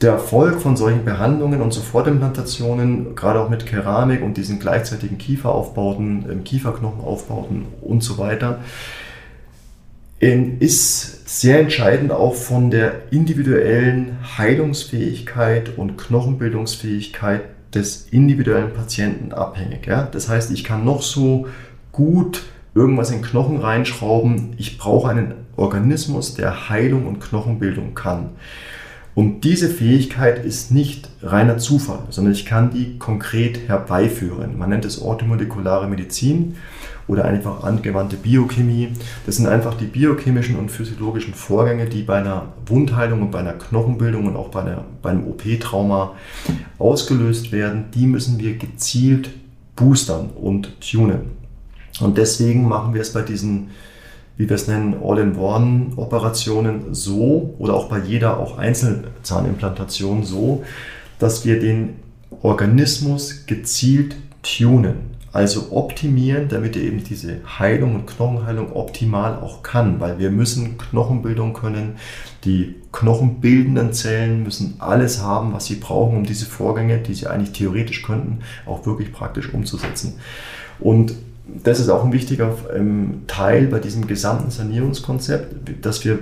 der 0.00 0.12
Erfolg 0.12 0.62
von 0.62 0.78
solchen 0.78 1.04
Behandlungen 1.04 1.60
und 1.60 1.74
Sofortimplantationen, 1.74 3.14
gerade 3.14 3.38
auch 3.38 3.50
mit 3.50 3.66
Keramik 3.66 4.22
und 4.22 4.38
diesen 4.38 4.58
gleichzeitigen 4.58 5.18
Kieferaufbauten, 5.18 6.24
ähm, 6.30 6.44
Kieferknochenaufbauten 6.44 7.66
und 7.82 8.02
so 8.02 8.16
weiter, 8.16 8.60
ähm, 10.22 10.56
ist 10.60 11.19
sehr 11.30 11.60
entscheidend 11.60 12.10
auch 12.10 12.34
von 12.34 12.72
der 12.72 13.02
individuellen 13.12 14.18
Heilungsfähigkeit 14.36 15.78
und 15.78 15.96
Knochenbildungsfähigkeit 15.96 17.42
des 17.72 18.08
individuellen 18.10 18.74
Patienten 18.74 19.32
abhängig. 19.32 19.86
Ja? 19.86 20.08
Das 20.10 20.28
heißt, 20.28 20.50
ich 20.50 20.64
kann 20.64 20.84
noch 20.84 21.02
so 21.02 21.46
gut 21.92 22.42
irgendwas 22.74 23.12
in 23.12 23.22
Knochen 23.22 23.58
reinschrauben. 23.58 24.54
Ich 24.58 24.76
brauche 24.76 25.08
einen 25.08 25.34
Organismus, 25.54 26.34
der 26.34 26.68
Heilung 26.68 27.06
und 27.06 27.20
Knochenbildung 27.20 27.94
kann. 27.94 28.30
Und 29.14 29.44
diese 29.44 29.68
Fähigkeit 29.68 30.44
ist 30.44 30.72
nicht 30.72 31.10
reiner 31.22 31.58
Zufall, 31.58 32.00
sondern 32.10 32.32
ich 32.32 32.44
kann 32.44 32.70
die 32.70 32.98
konkret 32.98 33.68
herbeiführen. 33.68 34.58
Man 34.58 34.70
nennt 34.70 34.84
es 34.84 35.00
orthomolekulare 35.00 35.86
Medizin 35.86 36.56
oder 37.10 37.24
einfach 37.24 37.64
angewandte 37.64 38.16
Biochemie. 38.16 38.92
Das 39.26 39.36
sind 39.36 39.48
einfach 39.48 39.74
die 39.74 39.86
biochemischen 39.86 40.56
und 40.56 40.70
physiologischen 40.70 41.34
Vorgänge, 41.34 41.86
die 41.86 42.02
bei 42.02 42.18
einer 42.18 42.52
Wundheilung 42.66 43.22
und 43.22 43.30
bei 43.32 43.40
einer 43.40 43.54
Knochenbildung 43.54 44.26
und 44.26 44.36
auch 44.36 44.48
bei, 44.48 44.60
einer, 44.60 44.84
bei 45.02 45.10
einem 45.10 45.26
OP-Trauma 45.26 46.12
ausgelöst 46.78 47.50
werden. 47.50 47.86
Die 47.94 48.06
müssen 48.06 48.38
wir 48.38 48.56
gezielt 48.56 49.30
boostern 49.74 50.30
und 50.30 50.80
tunen. 50.80 51.32
Und 52.00 52.16
deswegen 52.16 52.68
machen 52.68 52.94
wir 52.94 53.00
es 53.00 53.12
bei 53.12 53.22
diesen 53.22 53.70
wie 54.36 54.48
wir 54.48 54.56
es 54.56 54.68
nennen, 54.68 54.96
All-in-One-Operationen 55.04 56.94
so 56.94 57.54
oder 57.58 57.74
auch 57.74 57.90
bei 57.90 57.98
jeder 57.98 58.38
auch 58.38 58.56
Einzelzahnimplantation 58.56 60.24
so, 60.24 60.64
dass 61.18 61.44
wir 61.44 61.60
den 61.60 61.96
Organismus 62.40 63.44
gezielt 63.44 64.16
tunen, 64.42 65.10
also 65.32 65.68
optimieren, 65.70 66.48
damit 66.48 66.76
er 66.76 66.82
eben 66.82 67.04
diese 67.04 67.40
Heilung 67.58 67.94
und 67.94 68.06
Knochenheilung 68.06 68.72
optimal 68.72 69.36
auch 69.36 69.62
kann, 69.62 70.00
weil 70.00 70.18
wir 70.18 70.30
müssen 70.30 70.76
Knochenbildung 70.76 71.52
können, 71.52 71.96
die 72.44 72.74
knochenbildenden 72.92 73.92
Zellen 73.92 74.42
müssen 74.42 74.74
alles 74.78 75.22
haben, 75.22 75.52
was 75.52 75.66
sie 75.66 75.76
brauchen, 75.76 76.16
um 76.16 76.24
diese 76.24 76.46
Vorgänge, 76.46 76.98
die 76.98 77.14
sie 77.14 77.28
eigentlich 77.28 77.52
theoretisch 77.52 78.02
könnten, 78.02 78.40
auch 78.66 78.86
wirklich 78.86 79.12
praktisch 79.12 79.54
umzusetzen. 79.54 80.14
Und 80.80 81.14
das 81.62 81.78
ist 81.78 81.88
auch 81.88 82.04
ein 82.04 82.12
wichtiger 82.12 82.56
ähm, 82.74 83.22
Teil 83.26 83.66
bei 83.66 83.78
diesem 83.78 84.06
gesamten 84.06 84.50
Sanierungskonzept, 84.50 85.84
dass 85.84 86.04
wir 86.04 86.20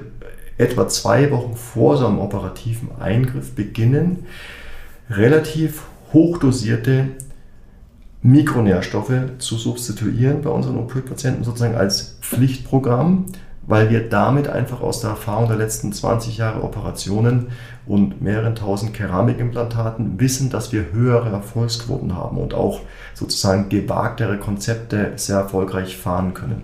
etwa 0.58 0.88
zwei 0.88 1.30
Wochen 1.30 1.54
vor 1.54 1.96
so 1.96 2.06
einem 2.06 2.18
operativen 2.18 2.88
Eingriff 2.98 3.54
beginnen, 3.54 4.26
relativ 5.08 5.84
hochdosierte 6.12 7.08
Mikronährstoffe 8.22 9.12
zu 9.38 9.56
substituieren 9.56 10.42
bei 10.42 10.50
unseren 10.50 10.78
OP-Patienten 10.78 11.44
sozusagen 11.44 11.76
als 11.76 12.16
Pflichtprogramm, 12.20 13.26
weil 13.66 13.90
wir 13.90 14.08
damit 14.08 14.48
einfach 14.48 14.80
aus 14.80 15.00
der 15.02 15.10
Erfahrung 15.10 15.46
der 15.46 15.56
letzten 15.56 15.92
20 15.92 16.38
Jahre 16.38 16.62
Operationen 16.62 17.48
und 17.86 18.20
mehreren 18.20 18.54
tausend 18.54 18.94
Keramikimplantaten 18.94 20.18
wissen, 20.18 20.50
dass 20.50 20.72
wir 20.72 20.86
höhere 20.92 21.28
Erfolgsquoten 21.30 22.16
haben 22.16 22.38
und 22.38 22.54
auch 22.54 22.80
sozusagen 23.14 23.68
gewagtere 23.68 24.38
Konzepte 24.38 25.12
sehr 25.16 25.36
erfolgreich 25.36 25.96
fahren 25.96 26.34
können. 26.34 26.62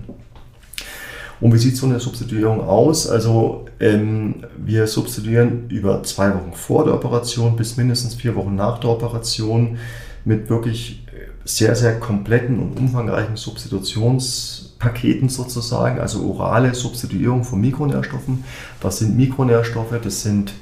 Und 1.41 1.53
wie 1.53 1.59
sieht 1.59 1.77
so 1.77 1.87
eine 1.87 2.01
Substituierung 2.01 2.63
aus? 2.63 3.09
Also 3.09 3.67
ähm, 3.79 4.45
wir 4.57 4.87
substituieren 4.87 5.69
über 5.69 6.03
zwei 6.05 6.33
Wochen 6.35 6.53
vor 6.55 6.85
der 6.85 6.95
Operation 6.95 7.55
bis 7.55 7.77
mindestens 7.77 8.15
vier 8.15 8.35
Wochen 8.35 8.55
nach 8.55 8.79
der 8.79 8.91
Operation 8.91 9.79
mit 10.25 10.49
wirklich 10.49 11.05
sehr, 11.45 11.75
sehr 11.75 12.01
kompletten 12.01 12.59
und 12.59 12.79
umfangreichen 12.79 13.37
Substitutions- 13.37 14.65
Paketen 14.85 15.31
sozusagen, 15.31 15.99
also 15.99 16.29
orale 16.29 16.75
Substituierung 16.75 17.43
von 17.43 17.59
Mikronährstoffen. 17.59 18.45
Was 18.83 18.99
sind 18.99 19.17
Mikronährstoffe? 19.17 19.99
Das 20.03 20.23
sind 20.23 20.53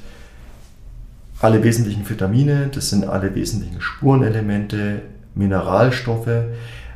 alle 1.41 1.61
wesentlichen 1.61 2.09
Vitamine, 2.09 2.69
das 2.73 2.89
sind 2.89 3.05
alle 3.05 3.35
wesentlichen 3.35 3.81
Spurenelemente, 3.81 5.01
Mineralstoffe, 5.35 6.45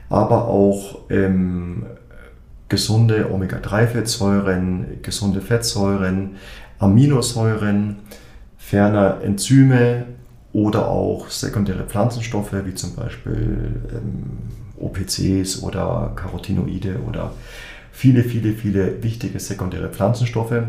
aber 0.09 0.47
auch 0.47 0.99
ähm, 1.09 1.85
gesunde 2.69 3.29
Omega-3-Fettsäuren, 3.29 5.01
gesunde 5.01 5.41
Fettsäuren, 5.41 6.37
Aminosäuren, 6.79 7.97
ferner 8.57 9.19
Enzyme 9.21 10.05
oder 10.53 10.87
auch 10.87 11.29
sekundäre 11.29 11.83
Pflanzenstoffe 11.83 12.53
wie 12.65 12.73
zum 12.73 12.95
Beispiel 12.95 13.81
ähm, 13.91 14.37
OPCs 14.79 15.63
oder 15.63 16.13
Carotinoide 16.15 16.99
oder 17.07 17.33
viele, 17.91 18.23
viele, 18.23 18.53
viele 18.53 19.03
wichtige 19.03 19.39
sekundäre 19.39 19.89
Pflanzenstoffe. 19.89 20.63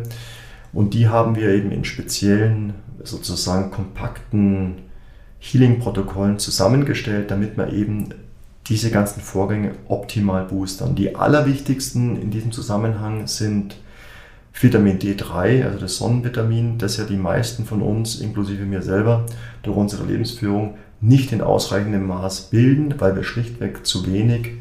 Und 0.73 0.95
die 0.95 1.09
haben 1.09 1.37
wir 1.37 1.51
eben 1.51 1.71
in 1.71 1.85
speziellen, 1.85 2.75
sozusagen 3.03 3.71
kompakten 3.71 4.77
Healing-Protokollen 5.39 6.39
zusammengestellt, 6.39 7.31
damit 7.31 7.57
man 7.57 7.73
eben 7.73 8.09
diese 8.67 8.91
ganzen 8.91 9.21
Vorgänge 9.21 9.73
optimal 9.89 10.45
boostern. 10.45 10.95
Die 10.95 11.17
allerwichtigsten 11.17 12.21
in 12.21 12.31
diesem 12.31 12.53
Zusammenhang 12.53 13.27
sind 13.27 13.77
Vitamin 14.61 14.99
D3, 14.99 15.65
also 15.65 15.79
das 15.79 15.97
Sonnenvitamin, 15.97 16.79
das 16.79 16.97
ja 16.97 17.05
die 17.05 17.17
meisten 17.17 17.65
von 17.65 17.81
uns, 17.81 18.21
inklusive 18.21 18.65
mir 18.65 18.83
selber, 18.83 19.27
durch 19.63 19.77
unsere 19.77 20.05
Lebensführung 20.05 20.75
nicht 21.01 21.33
in 21.33 21.43
ausreichendem 21.43 22.07
Maß 22.07 22.51
bilden, 22.51 22.95
weil 22.99 23.15
wir 23.15 23.23
schlichtweg 23.23 23.87
zu 23.87 24.07
wenig 24.07 24.53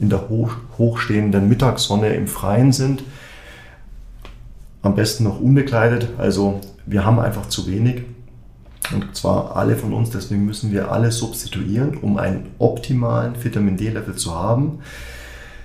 in 0.00 0.08
der 0.08 0.28
hoch, 0.28 0.56
hochstehenden 0.76 1.48
Mittagssonne 1.48 2.14
im 2.14 2.26
Freien 2.26 2.72
sind. 2.72 3.04
Am 4.82 4.96
besten 4.96 5.24
noch 5.24 5.40
unbekleidet. 5.40 6.08
Also 6.18 6.60
wir 6.84 7.04
haben 7.04 7.20
einfach 7.20 7.48
zu 7.48 7.66
wenig. 7.68 8.02
Und 8.92 9.16
zwar 9.16 9.56
alle 9.56 9.76
von 9.76 9.94
uns, 9.94 10.10
deswegen 10.10 10.44
müssen 10.44 10.72
wir 10.72 10.90
alle 10.90 11.10
substituieren, 11.10 11.96
um 11.96 12.18
einen 12.18 12.48
optimalen 12.58 13.42
Vitamin 13.42 13.76
D-Level 13.76 14.16
zu 14.16 14.34
haben. 14.34 14.80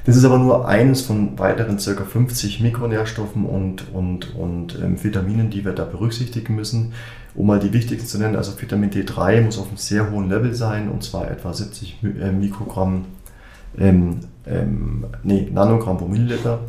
Das 0.10 0.18
ist 0.18 0.26
aber 0.26 0.40
nur 0.40 0.68
eines 0.68 1.02
von 1.02 1.38
weiteren 1.38 1.78
ca. 1.78 2.04
50 2.04 2.62
Mikronährstoffen 2.62 3.46
und, 3.46 3.94
und, 3.94 4.34
und 4.34 4.80
ähm, 4.82 5.04
Vitaminen, 5.04 5.52
die 5.52 5.64
wir 5.64 5.74
da 5.74 5.86
berücksichtigen 5.86 6.56
müssen. 6.56 6.94
Um 7.36 7.46
mal 7.46 7.60
die 7.60 7.74
wichtigsten 7.74 8.08
zu 8.08 8.18
nennen, 8.18 8.36
also 8.36 8.60
Vitamin 8.60 8.90
D3 8.90 9.42
muss 9.42 9.60
auf 9.60 9.68
einem 9.68 9.78
sehr 9.78 10.10
hohen 10.10 10.28
Level 10.28 10.56
sein, 10.56 10.90
und 10.90 11.04
zwar 11.04 11.30
etwa 11.30 11.54
70 11.54 12.00
äh, 12.02 12.32
Mikrogramm, 12.32 13.06
ähm, 13.78 14.22
ähm, 14.48 15.06
nee, 15.22 15.48
Nanogramm 15.54 16.00
pro 16.00 16.08
Milliliter. 16.08 16.62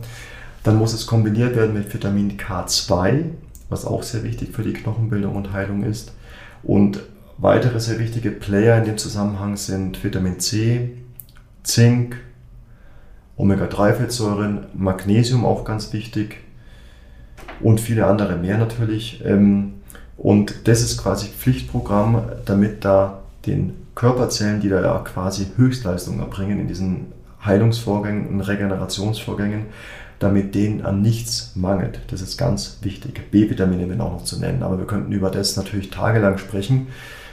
Dann 0.63 0.77
muss 0.77 0.93
es 0.93 1.07
kombiniert 1.07 1.57
werden 1.57 1.73
mit 1.73 1.95
Vitamin 1.95 2.37
K2, 2.37 3.23
was 3.71 3.87
auch 3.87 4.03
sehr 4.03 4.23
wichtig 4.23 4.55
für 4.55 4.65
die 4.65 4.75
Knochenbildung 4.75 5.35
und 5.35 5.55
Heilung 5.55 5.85
ist. 5.85 6.13
Und 6.63 7.01
weitere 7.39 7.81
sehr 7.81 8.01
wichtige 8.01 8.33
Player 8.33 8.77
in 8.77 8.85
dem 8.85 8.99
Zusammenhang 8.99 9.57
sind 9.57 10.05
Vitamin 10.05 10.41
C, 10.41 10.91
Zink, 11.63 12.19
Omega-3-Fettsäuren, 13.41 14.67
Magnesium 14.75 15.45
auch 15.45 15.65
ganz 15.65 15.93
wichtig 15.93 16.37
und 17.61 17.81
viele 17.81 18.07
andere 18.07 18.37
mehr 18.37 18.59
natürlich. 18.59 19.23
Ähm, 19.25 19.75
und 20.17 20.69
das 20.69 20.83
ist 20.83 20.99
quasi 20.99 21.29
Pflichtprogramm, 21.29 22.23
damit 22.45 22.85
da 22.85 23.21
den 23.47 23.75
Körperzellen, 23.95 24.61
die 24.61 24.69
da 24.69 24.83
ja 24.83 24.99
quasi 24.99 25.47
Höchstleistungen 25.57 26.21
erbringen 26.21 26.61
in 26.61 26.69
diesen 26.69 27.13
Heilungsvorgängen 27.45 28.29
und 28.29 28.41
Regenerationsvorgängen, 28.43 29.67
damit 30.19 30.55
denen 30.55 30.83
an 30.83 31.01
nichts 31.01 31.53
mangelt. 31.57 32.01
Das 32.09 32.21
ist 32.21 32.37
ganz 32.37 32.79
wichtig. 32.83 33.31
B-Vitamine 33.31 33.89
werden 33.89 34.03
auch 34.03 34.13
noch 34.13 34.25
zu 34.25 34.39
nennen, 34.39 34.63
aber 34.63 34.79
wir 34.79 34.87
könnten 34.87 35.13
über 35.13 35.31
das 35.31 35.57
natürlich 35.57 35.89
tagelang 35.89 36.37
sprechen. 36.37 36.89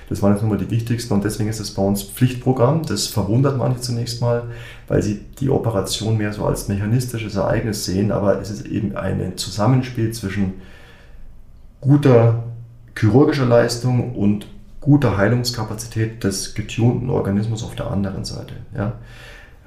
Das 0.09 0.21
waren 0.21 0.33
jetzt 0.33 0.41
nur 0.41 0.51
mal 0.51 0.57
die 0.57 0.71
wichtigsten 0.71 1.13
und 1.13 1.23
deswegen 1.23 1.49
ist 1.49 1.59
es 1.59 1.73
bei 1.73 1.81
uns 1.81 2.03
Pflichtprogramm. 2.03 2.83
Das 2.83 3.07
verwundert 3.07 3.57
manche 3.57 3.81
zunächst 3.81 4.21
mal, 4.21 4.43
weil 4.87 5.01
sie 5.03 5.19
die 5.39 5.49
Operation 5.49 6.17
mehr 6.17 6.31
so 6.31 6.45
als 6.45 6.69
mechanistisches 6.69 7.35
Ereignis 7.35 7.85
sehen, 7.85 8.11
aber 8.11 8.39
es 8.39 8.49
ist 8.49 8.65
eben 8.65 8.95
ein 8.95 9.37
Zusammenspiel 9.37 10.11
zwischen 10.11 10.53
guter 11.81 12.43
chirurgischer 12.97 13.45
Leistung 13.45 14.15
und 14.15 14.47
guter 14.79 15.17
Heilungskapazität 15.17 16.23
des 16.23 16.55
getunten 16.55 17.09
Organismus 17.09 17.63
auf 17.63 17.75
der 17.75 17.91
anderen 17.91 18.23
Seite. 18.23 18.53
Ja. 18.75 18.93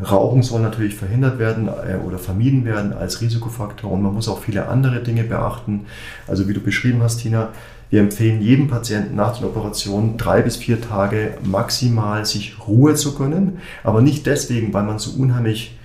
Rauchen 0.03 0.43
soll 0.43 0.63
natürlich 0.63 0.95
verhindert 0.95 1.39
werden 1.39 1.69
äh, 1.69 1.97
oder 1.97 2.19
vermieden 2.19 2.65
werden 2.65 2.95
als 2.95 3.21
Risikofaktor 3.21 3.91
und 3.91 4.01
man 4.01 4.15
muss 4.15 4.29
auch 4.29 4.41
viele 4.41 4.69
andere 4.69 5.03
Dinge 5.03 5.25
beachten. 5.25 5.87
Also 6.27 6.49
wie 6.49 6.55
du 6.55 6.61
beschrieben 6.61 7.03
hast, 7.03 7.19
Tina, 7.19 7.51
wir 7.91 8.01
empfehlen 8.01 8.41
jedem 8.41 8.69
Patienten 8.69 9.17
nach 9.17 9.37
der 9.37 9.49
Operation 9.49 10.17
drei 10.17 10.43
bis 10.43 10.57
vier 10.57 10.81
Tage 10.81 11.35
maximal 11.43 12.25
sich 12.25 12.57
Ruhe 12.67 12.95
zu 12.95 13.17
gönnen, 13.17 13.59
aber 13.83 14.01
nicht 14.01 14.27
deswegen, 14.27 14.73
weil 14.73 14.85
man 14.85 14.99
so 14.99 15.21
unheimlich 15.21 15.77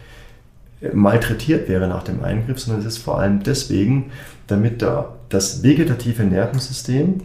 äh, 0.82 0.90
malträtiert 0.94 1.68
wäre 1.68 1.88
nach 1.88 2.04
dem 2.04 2.24
Eingriff, 2.24 2.60
sondern 2.60 2.82
es 2.82 2.96
ist 2.96 2.98
vor 3.00 3.20
allem 3.20 3.42
deswegen, 3.42 4.12
damit 4.48 4.84
da 4.84 5.16
das 5.30 5.64
vegetative 5.64 6.24
Nervensystem 6.24 7.22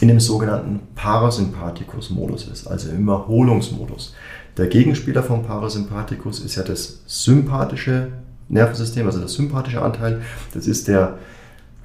in 0.00 0.08
dem 0.08 0.20
sogenannten 0.20 0.80
Parasympathikus-Modus 0.94 2.46
ist, 2.46 2.68
also 2.68 2.90
im 2.90 3.08
Erholungsmodus. 3.08 4.14
Der 4.56 4.68
Gegenspieler 4.68 5.24
vom 5.24 5.42
Parasympathikus 5.42 6.38
ist 6.38 6.54
ja 6.54 6.62
das 6.62 7.00
sympathische 7.06 8.08
Nervensystem, 8.48 9.06
also 9.06 9.18
der 9.18 9.28
sympathische 9.28 9.82
Anteil. 9.82 10.20
Das 10.54 10.68
ist 10.68 10.86
der 10.86 11.18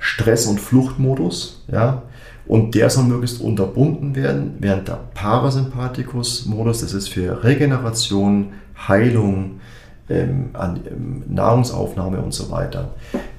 Stress- 0.03 0.47
und 0.47 0.59
Fluchtmodus, 0.59 1.63
ja. 1.71 2.03
Und 2.45 2.75
der 2.75 2.89
soll 2.89 3.05
möglichst 3.05 3.39
unterbunden 3.39 4.15
werden, 4.15 4.55
während 4.59 4.89
der 4.89 4.99
Parasympathikus-Modus, 5.13 6.81
das 6.81 6.93
ist 6.93 7.07
für 7.07 7.43
Regeneration, 7.43 8.49
Heilung, 8.87 9.61
ähm, 10.09 10.49
an, 10.51 10.81
ähm, 10.91 11.23
Nahrungsaufnahme 11.29 12.21
und 12.21 12.33
so 12.33 12.51
weiter. 12.51 12.89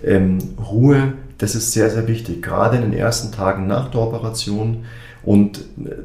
Ähm, 0.03 0.39
Ruhe 0.59 1.12
das 1.39 1.55
ist 1.55 1.73
sehr, 1.73 1.91
sehr 1.91 2.07
wichtig, 2.07 2.43
gerade 2.43 2.77
in 2.77 2.83
den 2.83 2.93
ersten 2.93 3.33
Tagen 3.33 3.67
nach 3.67 3.91
der 3.91 4.01
Operation. 4.01 4.85
Und 5.23 5.59
äh, 5.85 5.97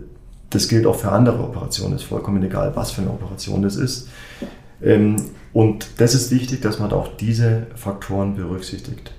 das 0.50 0.68
gilt 0.68 0.86
auch 0.86 0.96
für 0.96 1.12
andere 1.12 1.44
Operationen, 1.44 1.96
ist 1.96 2.04
vollkommen 2.04 2.44
egal, 2.44 2.76
was 2.76 2.92
für 2.92 3.02
eine 3.02 3.12
Operation 3.12 3.62
das 3.62 3.76
ist. 3.76 4.10
Ähm, 4.82 5.18
und 5.54 5.88
das 5.98 6.16
ist 6.16 6.32
wichtig, 6.32 6.62
dass 6.62 6.80
man 6.80 6.92
auch 6.92 7.16
diese 7.18 7.68
Faktoren 7.76 8.36
berücksichtigt. 8.36 9.12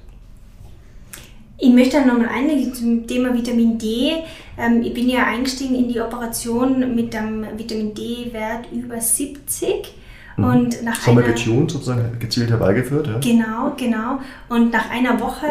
Ich 1.61 1.70
möchte 1.70 1.98
dann 1.98 2.08
nochmal 2.08 2.28
eingehen 2.28 2.72
zum 2.72 3.06
Thema 3.06 3.34
Vitamin 3.34 3.76
D. 3.76 4.12
Ähm, 4.56 4.82
ich 4.82 4.94
bin 4.94 5.08
ja 5.08 5.26
eingestiegen 5.26 5.74
in 5.74 5.88
die 5.88 6.00
Operation 6.00 6.94
mit 6.94 7.14
einem 7.14 7.46
Vitamin 7.56 7.94
D-Wert 7.94 8.72
über 8.72 8.98
70. 8.98 9.94
Mhm. 10.36 10.44
Und 10.44 10.82
nach 10.82 11.00
Schon 11.02 11.16
mal 11.16 11.24
getuned, 11.24 11.70
sozusagen 11.70 12.18
gezielt 12.18 12.48
herbeigeführt, 12.50 13.08
ja? 13.08 13.18
Genau, 13.18 13.74
genau. 13.76 14.20
Und 14.48 14.72
nach 14.72 14.90
einer 14.90 15.20
Woche 15.20 15.46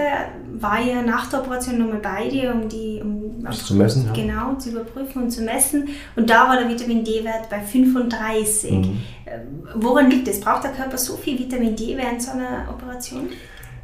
war 0.53 0.81
ich 0.81 0.93
nach 1.05 1.29
der 1.29 1.41
Operation 1.41 1.77
nochmal 1.77 1.99
bei 1.99 2.27
dir, 2.27 2.53
um 2.53 2.67
die 2.67 2.99
um 3.01 3.43
das 3.43 3.65
zu 3.65 3.75
messen, 3.75 4.07
ja. 4.07 4.13
Genau, 4.13 4.55
zu 4.55 4.69
überprüfen 4.71 5.23
und 5.23 5.31
zu 5.31 5.43
messen. 5.43 5.89
Und 6.15 6.29
da 6.29 6.47
war 6.47 6.57
der 6.57 6.67
Vitamin 6.67 7.03
D-Wert 7.03 7.49
bei 7.51 7.59
35. 7.59 8.71
Mhm. 8.71 8.97
Äh, 9.25 9.39
woran 9.75 10.09
liegt 10.09 10.27
es? 10.27 10.39
Braucht 10.39 10.63
der 10.63 10.71
Körper 10.71 10.97
so 10.97 11.17
viel 11.17 11.37
Vitamin 11.37 11.75
D 11.75 11.95
während 11.95 12.21
so 12.21 12.31
einer 12.31 12.67
Operation? 12.69 13.29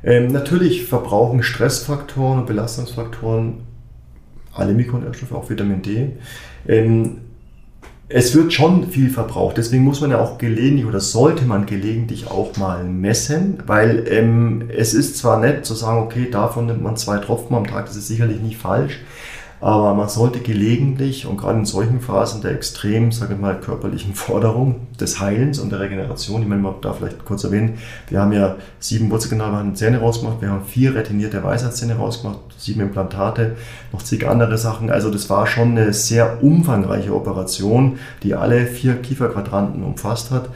Ähm, 0.05 0.27
natürlich 0.27 0.85
verbrauchen 0.85 1.43
Stressfaktoren 1.43 2.39
und 2.39 2.45
Belastungsfaktoren 2.45 3.63
alle 4.53 4.73
Mikronährstoffe, 4.73 5.33
auch 5.33 5.49
Vitamin 5.49 5.81
D. 5.81 6.11
Ähm, 6.67 7.17
es 8.07 8.35
wird 8.35 8.53
schon 8.53 8.87
viel 8.87 9.09
verbraucht. 9.09 9.57
Deswegen 9.57 9.83
muss 9.83 9.99
man 9.99 10.11
ja 10.11 10.21
auch 10.21 10.37
gelegentlich 10.37 10.85
oder 10.85 10.99
sollte 10.99 11.45
man 11.45 11.65
gelegentlich 11.65 12.29
auch 12.29 12.55
mal 12.57 12.83
messen, 12.83 13.57
weil 13.65 14.05
ähm, 14.07 14.69
es 14.69 14.93
ist 14.93 15.17
zwar 15.17 15.39
nett 15.39 15.65
zu 15.65 15.73
sagen, 15.73 16.03
okay, 16.03 16.29
davon 16.29 16.67
nimmt 16.67 16.83
man 16.83 16.97
zwei 16.97 17.17
Tropfen 17.17 17.55
am 17.55 17.65
Tag, 17.65 17.87
das 17.87 17.95
ist 17.95 18.07
sicherlich 18.07 18.39
nicht 18.41 18.57
falsch, 18.57 18.99
aber 19.61 19.93
man 19.93 20.09
sollte 20.09 20.39
gelegentlich 20.39 21.25
und 21.25 21.37
gerade 21.37 21.59
in 21.59 21.65
solchen 21.65 22.01
Phasen 22.01 22.41
der 22.41 22.51
extrem, 22.51 23.11
sage 23.11 23.35
ich 23.35 23.39
mal, 23.39 23.59
körperlichen 23.59 24.13
Forderung 24.13 24.87
des 24.99 25.19
Heilens 25.19 25.59
und 25.59 25.71
der 25.71 25.79
Regeneration, 25.79 26.41
ich 26.41 26.47
meine, 26.47 26.61
man 26.61 26.75
darf 26.81 26.97
vielleicht 26.97 27.23
kurz 27.25 27.43
erwähnen, 27.45 27.77
wir 28.09 28.21
haben 28.21 28.33
ja 28.33 28.57
sieben 28.79 29.09
wurzelkanalbehandelte 29.09 29.79
Zähne 29.79 29.99
rausgemacht, 29.99 30.41
wir 30.41 30.49
haben 30.49 30.65
vier 30.65 30.93
retinierte 30.93 31.43
Weisheitszähne 31.43 31.95
rausgemacht, 31.95 32.39
sieben 32.57 32.81
Implantate, 32.81 33.55
noch 33.93 34.01
zig 34.03 34.27
andere 34.27 34.57
Sachen. 34.57 34.89
Also 34.89 35.09
das 35.09 35.29
war 35.29 35.47
schon 35.47 35.71
eine 35.71 35.93
sehr 35.93 36.43
umfangreiche 36.43 37.15
Operation, 37.15 37.97
die 38.23 38.35
alle 38.35 38.65
vier 38.65 38.95
Kieferquadranten 38.95 39.83
umfasst 39.83 40.31
hat. 40.31 40.49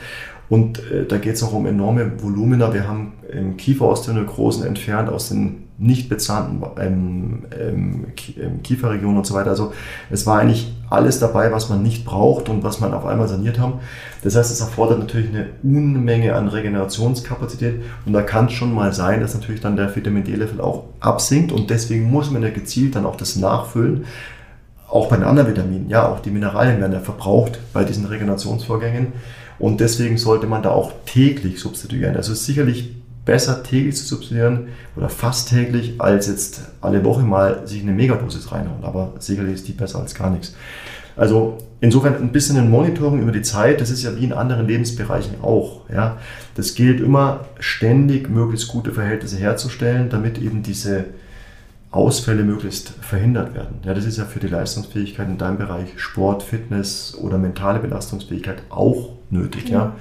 Und 0.50 0.80
äh, 0.91 1.06
da 1.06 1.18
geht 1.18 1.36
es 1.36 1.43
auch 1.43 1.54
um 1.54 1.68
enorme 1.68 2.22
Volumina. 2.22 2.74
Wir 2.74 2.88
haben 2.88 3.14
ähm, 3.32 3.56
Kieferosteonekrosen 3.56 4.66
entfernt 4.66 5.10
aus 5.10 5.30
den 5.30 5.68
nicht 5.80 6.09
bezahnten 6.09 6.61
ähm, 6.77 7.43
ähm, 7.57 8.07
Kieferregionen 8.63 9.17
und 9.17 9.25
so 9.25 9.34
weiter. 9.34 9.51
Also 9.51 9.71
es 10.09 10.27
war 10.27 10.39
eigentlich 10.39 10.73
alles 10.89 11.19
dabei, 11.19 11.53
was 11.53 11.69
man 11.69 11.82
nicht 11.82 12.03
braucht 12.03 12.49
und 12.49 12.63
was 12.63 12.82
man 12.82 12.93
auf 12.93 13.05
einmal 13.05 13.30
saniert 13.30 13.59
haben. 13.59 13.75
Das 14.21 14.36
heißt, 14.36 14.51
es 14.51 14.59
erfordert 14.59 14.99
natürlich 14.99 15.30
eine 15.30 15.47
Unmenge 15.63 16.36
an 16.36 16.49
Regenerationskapazität 16.49 17.82
und 18.05 18.11
da 18.11 18.21
kann 18.21 18.47
es 18.47 18.53
schon 18.53 18.73
mal 18.73 18.91
sein, 18.93 19.21
dass 19.21 19.34
natürlich 19.34 19.61
dann 19.61 19.77
der 19.77 19.95
Vitamin 19.95 20.25
D-Level 20.25 20.59
auch 20.59 20.84
absinkt 20.99 21.53
und 21.53 21.69
deswegen 21.69 22.11
muss 22.11 22.30
man 22.30 22.43
ja 22.43 22.49
gezielt 22.49 22.95
dann 22.95 23.05
auch 23.05 23.15
das 23.15 23.38
nachfüllen. 23.38 24.05
Auch 24.89 25.07
bei 25.07 25.15
den 25.15 25.25
anderen 25.25 25.47
Vitaminen, 25.47 25.88
ja, 25.88 26.07
auch 26.09 26.19
die 26.19 26.32
Mineralien 26.32 26.82
werden 26.82 26.93
ja 26.93 26.99
verbraucht 26.99 27.59
bei 27.71 27.86
diesen 27.86 28.05
Regenerationsvorgängen 28.05 29.13
und 29.59 29.80
deswegen 29.80 30.17
sollte 30.17 30.47
man 30.47 30.63
da 30.63 30.71
auch 30.71 30.91
täglich 31.05 31.59
substituieren. 31.59 32.17
Also 32.17 32.34
sicherlich 32.34 32.99
besser 33.26 33.63
täglich 33.63 33.95
zu 33.95 34.05
substituieren 34.05 34.70
oder 34.95 35.09
fast 35.09 35.49
täglich, 35.49 35.99
als 35.99 36.28
jetzt 36.28 36.61
alle 36.82 37.03
Woche 37.03 37.22
mal 37.22 37.67
sich 37.67 37.82
eine 37.82 37.91
Megadosis 37.91 38.51
reinhauen. 38.51 38.84
Aber 38.84 39.13
sicherlich 39.20 39.55
ist 39.55 39.67
die 39.67 39.74
besser 39.74 39.99
als 39.99 40.15
gar 40.15 40.30
nichts. 40.30 40.55
Also 41.15 41.57
insofern 41.82 42.15
ein 42.15 42.32
bisschen 42.32 42.57
ein 42.57 42.70
Monitoring 42.70 43.22
über 43.22 43.32
die 43.32 43.41
Zeit, 43.41 43.82
das 43.82 43.89
ist 43.89 44.03
ja 44.03 44.15
wie 44.15 44.24
in 44.24 44.34
anderen 44.34 44.67
Lebensbereichen 44.67 45.41
auch. 45.41 45.82
Ja. 45.89 46.17
Das 46.55 46.76
gilt 46.76 47.01
immer 47.01 47.45
ständig, 47.59 48.30
möglichst 48.30 48.70
gute 48.70 48.91
Verhältnisse 48.91 49.38
herzustellen, 49.38 50.09
damit 50.09 50.38
eben 50.38 50.63
diese 50.63 51.05
Ausfälle 51.91 52.43
möglichst 52.43 52.89
verhindert 53.01 53.55
werden. 53.55 53.80
Ja, 53.84 53.93
das 53.93 54.05
ist 54.05 54.17
ja 54.17 54.26
für 54.26 54.39
die 54.39 54.47
Leistungsfähigkeit 54.47 55.28
in 55.28 55.38
deinem 55.38 55.57
Bereich 55.57 55.99
Sport, 55.99 56.43
Fitness 56.43 57.17
oder 57.20 57.38
mentale 57.38 57.80
Belastungsfähigkeit 57.80 58.61
auch 58.70 59.09
nötig. 59.30 59.70
Ja. 59.70 59.78
ja. 59.78 59.95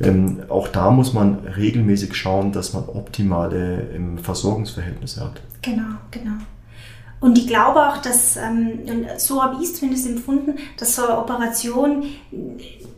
Ähm, 0.00 0.42
auch 0.48 0.68
da 0.68 0.90
muss 0.90 1.12
man 1.12 1.38
regelmäßig 1.56 2.14
schauen, 2.14 2.52
dass 2.52 2.72
man 2.74 2.84
optimale 2.88 3.88
ähm, 3.94 4.18
Versorgungsverhältnisse 4.18 5.22
hat. 5.22 5.40
Genau, 5.62 5.96
genau. 6.10 6.36
Und 7.18 7.38
ich 7.38 7.46
glaube 7.46 7.80
auch, 7.80 7.96
dass, 7.98 8.36
ähm, 8.36 9.06
so 9.16 9.42
habe 9.42 9.56
ich 9.56 9.70
es 9.70 9.76
zumindest 9.76 10.06
empfunden, 10.06 10.56
dass 10.76 10.96
so 10.96 11.06
eine 11.06 11.18
Operation 11.18 12.04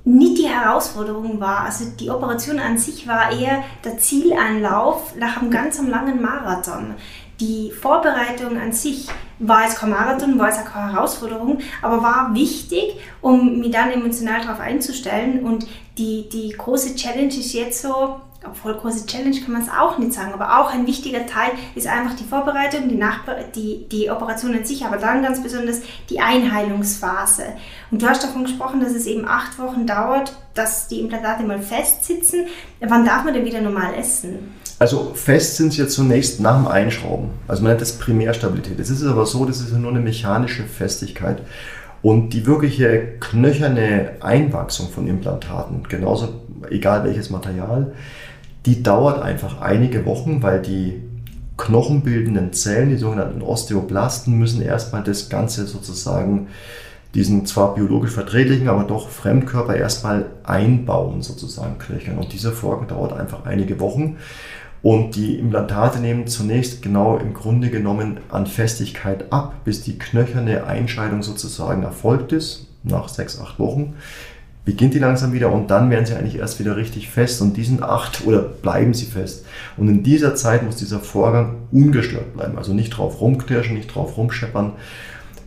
nicht 0.05 0.39
die 0.39 0.49
Herausforderung 0.49 1.41
war. 1.41 1.61
Also 1.61 1.85
die 1.99 2.11
Operation 2.11 2.59
an 2.59 2.79
sich 2.79 3.07
war 3.07 3.31
eher 3.31 3.63
der 3.85 3.99
Zielanlauf 3.99 5.15
nach 5.17 5.41
einem 5.41 5.51
ganz 5.51 5.81
langen 5.81 6.21
Marathon 6.21 6.95
die 7.41 7.71
Vorbereitung 7.71 8.59
an 8.59 8.73
sich 8.73 9.09
war 9.39 9.67
es 9.67 9.77
kein 9.77 9.91
Marathon, 9.91 10.39
war 10.39 10.49
es 10.49 10.59
auch 10.59 10.65
keine 10.65 10.93
Herausforderung, 10.93 11.59
aber 11.81 12.03
war 12.03 12.35
wichtig, 12.35 12.97
um 13.21 13.61
mich 13.61 13.71
dann 13.71 13.91
emotional 13.91 14.41
darauf 14.41 14.61
einzustellen. 14.61 15.45
Und 15.45 15.67
die, 15.97 16.29
die 16.29 16.51
große 16.51 16.97
Challenge 16.97 17.29
ist 17.29 17.53
jetzt 17.53 17.83
so, 17.83 18.21
obwohl 18.45 18.75
große 18.75 19.07
Challenge 19.07 19.39
kann 19.41 19.53
man 19.53 19.63
es 19.63 19.69
auch 19.69 19.99
nicht 19.99 20.13
sagen, 20.13 20.33
aber 20.33 20.59
auch 20.59 20.73
ein 20.73 20.87
wichtiger 20.87 21.27
Teil 21.27 21.51
ist 21.75 21.87
einfach 21.87 22.15
die 22.15 22.25
Vorbereitung, 22.25 22.89
die, 22.89 22.97
Nachbe 22.97 23.45
die, 23.55 23.89
die 23.89 24.11
Operation 24.11 24.55
an 24.55 24.65
sich, 24.65 24.85
aber 24.85 24.97
dann 24.97 25.23
ganz 25.23 25.43
besonders 25.43 25.81
die 26.09 26.21
Einheilungsphase. 26.21 27.55
Und 27.91 28.03
du 28.03 28.09
hast 28.09 28.23
davon 28.25 28.45
gesprochen, 28.45 28.81
dass 28.81 28.93
es 28.93 29.07
eben 29.07 29.27
acht 29.27 29.59
Wochen 29.59 29.87
dauert, 29.87 30.33
dass 30.55 30.89
die 30.89 31.01
Implantate 31.01 31.45
mal 31.45 31.61
festsitzen. 31.61 32.47
Wann 32.81 33.05
darf 33.05 33.25
man 33.25 33.35
denn 33.35 33.45
wieder 33.45 33.61
normal 33.61 33.95
essen? 33.95 34.55
Also 34.79 35.13
fest 35.15 35.57
sind 35.57 35.73
sie 35.73 35.83
ja 35.83 35.89
zunächst 35.89 36.41
nach 36.41 36.57
dem 36.57 36.69
Einschrauben. 36.69 37.31
Also 37.49 37.63
man 37.63 37.73
nennt 37.73 37.81
das 37.81 37.99
Primärstabilität. 37.99 38.79
Es 38.79 38.91
ist 38.91 39.05
aber 39.05 39.27
so, 39.27 39.45
das 39.45 39.61
ist 39.61 39.73
ja 39.73 39.79
nur 39.79 39.91
eine 39.91 40.01
mechanische 40.01 40.63
Festigkeit. 40.63 41.43
Und 42.01 42.31
die 42.31 42.47
wirkliche 42.47 43.15
knöcherne 43.19 44.13
Einwachsung 44.21 44.89
von 44.89 45.09
Implantaten, 45.09 45.83
genauso 45.89 46.29
egal 46.71 47.05
welches 47.05 47.31
Material, 47.31 47.93
die 48.67 48.83
dauert 48.83 49.21
einfach 49.21 49.61
einige 49.61 50.07
Wochen, 50.07 50.43
weil 50.43 50.63
die 50.63 51.03
knochenbildenden 51.57 52.53
Zellen, 52.53 52.91
die 52.91 52.97
sogenannten 52.97 53.43
Osteoblasten, 53.43 54.39
müssen 54.39 54.63
erstmal 54.63 55.03
das 55.03 55.29
Ganze 55.29 55.67
sozusagen, 55.67 56.49
diesen 57.15 57.47
zwar 57.47 57.75
biologisch 57.75 58.13
verträglichen, 58.13 58.69
aber 58.69 58.85
doch 58.85 59.09
Fremdkörper 59.09 59.75
erstmal 59.75 60.27
einbauen, 60.45 61.23
sozusagen 61.23 61.79
knöchern. 61.79 62.19
Und 62.19 62.33
dieser 62.33 62.53
Vorgang 62.53 62.87
dauert 62.87 63.13
einfach 63.13 63.45
einige 63.45 63.81
Wochen. 63.81 64.19
Und 64.83 65.17
die 65.17 65.39
Implantate 65.39 65.99
nehmen 65.99 66.27
zunächst 66.27 66.83
genau 66.83 67.17
im 67.17 67.35
Grunde 67.35 67.71
genommen 67.71 68.19
an 68.29 68.47
Festigkeit 68.47 69.33
ab, 69.33 69.65
bis 69.65 69.83
die 69.83 69.99
knöcherne 69.99 70.65
Einscheidung 70.65 71.23
sozusagen 71.23 71.83
erfolgt 71.83 72.33
ist, 72.33 72.69
nach 72.85 73.09
sechs, 73.09 73.41
acht 73.41 73.59
Wochen 73.59 73.95
beginnt 74.69 74.93
die 74.93 74.99
langsam 74.99 75.33
wieder 75.33 75.51
und 75.51 75.71
dann 75.71 75.89
werden 75.89 76.05
sie 76.05 76.15
eigentlich 76.15 76.37
erst 76.37 76.61
wieder 76.61 76.77
richtig 76.77 77.09
fest 77.09 77.41
und 77.41 77.57
diesen 77.57 77.83
acht 77.83 78.27
oder 78.27 78.41
bleiben 78.41 78.93
sie 78.93 79.07
fest. 79.07 79.47
Und 79.79 79.89
in 79.89 80.03
dieser 80.03 80.35
Zeit 80.35 80.63
muss 80.63 80.77
dieser 80.77 81.01
Vorgang 81.01 81.57
ungestört 81.73 82.35
bleiben, 82.35 82.59
also 82.59 82.75
nicht 82.75 82.91
drauf 82.91 83.19
rumknirschen, 83.23 83.75
nicht 83.75 83.95
drauf 83.95 84.19
rumscheppern, 84.19 84.73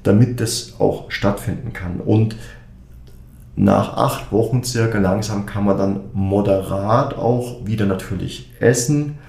damit 0.02 0.40
das 0.40 0.74
auch 0.80 1.12
stattfinden 1.12 1.72
kann. 1.72 2.00
Und 2.00 2.36
nach 3.62 3.96
acht 3.96 4.32
Wochen 4.32 4.64
circa 4.64 4.98
langsam 4.98 5.46
kann 5.46 5.66
man 5.66 5.78
dann 5.78 6.00
moderat 6.14 7.16
auch 7.16 7.64
wieder 7.64 7.86
natürlich 7.86 8.52
essen. 8.60 9.20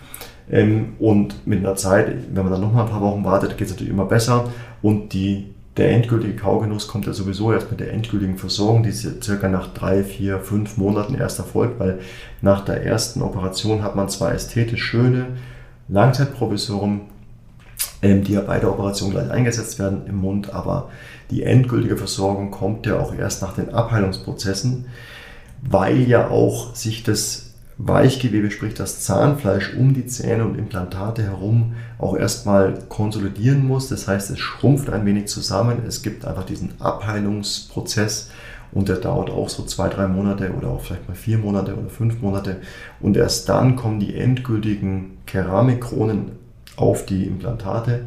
Ähm, 0.50 0.94
und 0.98 1.46
mit 1.46 1.58
einer 1.58 1.76
Zeit, 1.76 2.14
wenn 2.32 2.42
man 2.42 2.50
dann 2.50 2.62
noch 2.62 2.72
mal 2.72 2.84
ein 2.84 2.90
paar 2.90 3.02
Wochen 3.02 3.26
wartet, 3.26 3.58
geht 3.58 3.66
es 3.66 3.74
natürlich 3.74 3.92
immer 3.92 4.06
besser. 4.06 4.48
Und 4.80 5.12
die 5.12 5.52
der 5.76 5.90
endgültige 5.90 6.34
Kaugenuss 6.34 6.88
kommt 6.88 7.06
ja 7.06 7.12
sowieso 7.12 7.52
erst 7.52 7.70
mit 7.70 7.80
der 7.80 7.92
endgültigen 7.92 8.38
Versorgung, 8.38 8.82
die 8.82 8.92
circa 8.92 9.48
nach 9.48 9.74
drei, 9.74 10.02
vier, 10.02 10.40
fünf 10.40 10.78
Monaten 10.78 11.14
erst 11.14 11.38
erfolgt, 11.38 11.78
weil 11.78 11.98
nach 12.40 12.64
der 12.64 12.86
ersten 12.86 13.20
Operation 13.20 13.82
hat 13.82 13.96
man 13.96 14.08
zwar 14.08 14.32
ästhetisch 14.32 14.82
schöne 14.82 15.26
Langzeitprovisoren, 15.88 17.02
die 18.02 18.32
ja 18.32 18.40
bei 18.40 18.58
der 18.58 18.70
Operation 18.70 19.10
gleich 19.12 19.30
eingesetzt 19.30 19.78
werden 19.78 20.06
im 20.06 20.16
Mund, 20.16 20.52
aber 20.52 20.90
die 21.30 21.44
endgültige 21.44 21.96
Versorgung 21.96 22.50
kommt 22.50 22.86
ja 22.86 22.98
auch 22.98 23.14
erst 23.14 23.42
nach 23.42 23.54
den 23.54 23.70
Abheilungsprozessen, 23.72 24.86
weil 25.62 26.02
ja 26.08 26.28
auch 26.28 26.74
sich 26.74 27.04
das 27.04 27.52
Weichgewebe, 27.78 28.50
sprich 28.50 28.74
das 28.74 29.00
Zahnfleisch 29.00 29.74
um 29.74 29.94
die 29.94 30.06
Zähne 30.06 30.44
und 30.44 30.58
Implantate 30.58 31.22
herum 31.22 31.74
auch 31.98 32.16
erstmal 32.16 32.78
konsolidieren 32.88 33.66
muss. 33.66 33.88
Das 33.88 34.06
heißt, 34.08 34.30
es 34.30 34.38
schrumpft 34.38 34.90
ein 34.90 35.06
wenig 35.06 35.26
zusammen. 35.26 35.82
Es 35.86 36.02
gibt 36.02 36.24
einfach 36.24 36.44
diesen 36.44 36.80
Abheilungsprozess 36.80 38.30
und 38.72 38.88
der 38.88 38.96
dauert 38.96 39.30
auch 39.30 39.48
so 39.48 39.64
zwei, 39.64 39.88
drei 39.88 40.06
Monate 40.06 40.52
oder 40.52 40.68
auch 40.68 40.80
vielleicht 40.80 41.08
mal 41.08 41.14
vier 41.14 41.38
Monate 41.38 41.76
oder 41.76 41.88
fünf 41.88 42.20
Monate. 42.20 42.58
Und 43.00 43.16
erst 43.16 43.48
dann 43.48 43.76
kommen 43.76 44.00
die 44.00 44.16
endgültigen 44.16 45.18
Keramikkronen 45.26 46.41
auf 46.76 47.06
die 47.06 47.26
Implantate, 47.26 48.06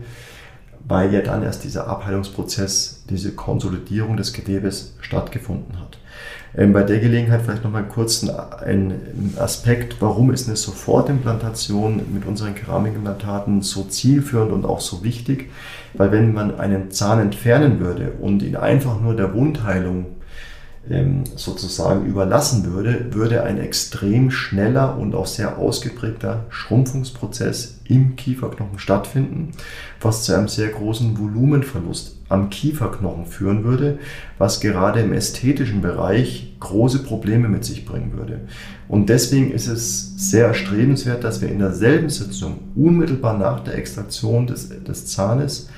weil 0.87 1.13
ja 1.13 1.21
dann 1.21 1.43
erst 1.43 1.63
dieser 1.63 1.87
Abheilungsprozess, 1.87 3.03
diese 3.09 3.33
Konsolidierung 3.33 4.17
des 4.17 4.33
Gewebes 4.33 4.95
stattgefunden 5.01 5.79
hat. 5.79 5.97
Ähm, 6.57 6.73
bei 6.73 6.83
der 6.83 6.99
Gelegenheit 6.99 7.41
vielleicht 7.41 7.63
nochmal 7.63 7.85
kurz 7.87 8.23
ein 8.23 9.33
Aspekt, 9.37 9.97
warum 9.99 10.31
ist 10.31 10.47
eine 10.47 10.55
Sofortimplantation 10.55 12.01
mit 12.13 12.25
unseren 12.25 12.55
Keramikimplantaten 12.55 13.61
so 13.61 13.83
zielführend 13.83 14.51
und 14.51 14.65
auch 14.65 14.79
so 14.79 15.03
wichtig? 15.03 15.49
Weil 15.93 16.11
wenn 16.11 16.33
man 16.33 16.59
einen 16.59 16.91
Zahn 16.91 17.19
entfernen 17.19 17.79
würde 17.79 18.13
und 18.19 18.41
ihn 18.41 18.55
einfach 18.55 19.01
nur 19.01 19.15
der 19.15 19.33
Wundheilung 19.33 20.05
sozusagen 21.35 22.05
überlassen 22.05 22.71
würde, 22.71 23.07
würde 23.11 23.43
ein 23.43 23.57
extrem 23.57 24.29
schneller 24.29 24.97
und 24.97 25.15
auch 25.15 25.25
sehr 25.25 25.57
ausgeprägter 25.57 26.45
Schrumpfungsprozess 26.49 27.79
im 27.85 28.15
Kieferknochen 28.15 28.77
stattfinden, 28.77 29.51
was 29.99 30.23
zu 30.23 30.35
einem 30.35 30.47
sehr 30.47 30.69
großen 30.69 31.17
Volumenverlust 31.17 32.17
am 32.29 32.49
Kieferknochen 32.49 33.25
führen 33.25 33.63
würde, 33.63 33.97
was 34.37 34.59
gerade 34.59 35.01
im 35.01 35.13
ästhetischen 35.13 35.81
Bereich 35.81 36.55
große 36.59 36.99
Probleme 36.99 37.47
mit 37.47 37.65
sich 37.65 37.85
bringen 37.85 38.13
würde. 38.15 38.41
Und 38.87 39.09
deswegen 39.09 39.51
ist 39.51 39.67
es 39.67 40.13
sehr 40.17 40.47
erstrebenswert, 40.47 41.23
dass 41.23 41.41
wir 41.41 41.49
in 41.49 41.59
derselben 41.59 42.09
Sitzung 42.09 42.59
unmittelbar 42.75 43.37
nach 43.37 43.61
der 43.61 43.75
Extraktion 43.75 44.45
des, 44.45 44.69
des 44.69 45.07
Zahnes 45.07 45.69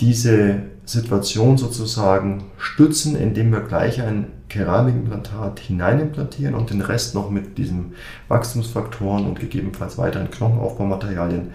diese 0.00 0.62
Situation 0.84 1.58
sozusagen 1.58 2.44
stützen, 2.56 3.16
indem 3.16 3.52
wir 3.52 3.60
gleich 3.60 4.00
ein 4.00 4.26
Keramikimplantat 4.48 5.60
hineinimplantieren 5.60 6.54
und 6.54 6.70
den 6.70 6.80
Rest 6.80 7.14
noch 7.14 7.30
mit 7.30 7.58
diesen 7.58 7.92
Wachstumsfaktoren 8.28 9.26
und 9.26 9.38
gegebenenfalls 9.38 9.98
weiteren 9.98 10.30
Knochenaufbaumaterialien 10.30 11.48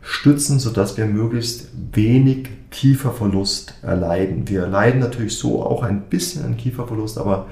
stützen, 0.00 0.58
sodass 0.58 0.96
wir 0.96 1.06
möglichst 1.06 1.68
wenig 1.92 2.48
Kieferverlust 2.70 3.74
erleiden. 3.82 4.48
Wir 4.48 4.62
erleiden 4.62 5.00
natürlich 5.00 5.36
so 5.36 5.62
auch 5.62 5.82
ein 5.82 6.02
bisschen 6.08 6.44
an 6.44 6.56
Kieferverlust, 6.56 7.18
aber 7.18 7.46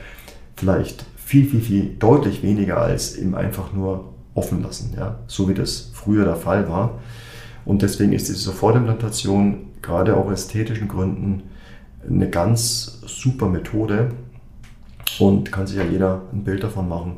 vielleicht 0.56 1.04
viel, 1.16 1.46
viel, 1.46 1.60
viel 1.60 1.96
deutlich 1.98 2.42
weniger 2.42 2.78
als 2.78 3.14
im 3.14 3.34
einfach 3.34 3.72
nur 3.72 4.12
offen 4.34 4.62
lassen, 4.62 4.94
ja? 4.96 5.18
so 5.26 5.48
wie 5.48 5.54
das 5.54 5.90
früher 5.92 6.24
der 6.24 6.36
Fall 6.36 6.68
war. 6.68 7.00
Und 7.64 7.82
deswegen 7.82 8.12
ist 8.12 8.28
diese 8.28 8.38
Sofortimplantation 8.38 9.71
gerade 9.82 10.16
auch 10.16 10.30
ästhetischen 10.30 10.88
Gründen 10.88 11.42
eine 12.08 12.30
ganz 12.30 13.00
super 13.06 13.48
Methode 13.48 14.10
und 15.18 15.52
kann 15.52 15.66
sich 15.66 15.76
ja 15.76 15.84
jeder 15.84 16.22
ein 16.32 16.44
Bild 16.44 16.62
davon 16.62 16.88
machen. 16.88 17.16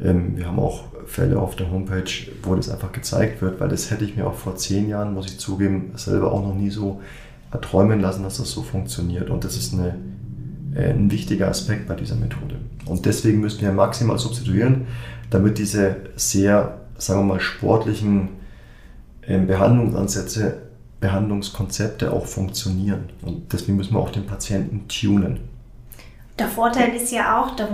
Ähm, 0.00 0.36
wir 0.36 0.46
haben 0.46 0.58
auch 0.58 0.84
Fälle 1.06 1.38
auf 1.38 1.56
der 1.56 1.70
Homepage, 1.70 2.10
wo 2.42 2.54
das 2.54 2.70
einfach 2.70 2.92
gezeigt 2.92 3.42
wird, 3.42 3.60
weil 3.60 3.68
das 3.68 3.90
hätte 3.90 4.04
ich 4.04 4.16
mir 4.16 4.26
auch 4.26 4.34
vor 4.34 4.56
zehn 4.56 4.88
Jahren, 4.88 5.14
muss 5.14 5.26
ich 5.26 5.38
zugeben, 5.38 5.92
selber 5.96 6.32
auch 6.32 6.42
noch 6.42 6.54
nie 6.54 6.70
so 6.70 7.00
erträumen 7.52 8.00
lassen, 8.00 8.22
dass 8.22 8.38
das 8.38 8.50
so 8.50 8.62
funktioniert. 8.62 9.28
Und 9.28 9.44
das 9.44 9.56
ist 9.56 9.74
eine, 9.74 9.96
äh, 10.74 10.90
ein 10.90 11.10
wichtiger 11.10 11.48
Aspekt 11.48 11.88
bei 11.88 11.94
dieser 11.94 12.16
Methode. 12.16 12.56
Und 12.86 13.06
deswegen 13.06 13.40
müssen 13.40 13.60
wir 13.60 13.72
maximal 13.72 14.18
substituieren, 14.18 14.86
damit 15.30 15.58
diese 15.58 15.96
sehr, 16.16 16.80
sagen 16.96 17.20
wir 17.20 17.34
mal, 17.34 17.40
sportlichen 17.40 18.30
ähm, 19.26 19.46
Behandlungsansätze 19.46 20.69
Behandlungskonzepte 21.00 22.12
auch 22.12 22.26
funktionieren. 22.26 23.08
Und 23.22 23.52
deswegen 23.52 23.76
müssen 23.76 23.94
wir 23.94 24.00
auch 24.00 24.10
den 24.10 24.26
Patienten 24.26 24.86
tunen. 24.88 25.40
Der 26.38 26.48
Vorteil 26.48 26.94
ist 26.94 27.12
ja 27.12 27.38
auch, 27.38 27.54
da 27.54 27.68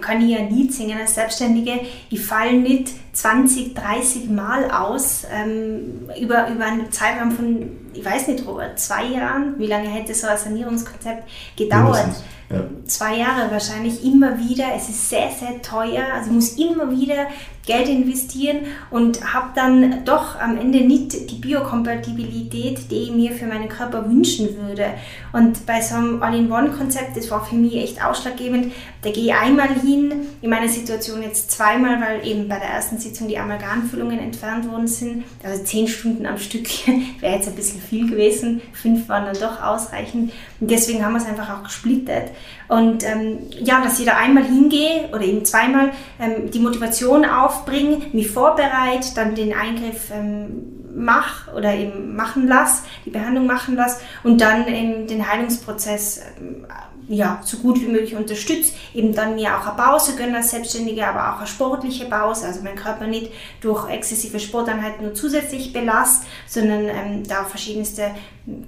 kann 0.00 0.20
ich 0.20 0.30
ja 0.30 0.42
nie 0.42 0.70
singen 0.70 0.98
als 1.00 1.16
Selbstständige, 1.16 1.80
ich 2.08 2.24
falle 2.24 2.52
nicht 2.52 2.90
20, 3.14 3.74
30 3.74 4.30
Mal 4.30 4.70
aus 4.70 5.24
ähm, 5.32 6.08
über, 6.20 6.48
über 6.48 6.66
einen 6.66 6.92
Zeitraum 6.92 7.32
von, 7.32 7.70
ich 7.92 8.04
weiß 8.04 8.28
nicht, 8.28 8.44
zwei 8.76 9.06
Jahren. 9.06 9.58
Wie 9.58 9.66
lange 9.66 9.88
hätte 9.88 10.14
so 10.14 10.28
ein 10.28 10.38
Sanierungskonzept 10.38 11.28
gedauert? 11.56 11.96
Mindestens 11.96 12.24
ja. 12.50 12.64
zwei 12.86 13.16
Jahre 13.16 13.50
wahrscheinlich 13.50 14.04
immer 14.04 14.38
wieder. 14.38 14.66
Es 14.76 14.88
ist 14.88 15.08
sehr, 15.08 15.30
sehr 15.30 15.62
teuer. 15.62 16.04
Also 16.12 16.28
ich 16.28 16.34
muss 16.34 16.58
immer 16.58 16.90
wieder 16.90 17.28
Geld 17.66 17.88
investieren 17.88 18.58
und 18.90 19.32
habe 19.32 19.50
dann 19.54 20.04
doch 20.04 20.40
am 20.40 20.58
Ende 20.58 20.80
nicht 20.80 21.30
die 21.30 21.36
Biokompatibilität, 21.36 22.90
die 22.90 22.96
ich 22.96 23.12
mir 23.12 23.32
für 23.32 23.46
meinen 23.46 23.68
Körper 23.68 24.08
wünschen 24.08 24.56
würde. 24.56 24.86
Und 25.32 25.66
bei 25.66 25.80
so 25.80 25.94
einem 25.94 26.22
All-in-One-Konzept, 26.22 27.16
das 27.16 27.30
war 27.30 27.44
für 27.44 27.54
mich 27.54 27.76
echt 27.76 28.04
ausschlaggebend, 28.04 28.72
da 29.02 29.10
gehe 29.10 29.24
ich 29.24 29.34
einmal 29.34 29.68
hin, 29.68 30.12
in 30.42 30.50
meiner 30.50 30.68
Situation 30.68 31.22
jetzt 31.22 31.52
zweimal, 31.52 32.00
weil 32.00 32.26
eben 32.26 32.48
bei 32.48 32.58
der 32.58 32.68
ersten 32.68 32.98
Sitzung 32.98 33.28
die 33.28 33.38
Amalgamfüllungen 33.38 34.18
entfernt 34.18 34.68
worden 34.68 34.88
sind. 34.88 35.24
Also 35.44 35.62
zehn 35.62 35.86
Stunden 35.86 36.26
am 36.26 36.38
Stück 36.38 36.66
wäre 37.20 37.36
jetzt 37.36 37.48
ein 37.48 37.54
bisschen 37.54 37.80
viel 37.80 38.10
gewesen. 38.10 38.62
Fünf 38.72 39.08
waren 39.08 39.26
dann 39.26 39.38
doch 39.40 39.62
ausreichend. 39.62 40.32
Und 40.60 40.70
deswegen 40.70 41.04
haben 41.04 41.12
wir 41.12 41.18
es 41.18 41.26
einfach 41.26 41.50
auch 41.50 41.62
gesplittet. 41.62 42.32
Und 42.68 43.04
ähm, 43.04 43.38
ja, 43.50 43.80
dass 43.82 43.98
ich 43.98 44.06
da 44.06 44.16
einmal 44.16 44.44
hingehe 44.44 45.08
oder 45.12 45.22
eben 45.22 45.44
zweimal 45.44 45.90
ähm, 46.20 46.50
die 46.50 46.60
Motivation 46.60 47.24
aufbringe, 47.24 48.02
mich 48.12 48.30
vorbereite, 48.30 49.14
dann 49.14 49.34
den 49.34 49.52
Eingriff 49.52 50.10
ähm, 50.12 50.80
mache 50.94 51.52
oder 51.52 51.74
eben 51.74 52.14
machen 52.14 52.46
lasse, 52.46 52.84
die 53.04 53.10
Behandlung 53.10 53.46
machen 53.46 53.76
lasse 53.76 54.00
und 54.22 54.40
dann 54.40 54.66
eben 54.68 55.06
den 55.06 55.30
Heilungsprozess 55.30 56.22
ähm, 56.38 56.66
ja, 57.10 57.40
so 57.44 57.56
gut 57.58 57.80
wie 57.80 57.88
möglich 57.88 58.14
unterstützt. 58.14 58.76
Eben 58.94 59.12
dann 59.14 59.34
mir 59.34 59.56
auch 59.56 59.66
eine 59.66 59.76
Pause 59.76 60.14
gönnen 60.14 60.36
als 60.36 60.52
Selbstständige, 60.52 61.06
aber 61.06 61.34
auch 61.34 61.38
eine 61.38 61.46
sportliche 61.46 62.04
Pause, 62.04 62.46
also 62.46 62.60
mein 62.62 62.76
Körper 62.76 63.08
nicht 63.08 63.32
durch 63.60 63.90
exzessive 63.90 64.38
Sporteinheiten 64.38 65.04
nur 65.04 65.14
zusätzlich 65.14 65.72
belastet, 65.72 66.28
sondern 66.46 66.84
ähm, 66.84 67.22
da 67.26 67.44
verschiedenste 67.44 68.12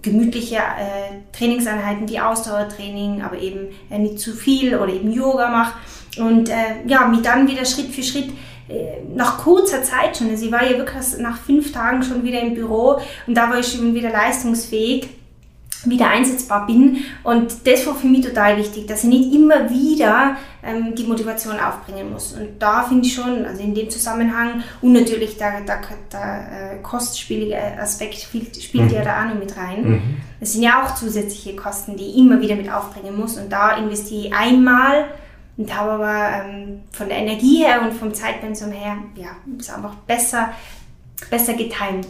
gemütliche 0.03 0.57
äh, 0.57 1.36
Trainingseinheiten 1.36 2.09
wie 2.09 2.18
Ausdauertraining, 2.18 3.22
aber 3.22 3.38
eben 3.38 3.68
äh, 3.90 3.99
nicht 3.99 4.18
zu 4.18 4.32
viel 4.32 4.76
oder 4.76 4.93
eben 4.93 5.12
Yoga 5.12 5.49
mache. 5.49 5.74
Und 6.18 6.49
äh, 6.49 6.84
ja, 6.86 7.07
mich 7.07 7.22
dann 7.22 7.47
wieder 7.47 7.64
Schritt 7.64 7.95
für 7.95 8.03
Schritt 8.03 8.30
äh, 8.68 9.05
nach 9.14 9.38
kurzer 9.38 9.84
Zeit 9.84 10.16
schon, 10.16 10.30
also 10.30 10.45
ich 10.45 10.53
war 10.53 10.64
ja 10.64 10.76
wirklich 10.76 11.18
nach 11.18 11.38
fünf 11.38 11.72
Tagen 11.72 12.03
schon 12.03 12.24
wieder 12.24 12.40
im 12.40 12.55
Büro 12.55 13.01
und 13.28 13.34
da 13.36 13.49
war 13.49 13.61
ich 13.61 13.68
schon 13.68 13.95
wieder 13.95 14.11
leistungsfähig 14.11 15.09
wieder 15.85 16.09
einsetzbar 16.09 16.66
bin. 16.66 17.05
Und 17.22 17.66
das 17.66 17.87
war 17.87 17.95
für 17.95 18.07
mich 18.07 18.24
total 18.24 18.57
wichtig, 18.57 18.87
dass 18.87 19.05
ich 19.05 19.11
nicht 19.11 19.35
immer 19.35 19.70
wieder 19.70 20.37
ähm, 20.62 20.95
die 20.95 21.05
Motivation 21.05 21.59
aufbringen 21.59 22.12
muss. 22.12 22.33
Und 22.33 22.61
da 22.61 22.85
finde 22.85 23.07
ich 23.07 23.14
schon, 23.14 23.45
also 23.45 23.62
in 23.62 23.74
dem 23.74 23.91
Zusammenhang, 23.91 24.62
und 24.80 24.93
natürlich 24.93 25.37
der, 25.37 25.61
der, 25.62 25.80
der 26.12 26.74
äh, 26.74 26.83
kostspielige 26.83 27.57
Aspekt 27.80 28.14
spielt, 28.14 28.61
spielt 28.62 28.91
mhm. 28.91 28.95
ja 28.95 29.03
da 29.03 29.22
auch 29.22 29.28
noch 29.28 29.39
mit 29.39 29.57
rein. 29.57 29.83
Mhm. 29.83 30.16
Das 30.41 30.53
sind 30.53 30.62
ja 30.62 30.83
auch 30.83 30.95
zusätzliche 30.95 31.57
Kosten, 31.57 31.97
die 31.97 32.11
ich 32.11 32.16
immer 32.16 32.41
wieder 32.41 32.57
mit 32.57 32.70
aufbringen 32.70 33.18
muss. 33.18 33.37
Und 33.37 33.51
da 33.51 33.76
investiere 33.76 34.28
ich 34.28 34.35
einmal 34.35 35.07
und 35.57 35.76
habe 35.76 35.91
aber 35.93 36.45
ähm, 36.45 36.80
von 36.93 37.09
der 37.09 37.18
Energie 37.18 37.64
her 37.64 37.83
und 37.83 37.93
vom 37.93 38.14
Zeitpensum 38.14 38.72
her, 38.72 38.97
ja, 39.16 39.30
ist 39.59 39.72
einfach 39.72 39.95
besser, 40.07 40.51
besser 41.30 41.55
getimt. 41.55 42.09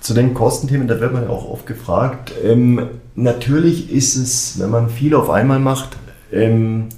Zu 0.00 0.14
den 0.14 0.34
Kostenthemen, 0.34 0.88
da 0.88 1.00
wird 1.00 1.12
man 1.12 1.24
ja 1.24 1.30
auch 1.30 1.48
oft 1.48 1.66
gefragt. 1.66 2.32
Ähm, 2.42 2.88
natürlich 3.14 3.90
ist 3.92 4.16
es, 4.16 4.58
wenn 4.58 4.70
man 4.70 4.90
viel 4.90 5.14
auf 5.14 5.30
einmal 5.30 5.58
macht, 5.58 5.96
ähm, 6.32 6.88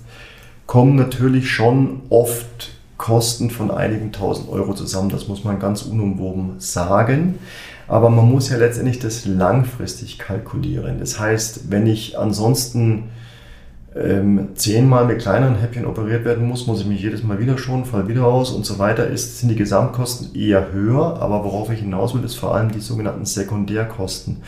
kommen 0.66 0.97
natürlich 0.97 1.51
schon 1.51 2.03
oft 2.09 2.72
Kosten 2.97 3.51
von 3.51 3.70
einigen 3.70 4.12
tausend 4.12 4.49
Euro 4.49 4.75
zusammen. 4.75 5.11
Das 5.11 5.29
muss 5.29 5.45
man 5.45 5.59
ganz 5.59 5.83
unumwoben 5.83 6.59
sagen. 6.59 7.39
Aber 7.87 8.09
man 8.09 8.31
muss 8.31 8.49
ja 8.49 8.57
letztendlich 8.57 8.99
das 8.99 9.27
langfristig 9.27 10.18
kalkulieren. 10.18 10.99
Das 10.99 11.20
heißt, 11.20 11.70
wenn 11.70 11.87
ich 11.87 12.18
ansonsten 12.18 13.05
ähm, 13.97 14.49
zehnmal 14.57 15.05
mit 15.05 15.20
kleineren 15.20 15.55
Häppchen 15.57 15.86
operiert 15.86 16.24
werden 16.24 16.49
muss, 16.49 16.66
muss 16.66 16.80
ich 16.80 16.86
mich 16.86 17.01
jedes 17.01 17.22
Mal 17.22 17.38
wieder 17.38 17.57
schonen, 17.59 17.84
fall 17.84 18.09
wieder 18.09 18.24
aus 18.24 18.51
und 18.51 18.66
so 18.66 18.80
weiter, 18.80 19.07
ist, 19.07 19.38
sind 19.38 19.51
die 19.51 19.57
Gesamtkosten 19.57 20.34
eher 20.34 20.72
höher. 20.72 21.20
Aber 21.20 21.45
worauf 21.45 21.70
ich 21.70 21.78
hinaus 21.80 22.14
will, 22.14 22.24
ist 22.24 22.34
vor 22.34 22.55
allem 22.55 22.72
die 22.72 22.80
sogenannten 22.80 23.24
Sekundärkosten. 23.24 24.38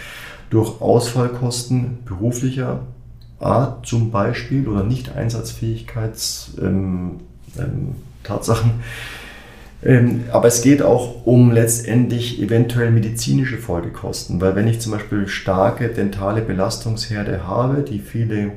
Durch 0.50 0.80
Ausfallkosten 0.80 1.98
beruflicher 2.04 2.80
Art 3.38 3.86
zum 3.86 4.10
Beispiel 4.10 4.66
oder 4.66 4.82
Nicht-Einsatzfähigkeitstatsachen. 4.82 6.60
Ähm, 6.64 7.20
ähm, 7.58 7.94
ähm, 9.84 10.24
aber 10.32 10.48
es 10.48 10.62
geht 10.62 10.82
auch 10.82 11.26
um 11.26 11.52
letztendlich 11.52 12.40
eventuell 12.40 12.90
medizinische 12.90 13.58
Folgekosten, 13.58 14.40
weil 14.40 14.56
wenn 14.56 14.66
ich 14.66 14.80
zum 14.80 14.92
Beispiel 14.92 15.28
starke 15.28 15.88
dentale 15.88 16.40
Belastungsherde 16.40 17.46
habe, 17.46 17.82
die 17.82 17.98
viele 17.98 18.52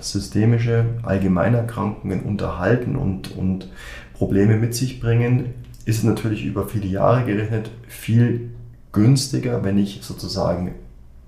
systemische 0.00 0.84
Allgemeinerkrankungen 1.02 2.22
unterhalten 2.22 2.96
und, 2.96 3.36
und 3.36 3.68
Probleme 4.14 4.56
mit 4.56 4.74
sich 4.74 5.00
bringen, 5.00 5.54
ist 5.84 6.04
natürlich 6.04 6.44
über 6.44 6.66
viele 6.66 6.86
Jahre 6.86 7.24
gerechnet 7.24 7.70
viel 7.88 8.50
günstiger, 8.92 9.64
wenn 9.64 9.78
ich 9.78 10.00
sozusagen 10.02 10.74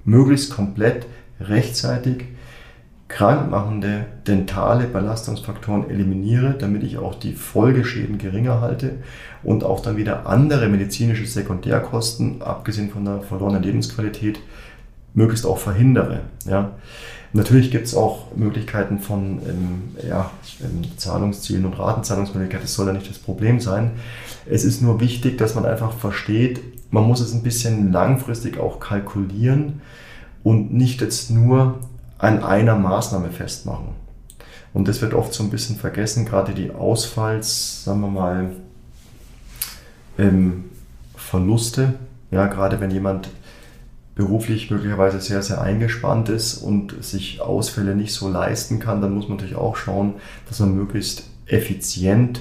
möglichst 0.04 0.54
komplett 0.54 1.06
rechtzeitig 1.40 2.24
krankmachende 3.08 4.06
dentale 4.26 4.86
Belastungsfaktoren 4.86 5.90
eliminiere, 5.90 6.54
damit 6.58 6.82
ich 6.82 6.96
auch 6.96 7.14
die 7.14 7.34
Folgeschäden 7.34 8.16
geringer 8.16 8.60
halte 8.60 8.96
und 9.42 9.64
auch 9.64 9.80
dann 9.80 9.98
wieder 9.98 10.26
andere 10.26 10.68
medizinische 10.68 11.26
Sekundärkosten, 11.26 12.40
abgesehen 12.40 12.90
von 12.90 13.04
der 13.04 13.20
verlorenen 13.20 13.62
Lebensqualität, 13.62 14.40
möglichst 15.14 15.44
auch 15.44 15.58
verhindere. 15.58 16.20
Ja. 16.46 16.72
Natürlich 17.34 17.70
gibt 17.70 17.86
es 17.86 17.94
auch 17.94 18.36
Möglichkeiten 18.36 18.98
von 18.98 19.40
ähm, 19.48 19.96
ja, 20.06 20.30
ähm, 20.62 20.82
Zahlungszielen 20.98 21.64
und 21.64 21.78
Ratenzahlungsmöglichkeiten. 21.78 22.64
Das 22.64 22.74
soll 22.74 22.86
ja 22.88 22.92
nicht 22.92 23.08
das 23.08 23.18
Problem 23.18 23.58
sein. 23.58 23.92
Es 24.46 24.64
ist 24.64 24.82
nur 24.82 25.00
wichtig, 25.00 25.38
dass 25.38 25.54
man 25.54 25.64
einfach 25.64 25.92
versteht, 25.92 26.60
man 26.90 27.04
muss 27.04 27.20
es 27.20 27.32
ein 27.32 27.42
bisschen 27.42 27.90
langfristig 27.90 28.58
auch 28.58 28.78
kalkulieren 28.78 29.80
und 30.42 30.74
nicht 30.74 31.00
jetzt 31.00 31.30
nur 31.30 31.78
an 32.18 32.44
einer 32.44 32.76
Maßnahme 32.76 33.30
festmachen. 33.30 33.88
Und 34.74 34.88
das 34.88 35.00
wird 35.00 35.14
oft 35.14 35.32
so 35.32 35.42
ein 35.42 35.50
bisschen 35.50 35.76
vergessen, 35.76 36.26
gerade 36.26 36.52
die 36.52 36.70
Ausfalls, 36.70 37.84
sagen 37.84 38.00
wir 38.00 38.08
mal, 38.08 38.50
ähm, 40.18 40.64
Verluste. 41.16 41.94
Ja, 42.30 42.46
gerade 42.46 42.80
wenn 42.80 42.90
jemand 42.90 43.30
beruflich 44.22 44.70
möglicherweise 44.70 45.20
sehr, 45.20 45.42
sehr 45.42 45.60
eingespannt 45.60 46.28
ist 46.28 46.58
und 46.58 47.02
sich 47.02 47.40
Ausfälle 47.40 47.96
nicht 47.96 48.14
so 48.14 48.28
leisten 48.28 48.78
kann, 48.78 49.00
dann 49.00 49.14
muss 49.14 49.28
man 49.28 49.36
natürlich 49.36 49.56
auch 49.56 49.74
schauen, 49.74 50.14
dass 50.48 50.60
man 50.60 50.76
möglichst 50.76 51.24
effizient 51.46 52.40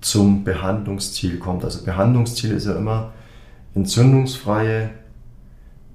zum 0.00 0.42
Behandlungsziel 0.42 1.38
kommt. 1.38 1.64
Also 1.64 1.84
Behandlungsziel 1.84 2.50
ist 2.50 2.66
ja 2.66 2.74
immer 2.74 3.12
entzündungsfreie, 3.76 4.90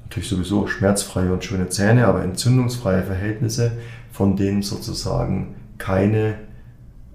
natürlich 0.04 0.30
sowieso 0.30 0.68
schmerzfreie 0.68 1.34
und 1.34 1.44
schöne 1.44 1.68
Zähne, 1.68 2.08
aber 2.08 2.24
entzündungsfreie 2.24 3.04
Verhältnisse, 3.04 3.74
von 4.14 4.38
denen 4.38 4.62
sozusagen 4.62 5.56
keine 5.78 6.36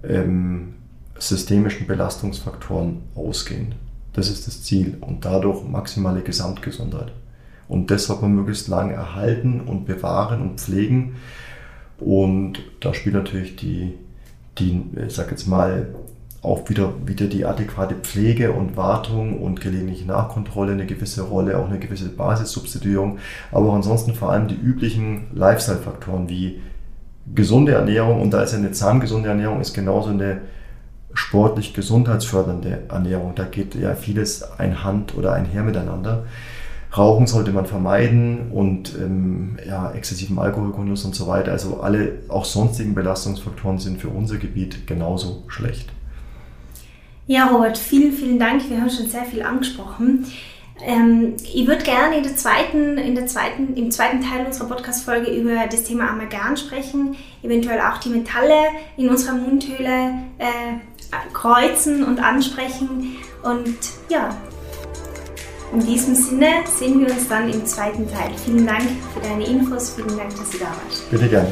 ähm, 0.03 0.75
systemischen 1.17 1.87
Belastungsfaktoren 1.87 3.01
ausgehen. 3.15 3.73
Das 4.13 4.29
ist 4.29 4.45
das 4.45 4.61
Ziel 4.61 4.97
und 5.01 5.25
dadurch 5.25 5.67
maximale 5.67 6.21
Gesamtgesundheit. 6.21 7.11
Und 7.67 7.91
das 7.91 8.05
sollte 8.05 8.23
man 8.23 8.35
möglichst 8.35 8.67
lange 8.67 8.93
erhalten 8.93 9.61
und 9.61 9.85
bewahren 9.85 10.41
und 10.41 10.59
pflegen. 10.59 11.15
Und 11.99 12.59
da 12.79 12.93
spielt 12.93 13.15
natürlich 13.15 13.55
die, 13.55 13.93
die 14.57 14.83
ich 15.05 15.13
sag 15.13 15.31
jetzt 15.31 15.47
mal, 15.47 15.87
auch 16.41 16.69
wieder, 16.69 16.93
wieder 17.05 17.25
die 17.25 17.45
adäquate 17.45 17.95
Pflege 17.95 18.51
und 18.51 18.77
Wartung 18.77 19.41
und 19.41 19.59
gelegentliche 19.59 20.05
Nachkontrolle 20.05 20.73
eine 20.73 20.85
gewisse 20.85 21.23
Rolle, 21.23 21.57
auch 21.57 21.67
eine 21.67 21.79
gewisse 21.79 22.09
Basissubstituierung, 22.09 23.17
aber 23.51 23.69
auch 23.69 23.75
ansonsten 23.75 24.13
vor 24.13 24.31
allem 24.31 24.47
die 24.47 24.55
üblichen 24.55 25.27
Lifestyle-Faktoren 25.33 26.29
wie 26.29 26.61
gesunde 27.33 27.73
Ernährung 27.73 28.21
und 28.21 28.31
da 28.31 28.43
ist 28.43 28.53
eine 28.53 28.71
zahngesunde 28.71 29.29
Ernährung 29.29 29.59
ist 29.59 29.73
genauso 29.73 30.09
eine 30.09 30.41
sportlich 31.13 31.73
gesundheitsfördernde 31.73 32.83
Ernährung. 32.89 33.33
Da 33.35 33.43
geht 33.43 33.75
ja 33.75 33.95
vieles 33.95 34.59
ein 34.59 34.83
Hand 34.83 35.17
oder 35.17 35.33
einher 35.33 35.63
miteinander. 35.63 36.25
Rauchen 36.97 37.27
sollte 37.27 37.51
man 37.51 37.65
vermeiden 37.65 38.51
und 38.51 38.95
ähm, 38.95 39.57
ja, 39.67 39.91
exzessiven 39.91 40.39
Alkoholgenuss 40.39 41.05
und 41.05 41.15
so 41.15 41.27
weiter. 41.27 41.51
Also 41.51 41.81
alle 41.81 42.19
auch 42.27 42.45
sonstigen 42.45 42.95
Belastungsfaktoren 42.95 43.79
sind 43.79 43.99
für 43.99 44.09
unser 44.09 44.37
Gebiet 44.37 44.87
genauso 44.87 45.43
schlecht. 45.47 45.89
Ja, 47.27 47.47
Robert, 47.47 47.77
vielen, 47.77 48.13
vielen 48.13 48.39
Dank. 48.39 48.69
Wir 48.69 48.79
haben 48.79 48.89
schon 48.89 49.07
sehr 49.07 49.25
viel 49.25 49.43
angesprochen. 49.43 50.25
Ähm, 50.81 51.35
ich 51.43 51.67
würde 51.67 51.83
gerne 51.83 52.17
in 52.17 52.23
der 52.23 52.35
zweiten, 52.35 52.97
in 52.97 53.15
der 53.15 53.25
zweiten, 53.25 53.75
im 53.75 53.91
zweiten 53.91 54.21
Teil 54.21 54.45
unserer 54.45 54.67
Podcast-Folge 54.67 55.31
über 55.31 55.65
das 55.69 55.83
Thema 55.83 56.09
Amalgam 56.09 56.55
sprechen, 56.55 57.15
eventuell 57.41 57.81
auch 57.81 57.97
die 57.97 58.09
Metalle 58.09 58.55
in 58.95 59.09
unserer 59.09 59.35
Mundhöhle 59.35 60.13
äh, 60.37 60.77
kreuzen 61.33 62.03
und 62.03 62.23
ansprechen. 62.23 63.15
Und 63.43 63.77
ja, 64.09 64.29
in 65.73 65.85
diesem 65.85 66.15
Sinne 66.15 66.47
sehen 66.77 67.01
wir 67.01 67.13
uns 67.13 67.27
dann 67.27 67.49
im 67.49 67.65
zweiten 67.65 68.07
Teil. 68.09 68.31
Vielen 68.45 68.65
Dank 68.65 68.83
für 69.13 69.19
deine 69.19 69.45
Infos, 69.45 69.91
vielen 69.91 70.17
Dank, 70.17 70.35
dass 70.35 70.49
du 70.51 70.57
da 70.59 70.65
warst. 70.65 71.09
Bitte 71.11 71.27
gerne. 71.27 71.51